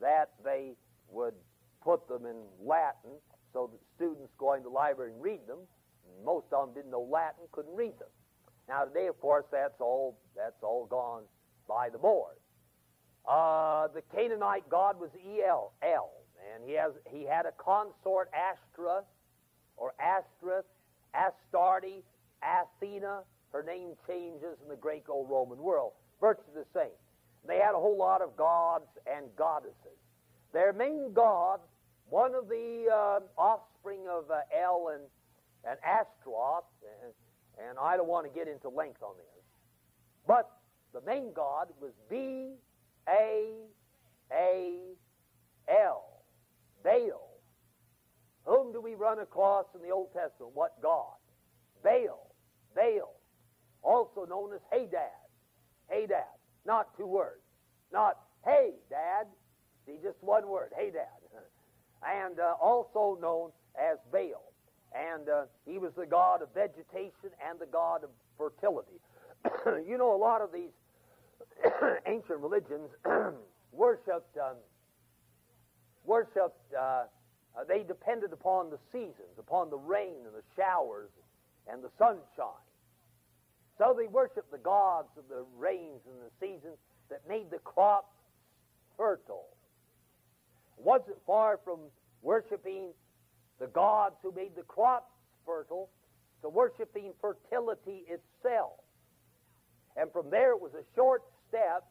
that 0.00 0.30
they 0.44 0.72
would 1.10 1.34
put 1.82 2.08
them 2.08 2.26
in 2.26 2.36
Latin 2.62 3.12
so 3.52 3.70
that 3.70 3.80
students 3.96 4.32
going 4.38 4.62
to 4.62 4.68
the 4.68 4.74
library 4.74 5.12
and 5.12 5.22
read 5.22 5.46
them, 5.46 5.60
most 6.24 6.46
of 6.52 6.66
them 6.66 6.74
didn't 6.74 6.90
know 6.90 7.06
Latin, 7.10 7.44
couldn't 7.52 7.74
read 7.74 7.98
them. 7.98 8.08
Now 8.68 8.84
today, 8.84 9.06
of 9.06 9.20
course, 9.20 9.44
that's 9.52 9.80
all 9.80 10.18
that's 10.34 10.62
all 10.62 10.86
gone 10.86 11.22
by 11.68 11.88
the 11.90 11.98
board. 11.98 12.36
Uh, 13.28 13.88
the 13.88 14.02
Canaanite 14.14 14.68
god 14.68 14.98
was 14.98 15.10
El, 15.48 15.72
El, 15.82 16.10
and 16.54 16.62
he 16.68 16.74
has 16.74 16.92
he 17.10 17.24
had 17.24 17.46
a 17.46 17.52
consort 17.52 18.30
Astra, 18.32 19.02
or 19.76 19.94
Ashtoreth, 19.98 20.66
Astarte, 21.14 22.04
Athena. 22.42 23.20
Her 23.52 23.62
name 23.62 23.90
changes 24.08 24.58
in 24.62 24.68
the 24.68 24.76
Greco-Roman 24.76 25.58
world, 25.58 25.92
virtually 26.20 26.54
the 26.54 26.66
same. 26.74 26.94
They 27.46 27.58
had 27.58 27.74
a 27.74 27.78
whole 27.78 27.96
lot 27.96 28.20
of 28.20 28.36
gods 28.36 28.88
and 29.06 29.26
goddesses. 29.36 29.98
Their 30.52 30.72
main 30.72 31.12
god 31.12 31.60
one 32.08 32.34
of 32.34 32.48
the 32.48 32.86
uh, 32.92 33.20
offspring 33.40 34.00
of 34.08 34.30
uh, 34.30 34.40
El 34.56 34.92
and, 34.94 35.02
and 35.68 35.78
Ashtaroth, 35.84 36.64
and, 37.02 37.12
and 37.68 37.78
I 37.78 37.96
don't 37.96 38.08
want 38.08 38.26
to 38.26 38.38
get 38.38 38.48
into 38.48 38.68
length 38.68 39.02
on 39.02 39.14
this, 39.16 39.44
but 40.26 40.50
the 40.92 41.00
main 41.00 41.32
god 41.32 41.68
was 41.80 41.92
B 42.10 42.54
A 43.08 43.50
A 44.32 44.74
L, 45.68 46.13
Baal. 46.84 47.30
Whom 48.44 48.72
do 48.72 48.80
we 48.80 48.94
run 48.94 49.18
across 49.20 49.64
in 49.74 49.82
the 49.82 49.90
Old 49.90 50.12
Testament? 50.12 50.52
What 50.54 50.80
God? 50.82 51.16
Baal. 51.82 52.34
Baal. 52.76 53.14
Also 53.82 54.26
known 54.28 54.52
as 54.54 54.60
Hadad. 54.70 55.24
Hadad. 55.88 56.24
Not 56.66 56.96
two 56.96 57.06
words. 57.06 57.40
Not, 57.92 58.18
hey, 58.44 58.72
Dad. 58.90 59.26
See, 59.86 59.98
just 60.02 60.16
one 60.20 60.48
word. 60.48 60.70
Hadad 60.76 61.08
and 62.04 62.38
uh, 62.38 62.54
also 62.60 63.18
known 63.20 63.50
as 63.76 63.98
Baal. 64.12 64.52
And 64.94 65.28
uh, 65.28 65.42
he 65.66 65.78
was 65.78 65.92
the 65.96 66.06
god 66.06 66.42
of 66.42 66.52
vegetation 66.54 67.32
and 67.48 67.58
the 67.58 67.66
god 67.66 68.04
of 68.04 68.10
fertility. 68.38 69.00
you 69.88 69.98
know, 69.98 70.14
a 70.14 70.20
lot 70.20 70.40
of 70.40 70.50
these 70.52 70.70
ancient 72.06 72.38
religions 72.38 72.90
worshipped 73.72 74.36
um, 74.38 74.56
worshipped. 76.04 76.60
Uh, 76.76 77.04
uh, 77.56 77.62
they 77.68 77.82
depended 77.84 78.32
upon 78.32 78.70
the 78.70 78.78
seasons, 78.90 79.38
upon 79.38 79.70
the 79.70 79.78
rain 79.78 80.26
and 80.26 80.34
the 80.34 80.42
showers 80.56 81.10
and 81.70 81.82
the 81.82 81.90
sunshine. 81.98 82.66
So 83.78 83.94
they 83.96 84.06
worshiped 84.06 84.50
the 84.50 84.58
gods 84.58 85.08
of 85.16 85.24
the 85.28 85.44
rains 85.56 86.00
and 86.06 86.16
the 86.18 86.30
seasons 86.40 86.76
that 87.10 87.20
made 87.28 87.50
the 87.50 87.58
crops 87.58 88.14
fertile 88.96 89.48
wasn't 90.76 91.16
far 91.26 91.58
from 91.64 91.78
worshiping 92.22 92.90
the 93.60 93.66
gods 93.68 94.16
who 94.22 94.32
made 94.32 94.54
the 94.56 94.62
crops 94.62 95.10
fertile 95.46 95.88
to 96.42 96.48
worshiping 96.48 97.12
fertility 97.20 98.04
itself. 98.08 98.80
And 99.96 100.10
from 100.12 100.30
there 100.30 100.52
it 100.52 100.60
was 100.60 100.72
a 100.74 100.84
short 100.94 101.22
step 101.48 101.84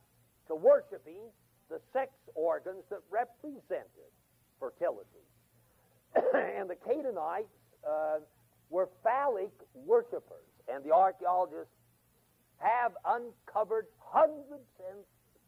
to 0.47 0.55
worshiping 0.55 1.31
the 1.73 1.81
sex 1.91 2.11
organs 2.35 2.83
that 2.91 2.99
represented 3.09 4.13
fertility. 4.59 5.25
and 6.13 6.69
the 6.69 6.75
Canaanites 6.75 7.49
uh, 7.81 8.19
were 8.69 8.89
phallic 9.03 9.51
worshippers, 9.73 10.45
and 10.71 10.83
the 10.85 10.93
archaeologists 10.93 11.73
have 12.57 12.91
uncovered 13.05 13.87
hundreds 13.99 14.69
and 14.87 14.99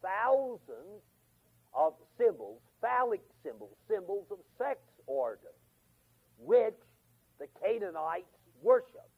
thousands 0.02 1.06
of 1.76 1.94
symbols, 2.18 2.60
phallic 2.82 3.22
symbols, 3.44 3.76
symbols 3.88 4.26
of 4.32 4.40
sex 4.58 4.80
organs, 5.06 5.54
which 6.40 6.74
the 7.40 7.46
Canaanites 7.64 8.26
worship. 8.64 9.10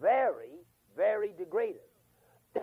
Very, 0.00 0.54
very 0.96 1.32
degraded. 1.36 1.82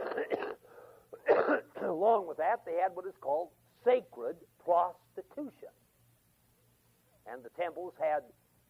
Along 1.83 2.27
with 2.27 2.37
that, 2.37 2.65
they 2.65 2.75
had 2.81 2.95
what 2.95 3.05
is 3.05 3.13
called 3.21 3.49
sacred 3.85 4.35
prostitution. 4.63 5.73
And 7.31 7.43
the 7.43 7.49
temples 7.61 7.93
had 7.99 8.23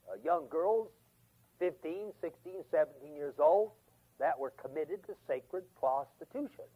uh, 0.07 0.17
young 0.23 0.47
girls, 0.49 0.89
15, 1.59 2.11
16, 2.21 2.53
17 2.71 3.15
years 3.15 3.35
old, 3.39 3.71
that 4.19 4.37
were 4.37 4.51
committed 4.51 5.05
to 5.07 5.13
sacred 5.27 5.63
prostitution. 5.79 6.67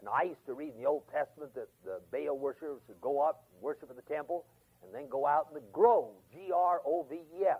And 0.00 0.08
I 0.08 0.22
used 0.22 0.44
to 0.46 0.54
read 0.54 0.72
in 0.74 0.80
the 0.80 0.88
Old 0.88 1.04
Testament 1.12 1.54
that 1.54 1.68
the 1.84 2.00
Baal 2.12 2.38
worshippers 2.38 2.80
would 2.88 3.00
go 3.00 3.20
up 3.20 3.44
and 3.52 3.62
worship 3.62 3.90
in 3.90 3.96
the 3.96 4.02
temple 4.02 4.46
and 4.82 4.94
then 4.94 5.08
go 5.10 5.26
out 5.26 5.48
in 5.50 5.54
the 5.54 5.66
grove, 5.72 6.14
G 6.32 6.52
R 6.54 6.80
O 6.86 7.06
V 7.10 7.16
E 7.16 7.44
S. 7.44 7.58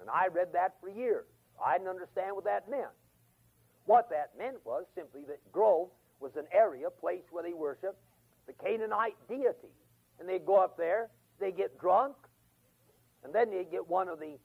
And 0.00 0.08
I 0.08 0.28
read 0.32 0.52
that 0.52 0.76
for 0.80 0.88
years. 0.88 1.26
I 1.64 1.76
didn't 1.76 1.90
understand 1.90 2.34
what 2.34 2.44
that 2.44 2.70
meant. 2.70 2.94
What 3.86 4.10
that 4.10 4.30
meant 4.38 4.56
was 4.64 4.84
simply 4.94 5.22
that 5.28 5.40
Grove 5.52 5.88
was 6.20 6.32
an 6.36 6.46
area, 6.52 6.88
a 6.88 6.90
place 6.90 7.24
where 7.30 7.42
they 7.42 7.54
worship 7.54 7.96
the 8.46 8.52
Canaanite 8.52 9.16
deity. 9.28 9.72
And 10.18 10.28
they'd 10.28 10.44
go 10.44 10.56
up 10.56 10.76
there, 10.76 11.08
they'd 11.40 11.56
get 11.56 11.80
drunk, 11.80 12.14
and 13.24 13.34
then 13.34 13.50
they'd 13.50 13.70
get 13.70 13.88
one 13.88 14.08
of 14.08 14.20
the 14.20 14.38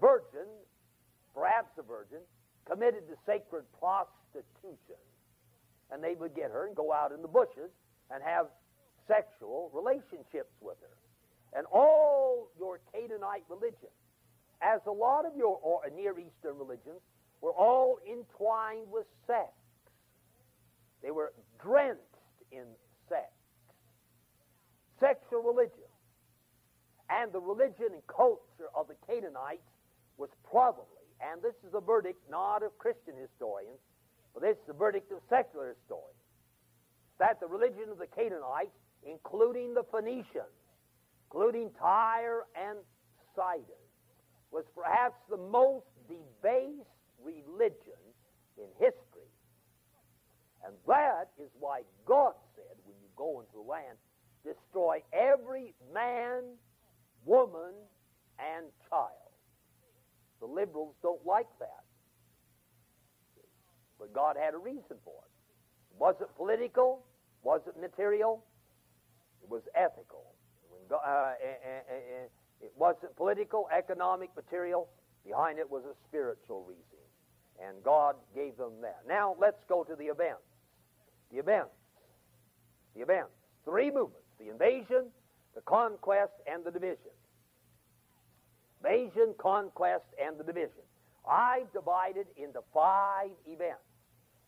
virgins, 0.00 0.66
perhaps 1.34 1.70
a 1.78 1.82
virgin, 1.82 2.18
committed 2.64 3.08
to 3.08 3.16
sacred 3.26 3.64
prostitution. 3.78 5.00
And 5.90 6.02
they 6.02 6.14
would 6.14 6.34
get 6.34 6.50
her 6.50 6.66
and 6.66 6.76
go 6.76 6.92
out 6.92 7.12
in 7.12 7.22
the 7.22 7.28
bushes 7.28 7.70
and 8.10 8.22
have 8.22 8.46
sexual 9.08 9.70
relationships 9.74 10.52
with 10.60 10.76
her. 10.80 11.58
And 11.58 11.66
all 11.72 12.50
your 12.58 12.80
Canaanite 12.92 13.44
religion, 13.48 13.88
as 14.60 14.80
a 14.86 14.92
lot 14.92 15.24
of 15.24 15.34
your 15.36 15.58
Near 15.96 16.18
Eastern 16.18 16.58
religions, 16.58 17.00
were 17.40 17.52
all 17.52 17.98
entwined 18.08 18.86
with 18.90 19.06
sex. 19.26 19.52
They 21.02 21.10
were 21.10 21.32
drenched 21.62 22.02
in 22.50 22.64
sex. 23.08 23.30
Sexual 25.00 25.42
religion. 25.42 25.88
And 27.10 27.32
the 27.32 27.40
religion 27.40 27.92
and 27.92 28.02
culture 28.06 28.68
of 28.74 28.88
the 28.88 28.96
Canaanites 29.06 29.62
was 30.18 30.28
probably, 30.50 31.06
and 31.22 31.40
this 31.40 31.54
is 31.64 31.72
the 31.72 31.80
verdict 31.80 32.18
not 32.30 32.62
of 32.62 32.76
Christian 32.78 33.14
historians, 33.16 33.78
but 34.34 34.42
this 34.42 34.56
is 34.58 34.66
the 34.66 34.74
verdict 34.74 35.10
of 35.12 35.18
secular 35.30 35.74
historians, 35.74 36.20
that 37.18 37.40
the 37.40 37.46
religion 37.46 37.88
of 37.90 37.98
the 37.98 38.06
Canaanites, 38.06 38.74
including 39.06 39.74
the 39.74 39.84
Phoenicians, 39.90 40.52
including 41.30 41.70
Tyre 41.78 42.44
and 42.58 42.78
Sidon, 43.34 43.82
was 44.50 44.64
perhaps 44.74 45.16
the 45.30 45.36
most 45.36 45.86
debased 46.08 46.97
religion 47.28 48.02
in 48.56 48.68
history. 48.78 49.30
And 50.64 50.74
that 50.86 51.30
is 51.38 51.50
why 51.60 51.82
God 52.04 52.34
said, 52.56 52.76
when 52.84 52.96
you 53.00 53.08
go 53.16 53.40
into 53.40 53.52
the 53.54 53.68
land, 53.68 53.96
destroy 54.44 55.02
every 55.12 55.74
man, 55.92 56.42
woman, 57.24 57.74
and 58.38 58.66
child. 58.88 59.32
The 60.40 60.46
liberals 60.46 60.94
don't 61.02 61.24
like 61.26 61.48
that. 61.60 61.84
But 63.98 64.12
God 64.12 64.36
had 64.40 64.54
a 64.54 64.58
reason 64.58 64.96
for 65.04 65.18
it. 65.26 65.32
It 66.20 66.28
political? 66.36 67.04
Was 67.42 67.60
it 67.66 67.80
material? 67.80 68.44
It 69.42 69.50
was 69.50 69.62
ethical. 69.74 70.34
God, 70.88 71.00
uh, 71.04 71.10
uh, 71.10 71.24
uh, 71.28 71.94
uh, 71.94 72.64
it 72.64 72.72
wasn't 72.76 73.14
political, 73.16 73.68
economic, 73.76 74.30
material. 74.34 74.88
Behind 75.24 75.58
it 75.58 75.68
was 75.70 75.82
a 75.84 75.94
spiritual 76.08 76.64
reason. 76.64 77.07
And 77.66 77.82
God 77.82 78.16
gave 78.34 78.56
them 78.56 78.72
that. 78.82 79.02
Now 79.06 79.36
let's 79.38 79.62
go 79.68 79.84
to 79.84 79.96
the 79.96 80.04
events. 80.04 80.42
The 81.32 81.38
events. 81.38 81.74
The 82.94 83.02
events. 83.02 83.30
Three 83.64 83.90
movements 83.90 84.24
the 84.38 84.50
invasion, 84.50 85.10
the 85.54 85.60
conquest, 85.62 86.32
and 86.46 86.64
the 86.64 86.70
division. 86.70 87.10
Invasion, 88.84 89.34
conquest, 89.38 90.04
and 90.22 90.38
the 90.38 90.44
division. 90.44 90.86
I've 91.28 91.70
divided 91.72 92.26
into 92.36 92.60
five 92.72 93.30
events. 93.46 93.82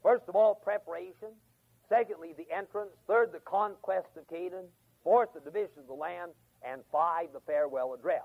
First 0.02 0.24
of 0.28 0.36
all, 0.36 0.54
preparation. 0.54 1.34
Secondly, 1.88 2.34
the 2.36 2.46
entrance. 2.56 2.90
Third, 3.08 3.32
the 3.32 3.40
conquest 3.40 4.06
of 4.16 4.28
Canaan. 4.28 4.66
Fourth, 5.02 5.30
the 5.34 5.40
division 5.40 5.80
of 5.80 5.88
the 5.88 5.94
land. 5.94 6.30
And 6.62 6.82
five, 6.92 7.28
the 7.32 7.40
farewell 7.40 7.94
address. 7.94 8.22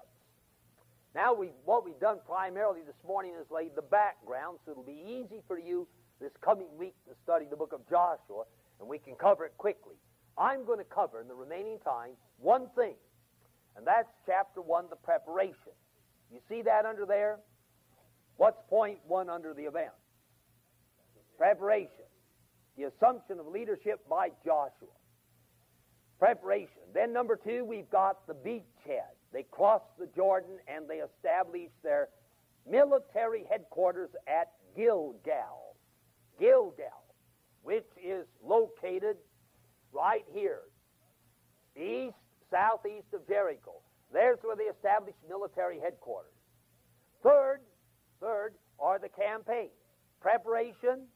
Now, 1.15 1.33
we, 1.33 1.51
what 1.63 1.85
we've 1.85 1.99
done 2.01 2.17
primarily 2.27 2.81
this 2.85 2.99
morning 3.07 3.31
is 3.39 3.49
laid 3.49 3.71
the 3.73 3.81
background, 3.81 4.59
so 4.65 4.71
it'll 4.71 4.83
be 4.83 5.01
easy 5.07 5.39
for 5.47 5.57
you 5.57 5.87
this 6.19 6.31
coming 6.43 6.67
week 6.77 6.93
to 7.07 7.15
study 7.23 7.45
the 7.49 7.55
book 7.55 7.71
of 7.71 7.87
Joshua, 7.89 8.43
and 8.81 8.89
we 8.89 8.99
can 8.99 9.15
cover 9.15 9.45
it 9.45 9.53
quickly. 9.57 9.95
I'm 10.37 10.65
going 10.65 10.79
to 10.79 10.85
cover 10.85 11.21
in 11.21 11.29
the 11.29 11.33
remaining 11.33 11.79
time 11.79 12.11
one 12.37 12.67
thing, 12.75 12.95
and 13.77 13.87
that's 13.87 14.09
chapter 14.25 14.61
1, 14.61 14.87
the 14.89 14.97
preparation. 14.97 15.71
You 16.33 16.39
see 16.49 16.61
that 16.63 16.85
under 16.85 17.05
there? 17.05 17.39
What's 18.35 18.57
point 18.69 18.99
one 19.07 19.29
under 19.29 19.53
the 19.53 19.63
event? 19.63 19.95
Preparation. 21.37 22.03
The 22.77 22.91
assumption 22.91 23.39
of 23.39 23.47
leadership 23.47 24.01
by 24.09 24.29
Joshua. 24.43 24.91
Preparation. 26.19 26.83
Then, 26.93 27.13
number 27.13 27.39
two, 27.41 27.63
we've 27.63 27.89
got 27.89 28.27
the 28.27 28.33
beachhead. 28.33 29.15
They 29.35 29.43
crossed 29.51 29.97
the 29.99 30.07
Jordan 30.15 30.59
and 30.65 30.87
they 30.87 31.01
established 31.03 31.75
their 31.83 32.07
military 32.65 33.43
headquarters 33.51 34.09
at 34.27 34.53
Gilgal. 34.77 35.75
Gilgal, 36.39 37.03
which 37.61 37.83
is 38.01 38.25
located 38.41 39.17
right 39.91 40.23
here, 40.33 40.61
east, 41.75 42.15
southeast 42.49 43.07
of 43.13 43.27
Jericho. 43.27 43.73
There's 44.13 44.39
where 44.41 44.55
they 44.55 44.71
established 44.71 45.17
military 45.27 45.81
headquarters. 45.81 46.31
Third, 47.21 47.59
third 48.21 48.53
are 48.79 48.99
the 48.99 49.09
campaigns. 49.09 49.71
Preparation, 50.21 51.07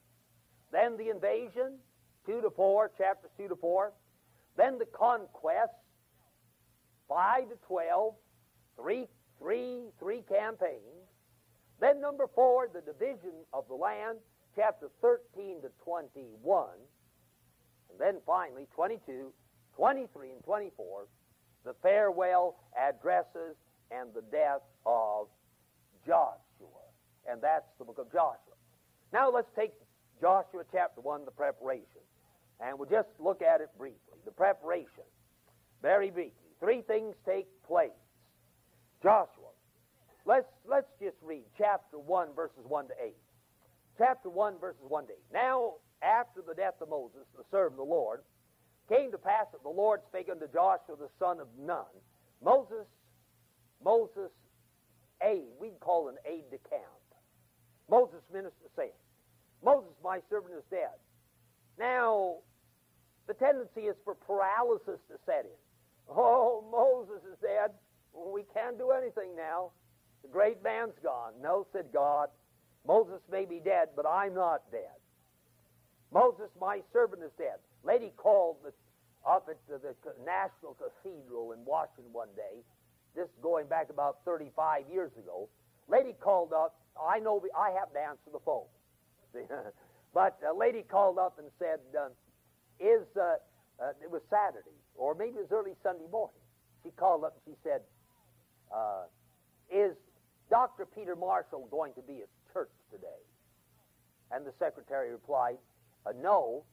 then 0.73 0.97
the 0.97 1.09
invasion, 1.09 1.77
2 2.25 2.41
to 2.41 2.49
4, 2.49 2.91
chapters 2.97 3.31
2 3.37 3.47
to 3.47 3.55
4. 3.55 3.93
Then 4.57 4.77
the 4.77 4.87
conquest, 4.87 5.71
5 7.09 7.49
to 7.49 7.55
12, 7.67 8.13
three, 8.77 9.07
three, 9.39 9.81
three 9.99 10.23
campaigns. 10.29 11.09
Then 11.81 11.99
number 11.99 12.27
4, 12.33 12.69
the 12.73 12.81
division 12.81 13.33
of 13.53 13.65
the 13.67 13.73
land, 13.73 14.19
chapter 14.55 14.89
13 15.01 15.61
to 15.63 15.69
21. 15.83 16.67
And 17.89 17.99
then 17.99 18.21
finally, 18.25 18.67
22, 18.75 19.33
23, 19.75 20.31
and 20.31 20.43
24, 20.43 21.07
the 21.65 21.73
farewell 21.81 22.57
addresses 22.77 23.55
and 23.91 24.09
the 24.13 24.21
death 24.31 24.61
of 24.85 25.27
Joshua. 26.05 26.85
And 27.29 27.41
that's 27.41 27.65
the 27.79 27.85
book 27.85 27.97
of 27.97 28.11
Joshua. 28.11 28.55
Now 29.11 29.31
let's 29.31 29.49
take 29.55 29.73
Joshua 30.21 30.63
chapter 30.71 31.01
1, 31.01 31.25
the 31.25 31.31
preparation. 31.31 32.03
And 32.59 32.77
we'll 32.77 32.89
just 32.89 33.09
look 33.19 33.41
at 33.41 33.61
it 33.61 33.69
briefly. 33.77 34.19
The 34.25 34.31
preparation. 34.31 35.07
Very 35.81 36.11
briefly. 36.11 36.48
Three 36.59 36.81
things 36.81 37.15
take 37.25 37.47
place. 37.67 37.91
Joshua. 39.01 39.53
Let's, 40.25 40.47
let's 40.67 40.91
just 41.01 41.15
read 41.23 41.43
chapter 41.57 41.97
1, 41.97 42.35
verses 42.35 42.65
1 42.67 42.87
to 42.87 42.93
8. 43.01 43.15
Chapter 43.97 44.29
1, 44.29 44.59
verses 44.59 44.83
1 44.87 45.07
to 45.07 45.13
8. 45.13 45.17
Now, 45.33 45.73
after 46.01 46.41
the 46.45 46.53
death 46.53 46.75
of 46.81 46.89
Moses, 46.89 47.23
the 47.35 47.43
servant 47.51 47.79
of 47.79 47.87
the 47.87 47.91
Lord, 47.91 48.21
came 48.89 49.11
to 49.11 49.17
pass 49.17 49.45
that 49.51 49.63
the 49.63 49.69
Lord 49.69 50.01
spake 50.09 50.27
unto 50.29 50.47
Joshua 50.51 50.95
the 50.97 51.09
son 51.19 51.39
of 51.39 51.47
Nun. 51.57 51.85
Moses, 52.43 52.87
Moses 53.83 54.31
aid, 55.23 55.47
we'd 55.59 55.79
call 55.79 56.09
an 56.09 56.15
aide 56.25 56.49
de 56.51 56.57
camp. 56.69 56.83
Moses 57.89 58.21
minister 58.31 58.67
saying, 58.75 58.97
Moses, 59.63 59.91
my 60.03 60.19
servant, 60.29 60.53
is 60.55 60.63
dead. 60.69 60.95
Now, 61.77 62.37
the 63.27 63.33
tendency 63.33 63.81
is 63.81 63.95
for 64.03 64.15
paralysis 64.15 64.99
to 65.09 65.17
set 65.25 65.45
in. 65.45 65.59
Oh, 66.09 66.63
Moses 66.71 67.23
is 67.23 67.37
dead. 67.41 67.71
We 68.13 68.43
can't 68.53 68.77
do 68.77 68.91
anything 68.91 69.35
now. 69.35 69.71
The 70.23 70.29
great 70.29 70.63
man's 70.63 70.97
gone. 71.03 71.33
No, 71.41 71.67
said 71.71 71.85
God. 71.93 72.29
Moses 72.87 73.21
may 73.31 73.45
be 73.45 73.59
dead, 73.63 73.89
but 73.95 74.05
I'm 74.07 74.33
not 74.33 74.63
dead. 74.71 74.97
Moses, 76.11 76.49
my 76.59 76.81
servant, 76.91 77.21
is 77.23 77.31
dead. 77.37 77.61
Lady 77.83 78.11
called 78.17 78.57
the, 78.63 78.73
up 79.29 79.47
at 79.49 79.57
the, 79.69 79.77
the 79.77 80.13
National 80.25 80.75
Cathedral 80.75 81.51
in 81.51 81.63
Washington 81.63 82.11
one 82.11 82.29
day. 82.35 82.63
This 83.15 83.27
going 83.41 83.67
back 83.67 83.89
about 83.89 84.17
35 84.25 84.83
years 84.91 85.11
ago. 85.17 85.47
Lady 85.87 86.15
called 86.19 86.53
up. 86.53 86.79
I 86.99 87.19
know 87.19 87.41
I 87.57 87.71
have 87.71 87.93
to 87.93 87.99
answer 87.99 88.29
the 88.33 88.39
phone. 88.45 88.65
but 90.13 90.39
a 90.49 90.55
lady 90.55 90.83
called 90.83 91.17
up 91.19 91.37
and 91.37 91.47
said, 91.59 91.79
uh, 91.97 92.09
"Is 92.79 93.05
uh, 93.15 93.37
uh, 93.81 93.93
it 94.03 94.09
was 94.09 94.21
Saturday 94.29 94.78
or 94.99 95.15
maybe 95.15 95.37
it 95.39 95.49
was 95.49 95.51
early 95.51 95.73
Sunday 95.81 96.07
morning?" 96.11 96.35
She 96.83 96.91
called 96.91 97.23
up 97.23 97.33
and 97.33 97.55
she 97.55 97.57
said, 97.63 97.81
uh, 98.71 99.03
"Is 99.71 99.95
Dr. 100.49 100.85
Peter 100.85 101.15
Marshall 101.15 101.67
going 101.71 101.93
to 101.95 102.01
be 102.01 102.21
at 102.21 102.29
church 102.53 102.71
today?" 102.91 103.23
And 104.31 104.45
the 104.45 104.53
secretary 104.59 105.11
replied, 105.11 105.57
uh, 106.05 106.11
no, 106.21 106.63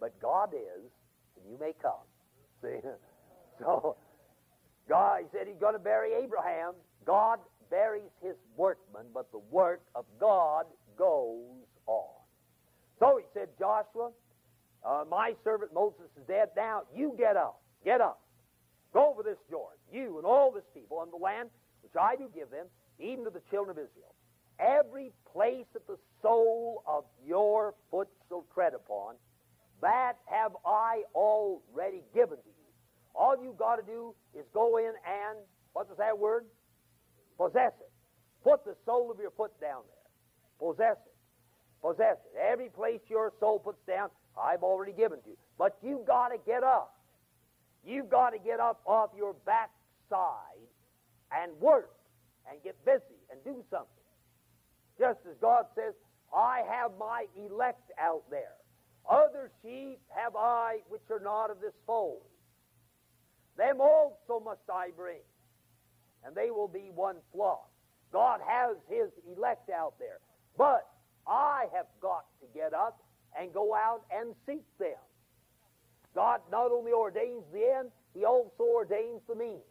but 0.00 0.18
God 0.20 0.52
is, 0.54 0.90
and 1.36 1.50
you 1.50 1.58
may 1.58 1.72
come. 1.80 2.04
See? 2.62 2.80
So, 3.58 3.96
God, 4.86 5.22
he 5.22 5.26
said 5.32 5.46
he's 5.46 5.58
going 5.58 5.72
to 5.72 5.78
bury 5.78 6.12
Abraham. 6.12 6.74
God 7.06 7.38
buries 7.70 8.12
his 8.22 8.34
workmen, 8.54 9.06
but 9.14 9.32
the 9.32 9.40
work 9.50 9.80
of 9.94 10.04
God 10.20 10.66
goes 10.98 11.64
on. 11.86 12.20
So 13.00 13.16
he 13.16 13.24
said, 13.32 13.48
Joshua, 13.58 14.10
uh, 14.86 15.04
my 15.10 15.34
servant 15.44 15.74
Moses 15.74 16.06
is 16.16 16.26
dead. 16.28 16.50
Now 16.56 16.82
you 16.94 17.14
get 17.18 17.36
up. 17.36 17.60
Get 17.84 18.00
up. 18.00 18.20
Go 18.94 19.10
over 19.10 19.22
this 19.22 19.38
Jordan, 19.50 19.78
you 19.92 20.16
and 20.18 20.24
all 20.26 20.50
this 20.52 20.64
people, 20.72 20.98
on 20.98 21.10
the 21.10 21.16
land 21.16 21.50
which 21.82 21.92
I 22.00 22.16
do 22.16 22.30
give 22.34 22.50
them, 22.50 22.66
even 22.98 23.24
to 23.24 23.30
the 23.30 23.42
children 23.50 23.76
of 23.76 23.82
Israel. 23.82 24.14
every 24.58 25.12
place 25.32 25.66
that 25.72 25.86
the 25.86 25.98
sole 26.22 26.82
of 26.86 27.04
your 27.26 27.74
foot 27.90 28.08
shall 28.28 28.44
tread 28.54 28.74
upon, 28.74 29.14
that 29.82 30.14
have 30.26 30.52
I 30.64 31.02
already 31.14 32.02
given 32.14 32.38
to 32.38 32.48
you. 32.48 32.70
All 33.14 33.36
you 33.42 33.54
got 33.58 33.76
to 33.76 33.82
do 33.82 34.14
is 34.34 34.44
go 34.52 34.78
in 34.78 34.92
and, 35.04 35.38
what 35.72 35.88
was 35.88 35.98
that 35.98 36.18
word? 36.18 36.44
Possess 37.36 37.72
it. 37.80 37.90
Put 38.42 38.64
the 38.64 38.74
sole 38.86 39.10
of 39.10 39.18
your 39.18 39.30
foot 39.32 39.52
down 39.60 39.82
there. 39.86 40.68
Possess 40.70 40.96
it. 41.04 41.14
Possess 41.82 42.16
it. 42.16 42.38
Every 42.40 42.68
place 42.70 43.00
your 43.08 43.32
soul 43.40 43.58
puts 43.58 43.78
down, 43.86 44.08
I've 44.40 44.62
already 44.62 44.92
given 44.92 45.20
to 45.22 45.30
you. 45.30 45.36
But 45.58 45.76
you've 45.82 46.06
got 46.06 46.28
to 46.28 46.38
get 46.46 46.62
up. 46.62 46.94
You've 47.84 48.10
got 48.10 48.30
to 48.30 48.38
get 48.38 48.60
up 48.60 48.80
off 48.86 49.10
your 49.16 49.34
backside 49.44 50.68
and 51.32 51.52
work 51.60 51.90
and 52.50 52.62
get 52.62 52.76
busy 52.84 53.20
and 53.30 53.42
do 53.44 53.62
something. 53.70 53.88
Just 54.98 55.20
as 55.28 55.36
God 55.40 55.66
says, 55.74 55.94
I 56.34 56.62
have 56.68 56.92
my 56.98 57.26
elect 57.36 57.90
out 58.00 58.22
there. 58.30 58.54
Other 59.08 59.50
sheep 59.62 60.00
have 60.08 60.34
I 60.36 60.78
which 60.88 61.02
are 61.10 61.20
not 61.20 61.50
of 61.50 61.60
this 61.60 61.74
fold. 61.86 62.22
Them 63.56 63.80
also 63.80 64.42
must 64.44 64.68
I 64.72 64.90
bring, 64.96 65.22
and 66.24 66.34
they 66.34 66.50
will 66.50 66.68
be 66.68 66.90
one 66.94 67.16
flock. 67.32 67.70
God 68.12 68.40
has 68.46 68.76
his 68.88 69.08
elect 69.36 69.70
out 69.70 69.94
there. 69.98 70.18
But 70.58 70.88
I 71.26 71.66
have 71.74 71.86
got 72.00 72.24
to 72.40 72.46
get 72.54 72.74
up 72.74 72.98
and 73.38 73.52
go 73.52 73.74
out 73.74 74.02
and 74.10 74.34
seek 74.46 74.64
them. 74.78 74.98
God 76.14 76.40
not 76.50 76.72
only 76.72 76.92
ordains 76.92 77.44
the 77.52 77.76
end, 77.78 77.90
he 78.14 78.24
also 78.24 78.62
ordains 78.62 79.20
the 79.28 79.34
means. 79.34 79.68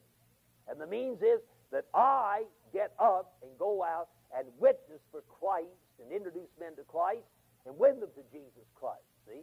And 0.69 0.79
the 0.79 0.87
means 0.87 1.21
is 1.21 1.41
that 1.71 1.85
I 1.93 2.43
get 2.71 2.93
up 2.99 3.37
and 3.41 3.51
go 3.57 3.83
out 3.83 4.09
and 4.37 4.47
witness 4.59 5.01
for 5.11 5.21
Christ 5.39 5.67
and 6.01 6.11
introduce 6.11 6.49
men 6.59 6.75
to 6.75 6.83
Christ 6.83 7.25
and 7.65 7.77
win 7.77 7.99
them 7.99 8.09
to 8.15 8.23
Jesus 8.31 8.67
Christ. 8.75 9.05
See? 9.27 9.41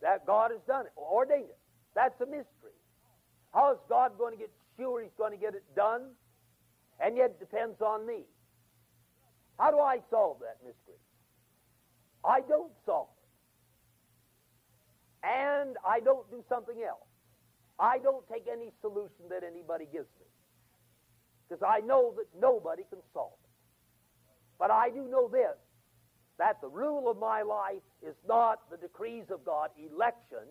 That 0.00 0.26
God 0.26 0.50
has 0.50 0.60
done 0.66 0.86
it, 0.86 0.92
ordained 0.96 1.50
it. 1.50 1.58
That's 1.94 2.18
a 2.20 2.26
mystery. 2.26 2.76
How 3.52 3.72
is 3.72 3.78
God 3.88 4.18
going 4.18 4.32
to 4.32 4.38
get 4.38 4.50
sure 4.76 5.02
He's 5.02 5.14
going 5.16 5.32
to 5.32 5.38
get 5.38 5.54
it 5.54 5.64
done? 5.76 6.10
And 7.00 7.16
yet 7.16 7.30
it 7.30 7.40
depends 7.40 7.80
on 7.80 8.06
me. 8.06 8.22
How 9.58 9.70
do 9.70 9.78
I 9.78 9.98
solve 10.10 10.38
that 10.40 10.58
mystery? 10.64 10.98
I 12.24 12.40
don't 12.40 12.72
solve 12.86 13.08
it. 13.12 13.13
And 15.24 15.76
I 15.86 16.00
don't 16.00 16.30
do 16.30 16.44
something 16.48 16.76
else. 16.86 17.08
I 17.78 17.98
don't 17.98 18.28
take 18.28 18.44
any 18.50 18.70
solution 18.80 19.26
that 19.30 19.42
anybody 19.42 19.86
gives 19.90 20.08
me. 20.20 20.26
Because 21.48 21.62
I 21.66 21.80
know 21.80 22.14
that 22.16 22.26
nobody 22.38 22.82
can 22.90 23.00
solve 23.12 23.32
it. 23.42 23.50
But 24.58 24.70
I 24.70 24.90
do 24.90 25.08
know 25.08 25.28
this 25.28 25.56
that 26.36 26.60
the 26.60 26.68
rule 26.68 27.08
of 27.08 27.16
my 27.16 27.42
life 27.42 27.82
is 28.02 28.14
not 28.26 28.68
the 28.68 28.76
decrees 28.76 29.24
of 29.30 29.44
God, 29.44 29.70
election, 29.78 30.42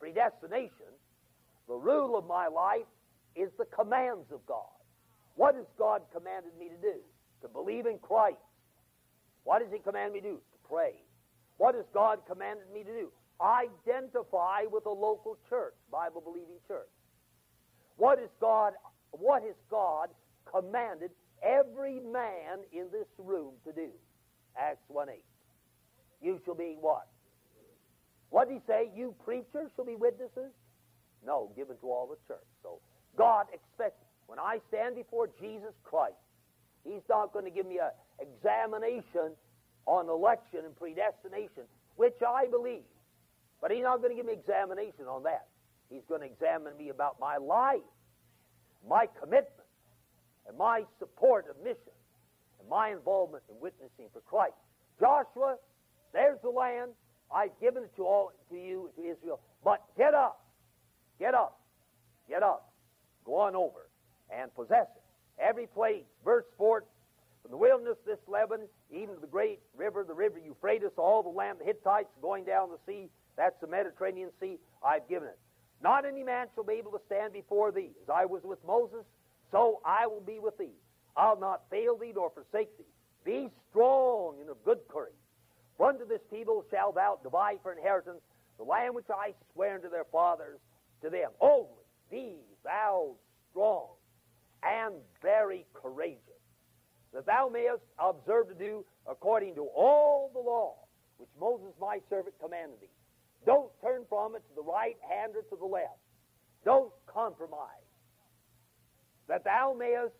predestination. 0.00 0.88
The 1.68 1.74
rule 1.74 2.16
of 2.16 2.26
my 2.26 2.48
life 2.48 2.88
is 3.36 3.50
the 3.58 3.66
commands 3.66 4.32
of 4.32 4.44
God. 4.46 4.72
What 5.36 5.54
has 5.54 5.66
God 5.78 6.00
commanded 6.14 6.52
me 6.58 6.70
to 6.70 6.76
do? 6.80 6.94
To 7.42 7.48
believe 7.48 7.84
in 7.84 7.98
Christ. 7.98 8.38
What 9.44 9.60
does 9.60 9.68
He 9.70 9.78
command 9.80 10.14
me 10.14 10.20
to 10.20 10.28
do? 10.28 10.34
To 10.36 10.68
pray. 10.68 10.94
What 11.58 11.74
has 11.74 11.84
God 11.92 12.20
commanded 12.26 12.64
me 12.72 12.82
to 12.84 12.90
do? 12.90 13.08
Identify 13.40 14.64
with 14.70 14.86
a 14.86 14.90
local 14.90 15.38
church, 15.48 15.74
Bible 15.92 16.20
believing 16.20 16.58
church. 16.66 16.90
What 17.96 18.18
is 18.18 18.30
God 18.40 18.74
what 19.12 19.42
has 19.42 19.54
God 19.70 20.08
commanded 20.44 21.10
every 21.42 22.00
man 22.00 22.60
in 22.72 22.86
this 22.92 23.08
room 23.18 23.54
to 23.64 23.72
do? 23.72 23.88
Acts 24.56 24.84
1 24.88 25.08
8. 25.08 25.24
You 26.20 26.40
shall 26.44 26.54
be 26.54 26.76
what? 26.80 27.06
What 28.30 28.48
did 28.48 28.54
he 28.54 28.60
say? 28.66 28.90
You 28.94 29.14
preachers 29.24 29.70
shall 29.76 29.84
be 29.84 29.94
witnesses? 29.94 30.52
No, 31.24 31.50
given 31.56 31.76
to 31.78 31.86
all 31.86 32.06
the 32.06 32.18
church. 32.32 32.46
So 32.62 32.80
God 33.16 33.46
expects, 33.52 34.02
when 34.26 34.38
I 34.38 34.58
stand 34.68 34.96
before 34.96 35.28
Jesus 35.40 35.72
Christ, 35.84 36.14
He's 36.84 37.02
not 37.08 37.32
going 37.32 37.44
to 37.44 37.50
give 37.50 37.66
me 37.66 37.78
an 37.78 37.90
examination 38.20 39.32
on 39.86 40.08
election 40.08 40.60
and 40.64 40.76
predestination, 40.76 41.64
which 41.96 42.14
I 42.26 42.46
believe. 42.50 42.84
But 43.60 43.70
He's 43.70 43.82
not 43.82 43.98
going 43.98 44.10
to 44.10 44.16
give 44.16 44.26
me 44.26 44.32
examination 44.32 45.06
on 45.06 45.22
that. 45.24 45.46
He's 45.90 46.04
going 46.08 46.20
to 46.20 46.26
examine 46.26 46.76
me 46.76 46.90
about 46.90 47.18
my 47.20 47.36
life, 47.38 47.86
my 48.88 49.06
commitment, 49.18 49.68
and 50.46 50.56
my 50.56 50.82
support 50.98 51.46
of 51.48 51.56
mission, 51.64 51.96
and 52.60 52.68
my 52.68 52.90
involvement 52.90 53.42
in 53.48 53.56
witnessing 53.60 54.08
for 54.12 54.20
Christ. 54.20 54.54
Joshua, 55.00 55.56
there's 56.12 56.38
the 56.42 56.50
land. 56.50 56.92
I've 57.34 57.58
given 57.60 57.82
it 57.84 57.94
to 57.96 58.04
all 58.04 58.32
to 58.50 58.56
you, 58.56 58.90
to 58.96 59.02
Israel. 59.02 59.40
But 59.64 59.82
get 59.96 60.14
up. 60.14 60.44
Get 61.18 61.34
up. 61.34 61.60
Get 62.28 62.42
up. 62.42 62.72
Go 63.24 63.36
on 63.36 63.54
over 63.54 63.88
and 64.30 64.54
possess 64.54 64.86
it. 64.96 65.02
Every 65.42 65.66
place. 65.66 66.04
Verse 66.24 66.44
4 66.56 66.84
From 67.42 67.50
the 67.50 67.56
wilderness, 67.56 67.96
this 68.06 68.18
Lebanon, 68.26 68.66
even 68.90 69.14
to 69.14 69.20
the 69.20 69.26
great 69.26 69.60
river, 69.76 70.04
the 70.06 70.14
river 70.14 70.38
Euphrates, 70.38 70.90
all 70.96 71.22
the 71.22 71.28
land, 71.28 71.58
the 71.60 71.64
Hittites 71.64 72.08
going 72.22 72.44
down 72.44 72.70
the 72.70 72.78
sea, 72.86 73.08
that's 73.38 73.58
the 73.60 73.68
Mediterranean 73.68 74.30
Sea, 74.40 74.58
I've 74.84 75.08
given 75.08 75.28
it. 75.28 75.38
Not 75.80 76.04
any 76.04 76.24
man 76.24 76.48
shall 76.54 76.64
be 76.64 76.74
able 76.74 76.90
to 76.90 77.00
stand 77.06 77.32
before 77.32 77.70
thee. 77.70 77.92
As 78.02 78.10
I 78.12 78.24
was 78.24 78.42
with 78.42 78.58
Moses, 78.66 79.04
so 79.52 79.80
I 79.84 80.08
will 80.08 80.20
be 80.20 80.40
with 80.40 80.58
thee. 80.58 80.74
I'll 81.16 81.38
not 81.38 81.62
fail 81.70 81.96
thee 81.96 82.12
nor 82.14 82.30
forsake 82.30 82.76
thee. 82.76 82.84
Be 83.24 83.48
strong 83.70 84.36
and 84.40 84.50
of 84.50 84.62
good 84.64 84.80
courage. 84.88 85.14
For 85.76 85.88
unto 85.88 86.06
this 86.06 86.20
people 86.30 86.64
shalt 86.70 86.96
thou 86.96 87.18
divide 87.22 87.58
for 87.62 87.72
inheritance 87.72 88.20
the 88.58 88.64
land 88.64 88.94
which 88.94 89.08
I 89.08 89.34
swear 89.52 89.76
unto 89.76 89.88
their 89.88 90.06
fathers 90.10 90.58
to 91.02 91.10
them. 91.10 91.30
Only 91.40 91.84
be 92.10 92.40
thou 92.64 93.14
strong 93.50 93.86
and 94.64 94.94
very 95.22 95.64
courageous, 95.72 96.42
that 97.14 97.26
thou 97.26 97.48
mayest 97.52 97.82
observe 98.00 98.48
to 98.48 98.54
do 98.54 98.84
according 99.06 99.54
to 99.54 99.62
all 99.76 100.30
the 100.32 100.40
law 100.40 100.74
which 101.18 101.28
Moses 101.40 101.72
my 101.80 102.00
servant 102.10 102.34
commanded 102.42 102.80
thee. 102.80 102.90
Don't 103.46 103.70
turn 103.82 104.02
from 104.08 104.34
it 104.36 104.42
to 104.48 104.54
the 104.54 104.62
right 104.62 104.96
hand 105.08 105.32
or 105.36 105.42
to 105.42 105.56
the 105.58 105.66
left. 105.66 105.98
Don't 106.64 106.92
compromise. 107.06 107.86
That 109.28 109.44
thou 109.44 109.74
mayest 109.78 110.14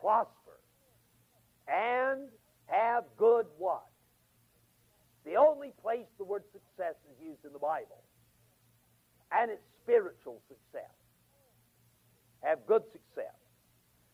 prosper 0.00 0.60
and 1.68 2.28
have 2.66 3.04
good 3.16 3.46
what? 3.58 3.86
The 5.24 5.34
only 5.36 5.72
place 5.82 6.06
the 6.18 6.24
word 6.24 6.44
success 6.52 6.94
is 7.10 7.24
used 7.24 7.44
in 7.44 7.52
the 7.52 7.58
Bible. 7.58 8.02
And 9.32 9.50
it's 9.50 9.62
spiritual 9.82 10.40
success. 10.48 10.90
Have 12.42 12.64
good 12.66 12.82
success. 12.92 13.34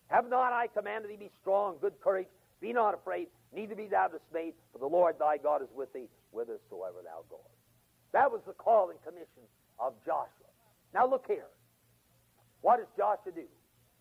Have 0.09 0.29
not 0.29 0.53
I 0.53 0.69
commanded 0.69 1.11
thee 1.11 1.17
be 1.17 1.31
strong, 1.41 1.77
good 1.81 1.95
courage, 2.03 2.29
be 2.61 2.73
not 2.73 2.95
afraid, 2.95 3.29
neither 3.55 3.75
be 3.75 3.87
thou 3.87 4.09
dismayed, 4.09 4.55
for 4.73 4.79
the 4.79 4.87
Lord 4.87 5.17
thy 5.19 5.37
God 5.37 5.63
is 5.63 5.69
with 5.75 5.93
thee 5.93 6.09
whithersoever 6.33 7.03
thou 7.05 7.25
goest. 7.29 7.62
That 8.13 8.31
was 8.31 8.41
the 8.47 8.53
call 8.53 8.91
and 8.91 9.03
commission 9.03 9.45
of 9.79 9.95
Joshua. 10.05 10.51
Now 10.95 11.09
look 11.09 11.25
here. 11.27 11.49
What 12.61 12.79
does 12.79 12.89
Joshua 12.97 13.33
do? 13.33 13.49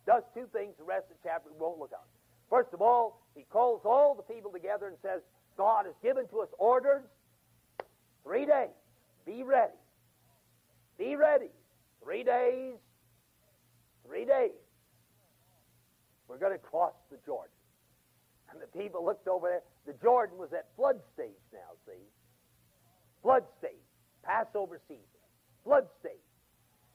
Does 0.05 0.23
two 0.33 0.47
things 0.53 0.73
the 0.77 0.83
rest 0.83 1.05
of 1.09 1.17
the 1.21 1.29
chapter 1.29 1.49
we 1.51 1.59
won't 1.59 1.79
look 1.79 1.91
at. 1.93 2.03
First 2.49 2.73
of 2.73 2.81
all, 2.81 3.21
he 3.35 3.45
calls 3.49 3.81
all 3.85 4.13
the 4.13 4.33
people 4.33 4.51
together 4.51 4.87
and 4.87 4.97
says, 5.01 5.21
God 5.57 5.85
has 5.85 5.95
given 6.03 6.27
to 6.29 6.41
us 6.41 6.49
orders. 6.57 7.03
Three 8.23 8.45
days. 8.45 8.75
Be 9.25 9.43
ready. 9.43 9.73
Be 10.97 11.15
ready. 11.15 11.49
Three 12.03 12.23
days. 12.23 12.73
Three 14.05 14.25
days. 14.25 14.51
We're 16.27 16.37
going 16.37 16.53
to 16.53 16.59
cross 16.59 16.93
the 17.09 17.17
Jordan. 17.25 17.51
And 18.51 18.61
the 18.61 18.67
people 18.77 19.05
looked 19.05 19.27
over 19.27 19.47
there. 19.47 19.61
The 19.85 19.99
Jordan 20.01 20.37
was 20.37 20.49
at 20.53 20.67
flood 20.75 20.99
stage 21.13 21.31
now, 21.53 21.59
see? 21.85 22.01
Flood 23.21 23.43
stage. 23.59 23.71
Passover 24.23 24.79
season. 24.87 25.03
Flood 25.63 25.87
stage. 25.99 26.13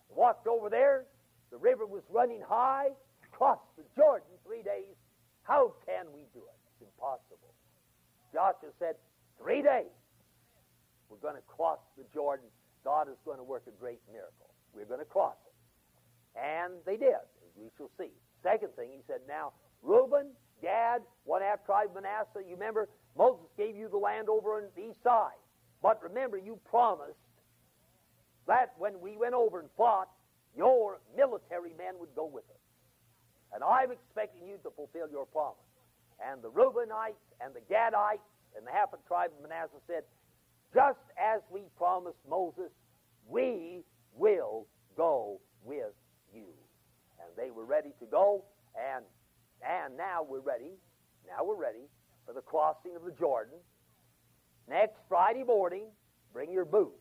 Walked 0.08 0.46
over 0.46 0.70
there. 0.70 1.04
The 1.50 1.58
river 1.58 1.86
was 1.86 2.02
running 2.10 2.40
high. 2.46 2.88
Crossed 3.32 3.68
the 3.76 3.84
Jordan 3.94 4.28
three 4.44 4.62
days. 4.62 4.96
How 5.42 5.74
can 5.84 6.06
we 6.14 6.26
do 6.32 6.40
it? 6.40 6.58
It's 6.72 6.88
impossible. 6.88 7.54
Joshua 8.32 8.70
said, 8.78 8.96
Three 9.38 9.62
days. 9.62 9.92
We're 11.08 11.22
going 11.22 11.36
to 11.36 11.46
cross 11.46 11.78
the 11.96 12.04
Jordan. 12.12 12.46
God 12.84 13.08
is 13.08 13.16
going 13.24 13.38
to 13.38 13.44
work 13.44 13.62
a 13.68 13.76
great 13.78 14.00
miracle. 14.10 14.50
We're 14.74 14.86
going 14.86 15.00
to 15.00 15.06
cross 15.06 15.36
it. 15.46 16.40
And 16.40 16.74
they 16.84 16.96
did, 16.96 17.14
as 17.14 17.52
we 17.56 17.68
shall 17.76 17.90
see. 17.98 18.10
Second 18.42 18.70
thing, 18.76 18.90
he 18.92 19.02
said, 19.06 19.20
Now, 19.28 19.52
Reuben, 19.82 20.32
Gad, 20.62 21.02
one 21.24 21.42
half 21.42 21.64
tribe 21.64 21.88
of 21.88 22.02
Manasseh, 22.02 22.42
you 22.46 22.54
remember 22.54 22.88
Moses 23.16 23.46
gave 23.56 23.76
you 23.76 23.88
the 23.88 23.96
land 23.96 24.28
over 24.28 24.56
on 24.56 24.64
the 24.74 24.90
east 24.90 25.02
side. 25.02 25.38
But 25.86 26.02
remember, 26.02 26.36
you 26.36 26.58
promised 26.68 27.14
that 28.48 28.74
when 28.76 28.98
we 29.00 29.16
went 29.16 29.34
over 29.34 29.60
and 29.60 29.68
fought, 29.76 30.08
your 30.56 30.98
military 31.16 31.70
men 31.78 31.94
would 32.00 32.12
go 32.16 32.26
with 32.26 32.42
us. 32.50 32.64
And 33.54 33.62
I'm 33.62 33.92
expecting 33.92 34.48
you 34.48 34.58
to 34.64 34.70
fulfill 34.74 35.08
your 35.08 35.26
promise. 35.26 35.62
and 36.18 36.42
the 36.42 36.50
Reubenites 36.50 37.22
and 37.40 37.54
the 37.54 37.60
Gadites 37.72 38.26
and 38.56 38.66
the 38.66 38.72
half 38.72 38.90
the 38.90 38.98
tribe 39.06 39.30
of 39.36 39.48
Manasseh 39.48 39.78
said, 39.86 40.02
Just 40.74 40.98
as 41.16 41.40
we 41.52 41.60
promised 41.78 42.18
Moses, 42.28 42.72
we 43.28 43.84
will 44.16 44.66
go 44.96 45.38
with 45.64 45.94
you. 46.34 46.50
And 47.20 47.30
they 47.36 47.52
were 47.52 47.64
ready 47.64 47.92
to 48.00 48.06
go, 48.06 48.42
and 48.74 49.04
and 49.62 49.96
now 49.96 50.26
we're 50.28 50.40
ready. 50.40 50.72
Now 51.28 51.44
we're 51.44 51.54
ready 51.54 51.86
for 52.26 52.32
the 52.32 52.40
crossing 52.42 52.96
of 52.96 53.04
the 53.04 53.12
Jordan. 53.12 53.54
Next 54.68 54.96
Friday 55.08 55.44
morning, 55.44 55.84
bring 56.32 56.50
your 56.50 56.64
boots. 56.64 56.98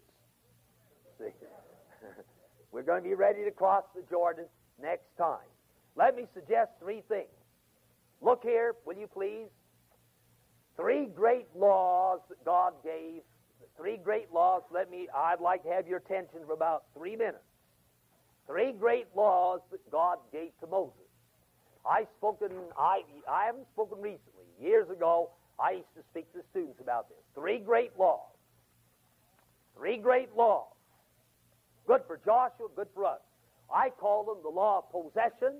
See? 1.18 1.26
we're 2.72 2.84
going 2.84 3.04
to 3.04 3.10
be 3.10 3.16
ready 3.16 3.44
to 3.44 3.52
cross 3.52 3.84
the 3.96 4.04
Jordan 4.10 4.46
next 4.82 5.08
time. 5.18 5.48
Let 5.96 6.16
me 6.16 6.26
suggest 6.34 6.72
three 6.80 7.02
things. 7.08 7.30
Look 8.22 8.44
here, 8.44 8.76
will 8.86 8.96
you 8.96 9.08
please? 9.08 9.48
Three 10.78 11.08
great 11.08 11.48
laws 11.56 12.20
that 12.30 12.44
God 12.46 12.74
gave. 12.84 13.22
Three 13.78 13.98
great 13.98 14.32
laws. 14.32 14.62
Let 14.72 14.92
me, 14.92 15.08
I'd 15.16 15.40
like 15.40 15.64
to 15.64 15.70
have 15.70 15.88
your 15.88 15.98
attention 15.98 16.40
for 16.46 16.54
about 16.54 16.84
three 16.96 17.16
minutes. 17.16 17.44
Three 18.48 18.74
great 18.74 19.08
laws 19.16 19.62
that 19.72 19.80
God 19.92 20.18
gave 20.32 20.52
to 20.60 20.68
Moses. 20.68 20.94
I 21.86 22.06
spoken, 22.18 22.52
I, 22.78 23.02
I 23.30 23.46
haven't 23.46 23.68
spoken 23.74 24.02
recently. 24.02 24.46
Years 24.62 24.90
ago, 24.90 25.32
I 25.60 25.72
used 25.72 25.94
to 25.96 26.04
speak 26.12 26.32
to 26.34 26.40
students 26.52 26.80
about 26.80 27.10
this. 27.10 27.25
Three 27.36 27.60
great 27.60 27.92
laws. 28.00 28.32
Three 29.78 29.98
great 29.98 30.30
laws. 30.36 30.68
Good 31.86 32.02
for 32.08 32.20
Joshua, 32.26 32.68
good 32.76 32.88
for 32.94 33.06
us. 33.06 33.20
I 33.74 33.90
call 33.90 34.24
them 34.26 34.38
the 34.42 34.50
law 34.50 34.80
of 34.80 34.92
possession, 34.92 35.54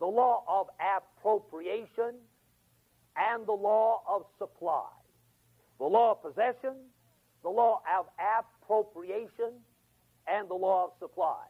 the 0.00 0.06
law 0.06 0.44
of 0.48 0.66
appropriation, 0.80 2.16
and 3.16 3.46
the 3.46 3.52
law 3.52 4.02
of 4.08 4.26
supply. 4.38 4.88
The 5.78 5.84
law 5.84 6.12
of 6.12 6.22
possession, 6.22 6.74
the 7.42 7.48
law 7.48 7.82
of 7.98 8.06
appropriation, 8.18 9.52
and 10.26 10.48
the 10.48 10.54
law 10.54 10.86
of 10.86 10.90
supply. 10.98 11.44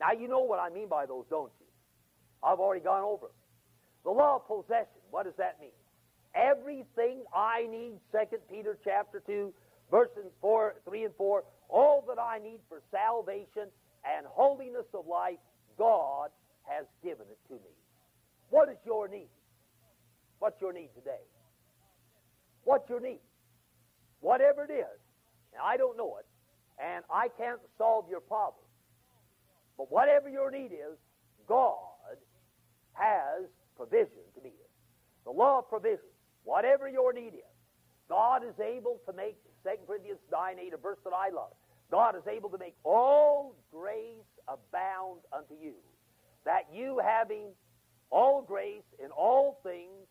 Now, 0.00 0.12
you 0.12 0.28
know 0.28 0.40
what 0.40 0.58
I 0.58 0.70
mean 0.70 0.88
by 0.88 1.06
those, 1.06 1.24
don't 1.30 1.52
you? 1.60 1.66
I've 2.42 2.58
already 2.58 2.82
gone 2.82 3.02
over 3.02 3.26
them. 3.26 3.36
The 4.04 4.10
law 4.10 4.36
of 4.36 4.46
possession, 4.46 5.00
what 5.10 5.24
does 5.24 5.34
that 5.38 5.58
mean? 5.60 5.70
Everything 6.36 7.24
I 7.34 7.66
need, 7.70 7.94
2 8.12 8.36
Peter 8.50 8.78
chapter 8.84 9.22
2, 9.26 9.52
verses 9.90 10.30
4, 10.42 10.76
3 10.84 11.04
and 11.04 11.14
4, 11.16 11.44
all 11.68 12.04
that 12.08 12.20
I 12.20 12.38
need 12.38 12.60
for 12.68 12.82
salvation 12.90 13.68
and 14.04 14.26
holiness 14.26 14.86
of 14.92 15.06
life, 15.06 15.38
God 15.78 16.28
has 16.64 16.84
given 17.02 17.26
it 17.30 17.38
to 17.48 17.54
me. 17.54 17.72
What 18.50 18.68
is 18.68 18.76
your 18.84 19.08
need? 19.08 19.30
What's 20.38 20.60
your 20.60 20.72
need 20.72 20.90
today? 20.94 21.24
What's 22.64 22.88
your 22.90 23.00
need? 23.00 23.20
Whatever 24.20 24.64
it 24.64 24.72
is. 24.72 25.00
And 25.52 25.62
I 25.64 25.76
don't 25.76 25.96
know 25.96 26.18
it, 26.18 26.26
and 26.82 27.02
I 27.10 27.28
can't 27.38 27.60
solve 27.78 28.06
your 28.10 28.20
problem. 28.20 28.64
But 29.78 29.90
whatever 29.90 30.28
your 30.28 30.50
need 30.50 30.72
is, 30.72 30.98
God 31.48 32.18
has 32.92 33.46
provision 33.76 34.24
to 34.34 34.42
meet 34.42 34.54
it. 34.58 34.70
The 35.24 35.30
law 35.30 35.60
of 35.60 35.68
provision. 35.68 36.10
Whatever 36.46 36.88
your 36.88 37.12
need 37.12 37.34
is, 37.34 37.56
God 38.08 38.44
is 38.44 38.54
able 38.60 39.00
to 39.04 39.12
make, 39.12 39.36
2 39.64 39.70
Corinthians 39.84 40.20
9 40.30 40.56
8, 40.60 40.72
a 40.74 40.76
verse 40.76 40.98
that 41.02 41.12
I 41.12 41.30
love. 41.34 41.50
God 41.90 42.14
is 42.14 42.22
able 42.30 42.48
to 42.50 42.58
make 42.58 42.76
all 42.84 43.56
grace 43.72 44.30
abound 44.46 45.22
unto 45.32 45.54
you, 45.60 45.74
that 46.44 46.68
you 46.72 47.00
having 47.04 47.48
all 48.10 48.42
grace 48.42 48.86
in 49.04 49.10
all 49.10 49.58
things 49.64 50.06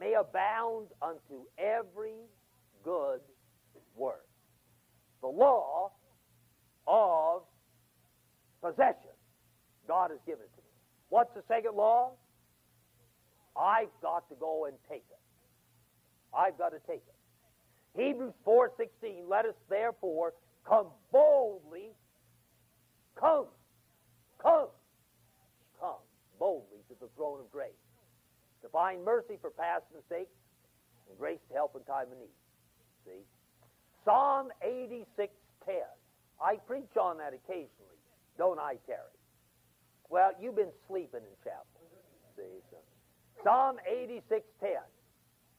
may 0.00 0.14
abound 0.14 0.88
unto 1.00 1.46
every 1.56 2.26
good 2.84 3.20
work. 3.94 4.26
The 5.20 5.28
law 5.28 5.92
of 6.88 7.42
possession. 8.60 9.14
God 9.86 10.10
has 10.10 10.18
given 10.26 10.42
it 10.42 10.50
to 10.56 10.62
me. 10.62 10.72
What's 11.08 11.32
the 11.36 11.42
second 11.46 11.76
law? 11.76 12.14
I've 13.56 13.94
got 14.00 14.28
to 14.28 14.34
go 14.40 14.66
and 14.66 14.74
take 14.88 15.04
it. 15.08 15.18
I've 16.36 16.56
got 16.58 16.70
to 16.70 16.80
take 16.86 17.02
it. 17.06 18.02
Hebrews 18.02 18.32
4:16 18.46 19.28
let 19.28 19.44
us 19.44 19.54
therefore 19.68 20.32
come 20.66 20.86
boldly 21.10 21.90
come 23.18 23.46
come 24.40 24.68
come 25.78 26.00
boldly 26.38 26.78
to 26.88 26.94
the 27.00 27.08
throne 27.16 27.40
of 27.40 27.50
grace 27.50 27.72
to 28.62 28.68
find 28.68 29.04
mercy 29.04 29.36
for 29.40 29.50
past 29.50 29.84
mistakes 29.94 30.32
and 31.08 31.18
grace 31.18 31.40
to 31.48 31.54
help 31.54 31.76
in 31.76 31.82
time 31.84 32.06
of 32.10 32.18
need. 32.18 32.32
See? 33.04 33.24
Psalm 34.04 34.48
86:10. 34.62 35.28
I 36.40 36.56
preach 36.66 36.96
on 36.96 37.18
that 37.18 37.34
occasionally, 37.34 38.00
don't 38.38 38.58
I, 38.58 38.76
Terry? 38.86 38.98
Well, 40.08 40.32
you've 40.40 40.56
been 40.56 40.72
sleeping 40.88 41.20
in 41.20 41.36
chapel. 41.44 41.66
See, 42.36 42.62
so. 42.70 42.78
Psalm 43.44 43.78
86:10. 43.86 44.80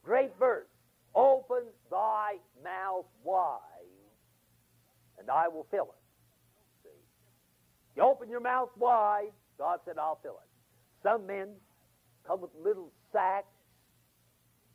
Great 0.03 0.31
verse. 0.37 0.67
Open 1.15 1.63
thy 1.91 2.37
mouth 2.63 3.05
wide, 3.23 3.59
and 5.19 5.29
I 5.29 5.47
will 5.47 5.67
fill 5.69 5.83
it. 5.83 6.83
See? 6.83 6.89
You 7.95 8.03
open 8.03 8.29
your 8.29 8.39
mouth 8.39 8.69
wide, 8.77 9.31
God 9.57 9.79
said, 9.85 9.97
I'll 9.97 10.19
fill 10.23 10.39
it. 10.43 10.49
Some 11.03 11.27
men 11.27 11.49
come 12.25 12.41
with 12.41 12.51
little 12.61 12.91
sacks, 13.11 13.47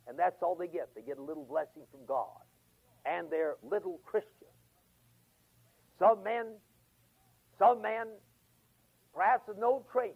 and 0.07 0.17
that's 0.17 0.41
all 0.41 0.55
they 0.55 0.67
get. 0.67 0.89
They 0.95 1.01
get 1.01 1.17
a 1.17 1.21
little 1.23 1.45
blessing 1.45 1.83
from 1.91 2.05
God. 2.07 2.41
And 3.05 3.29
they're 3.29 3.55
little 3.63 3.99
Christians. 4.05 4.33
Some 5.99 6.23
men, 6.23 6.45
some 7.57 7.81
men, 7.81 8.07
perhaps 9.13 9.47
with 9.47 9.57
no 9.57 9.85
training, 9.91 10.15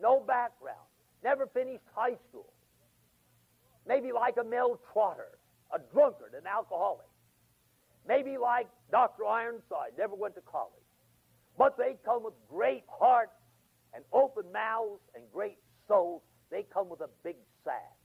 no 0.00 0.20
background, 0.20 0.78
never 1.22 1.46
finished 1.46 1.84
high 1.94 2.16
school, 2.28 2.52
maybe 3.90 4.12
like 4.12 4.36
a 4.40 4.44
Mel 4.44 4.78
Trotter, 4.92 5.34
a 5.74 5.80
drunkard, 5.92 6.34
an 6.38 6.46
alcoholic, 6.46 7.10
maybe 8.06 8.38
like 8.38 8.68
Dr. 8.92 9.26
Ironside, 9.26 9.98
never 9.98 10.14
went 10.14 10.36
to 10.36 10.40
college, 10.42 10.86
but 11.58 11.76
they 11.76 11.98
come 12.04 12.22
with 12.22 12.34
great 12.48 12.84
hearts 12.86 13.34
and 13.92 14.04
open 14.12 14.44
mouths 14.52 15.02
and 15.16 15.24
great 15.34 15.58
souls. 15.88 16.22
They 16.52 16.64
come 16.72 16.88
with 16.88 17.00
a 17.00 17.10
big 17.24 17.34
sack. 17.64 17.98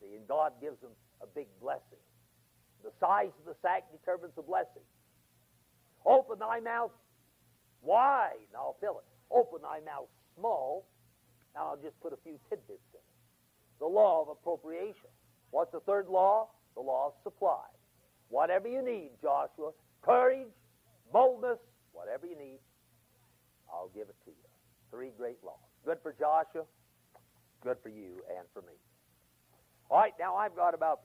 See, 0.00 0.16
and 0.16 0.26
God 0.26 0.52
gives 0.58 0.80
them 0.80 0.92
a 1.20 1.26
big 1.26 1.48
blessing. 1.60 2.00
The 2.82 2.92
size 2.98 3.32
of 3.40 3.44
the 3.44 3.56
sack 3.60 3.84
determines 3.92 4.32
the 4.36 4.42
blessing. 4.42 4.84
Open 6.06 6.38
thy 6.38 6.60
mouth 6.60 6.92
wide, 7.82 8.40
and 8.48 8.56
I'll 8.56 8.76
fill 8.80 9.04
it. 9.04 9.08
Open 9.30 9.60
thy 9.60 9.80
mouth 9.84 10.08
small, 10.38 10.86
now 11.54 11.68
I'll 11.68 11.82
just 11.82 12.00
put 12.00 12.12
a 12.12 12.18
few 12.24 12.40
tidbits 12.48 12.88
in 12.92 13.00
it. 13.04 13.13
The 13.80 13.86
law 13.86 14.22
of 14.22 14.28
appropriation. 14.28 15.10
What's 15.50 15.72
the 15.72 15.80
third 15.80 16.08
law? 16.08 16.48
The 16.74 16.80
law 16.80 17.08
of 17.08 17.12
supply. 17.22 17.64
Whatever 18.28 18.68
you 18.68 18.82
need, 18.82 19.10
Joshua, 19.22 19.70
courage, 20.02 20.48
boldness, 21.12 21.58
whatever 21.92 22.26
you 22.26 22.36
need, 22.36 22.58
I'll 23.72 23.90
give 23.94 24.08
it 24.08 24.16
to 24.24 24.30
you. 24.30 24.48
Three 24.90 25.10
great 25.16 25.38
laws. 25.44 25.58
Good 25.84 25.98
for 26.02 26.12
Joshua, 26.12 26.64
good 27.62 27.76
for 27.82 27.88
you, 27.88 28.22
and 28.36 28.46
for 28.52 28.62
me. 28.62 28.74
All 29.90 29.98
right, 29.98 30.14
now 30.18 30.34
I've 30.36 30.56
got 30.56 30.74
about 30.74 31.00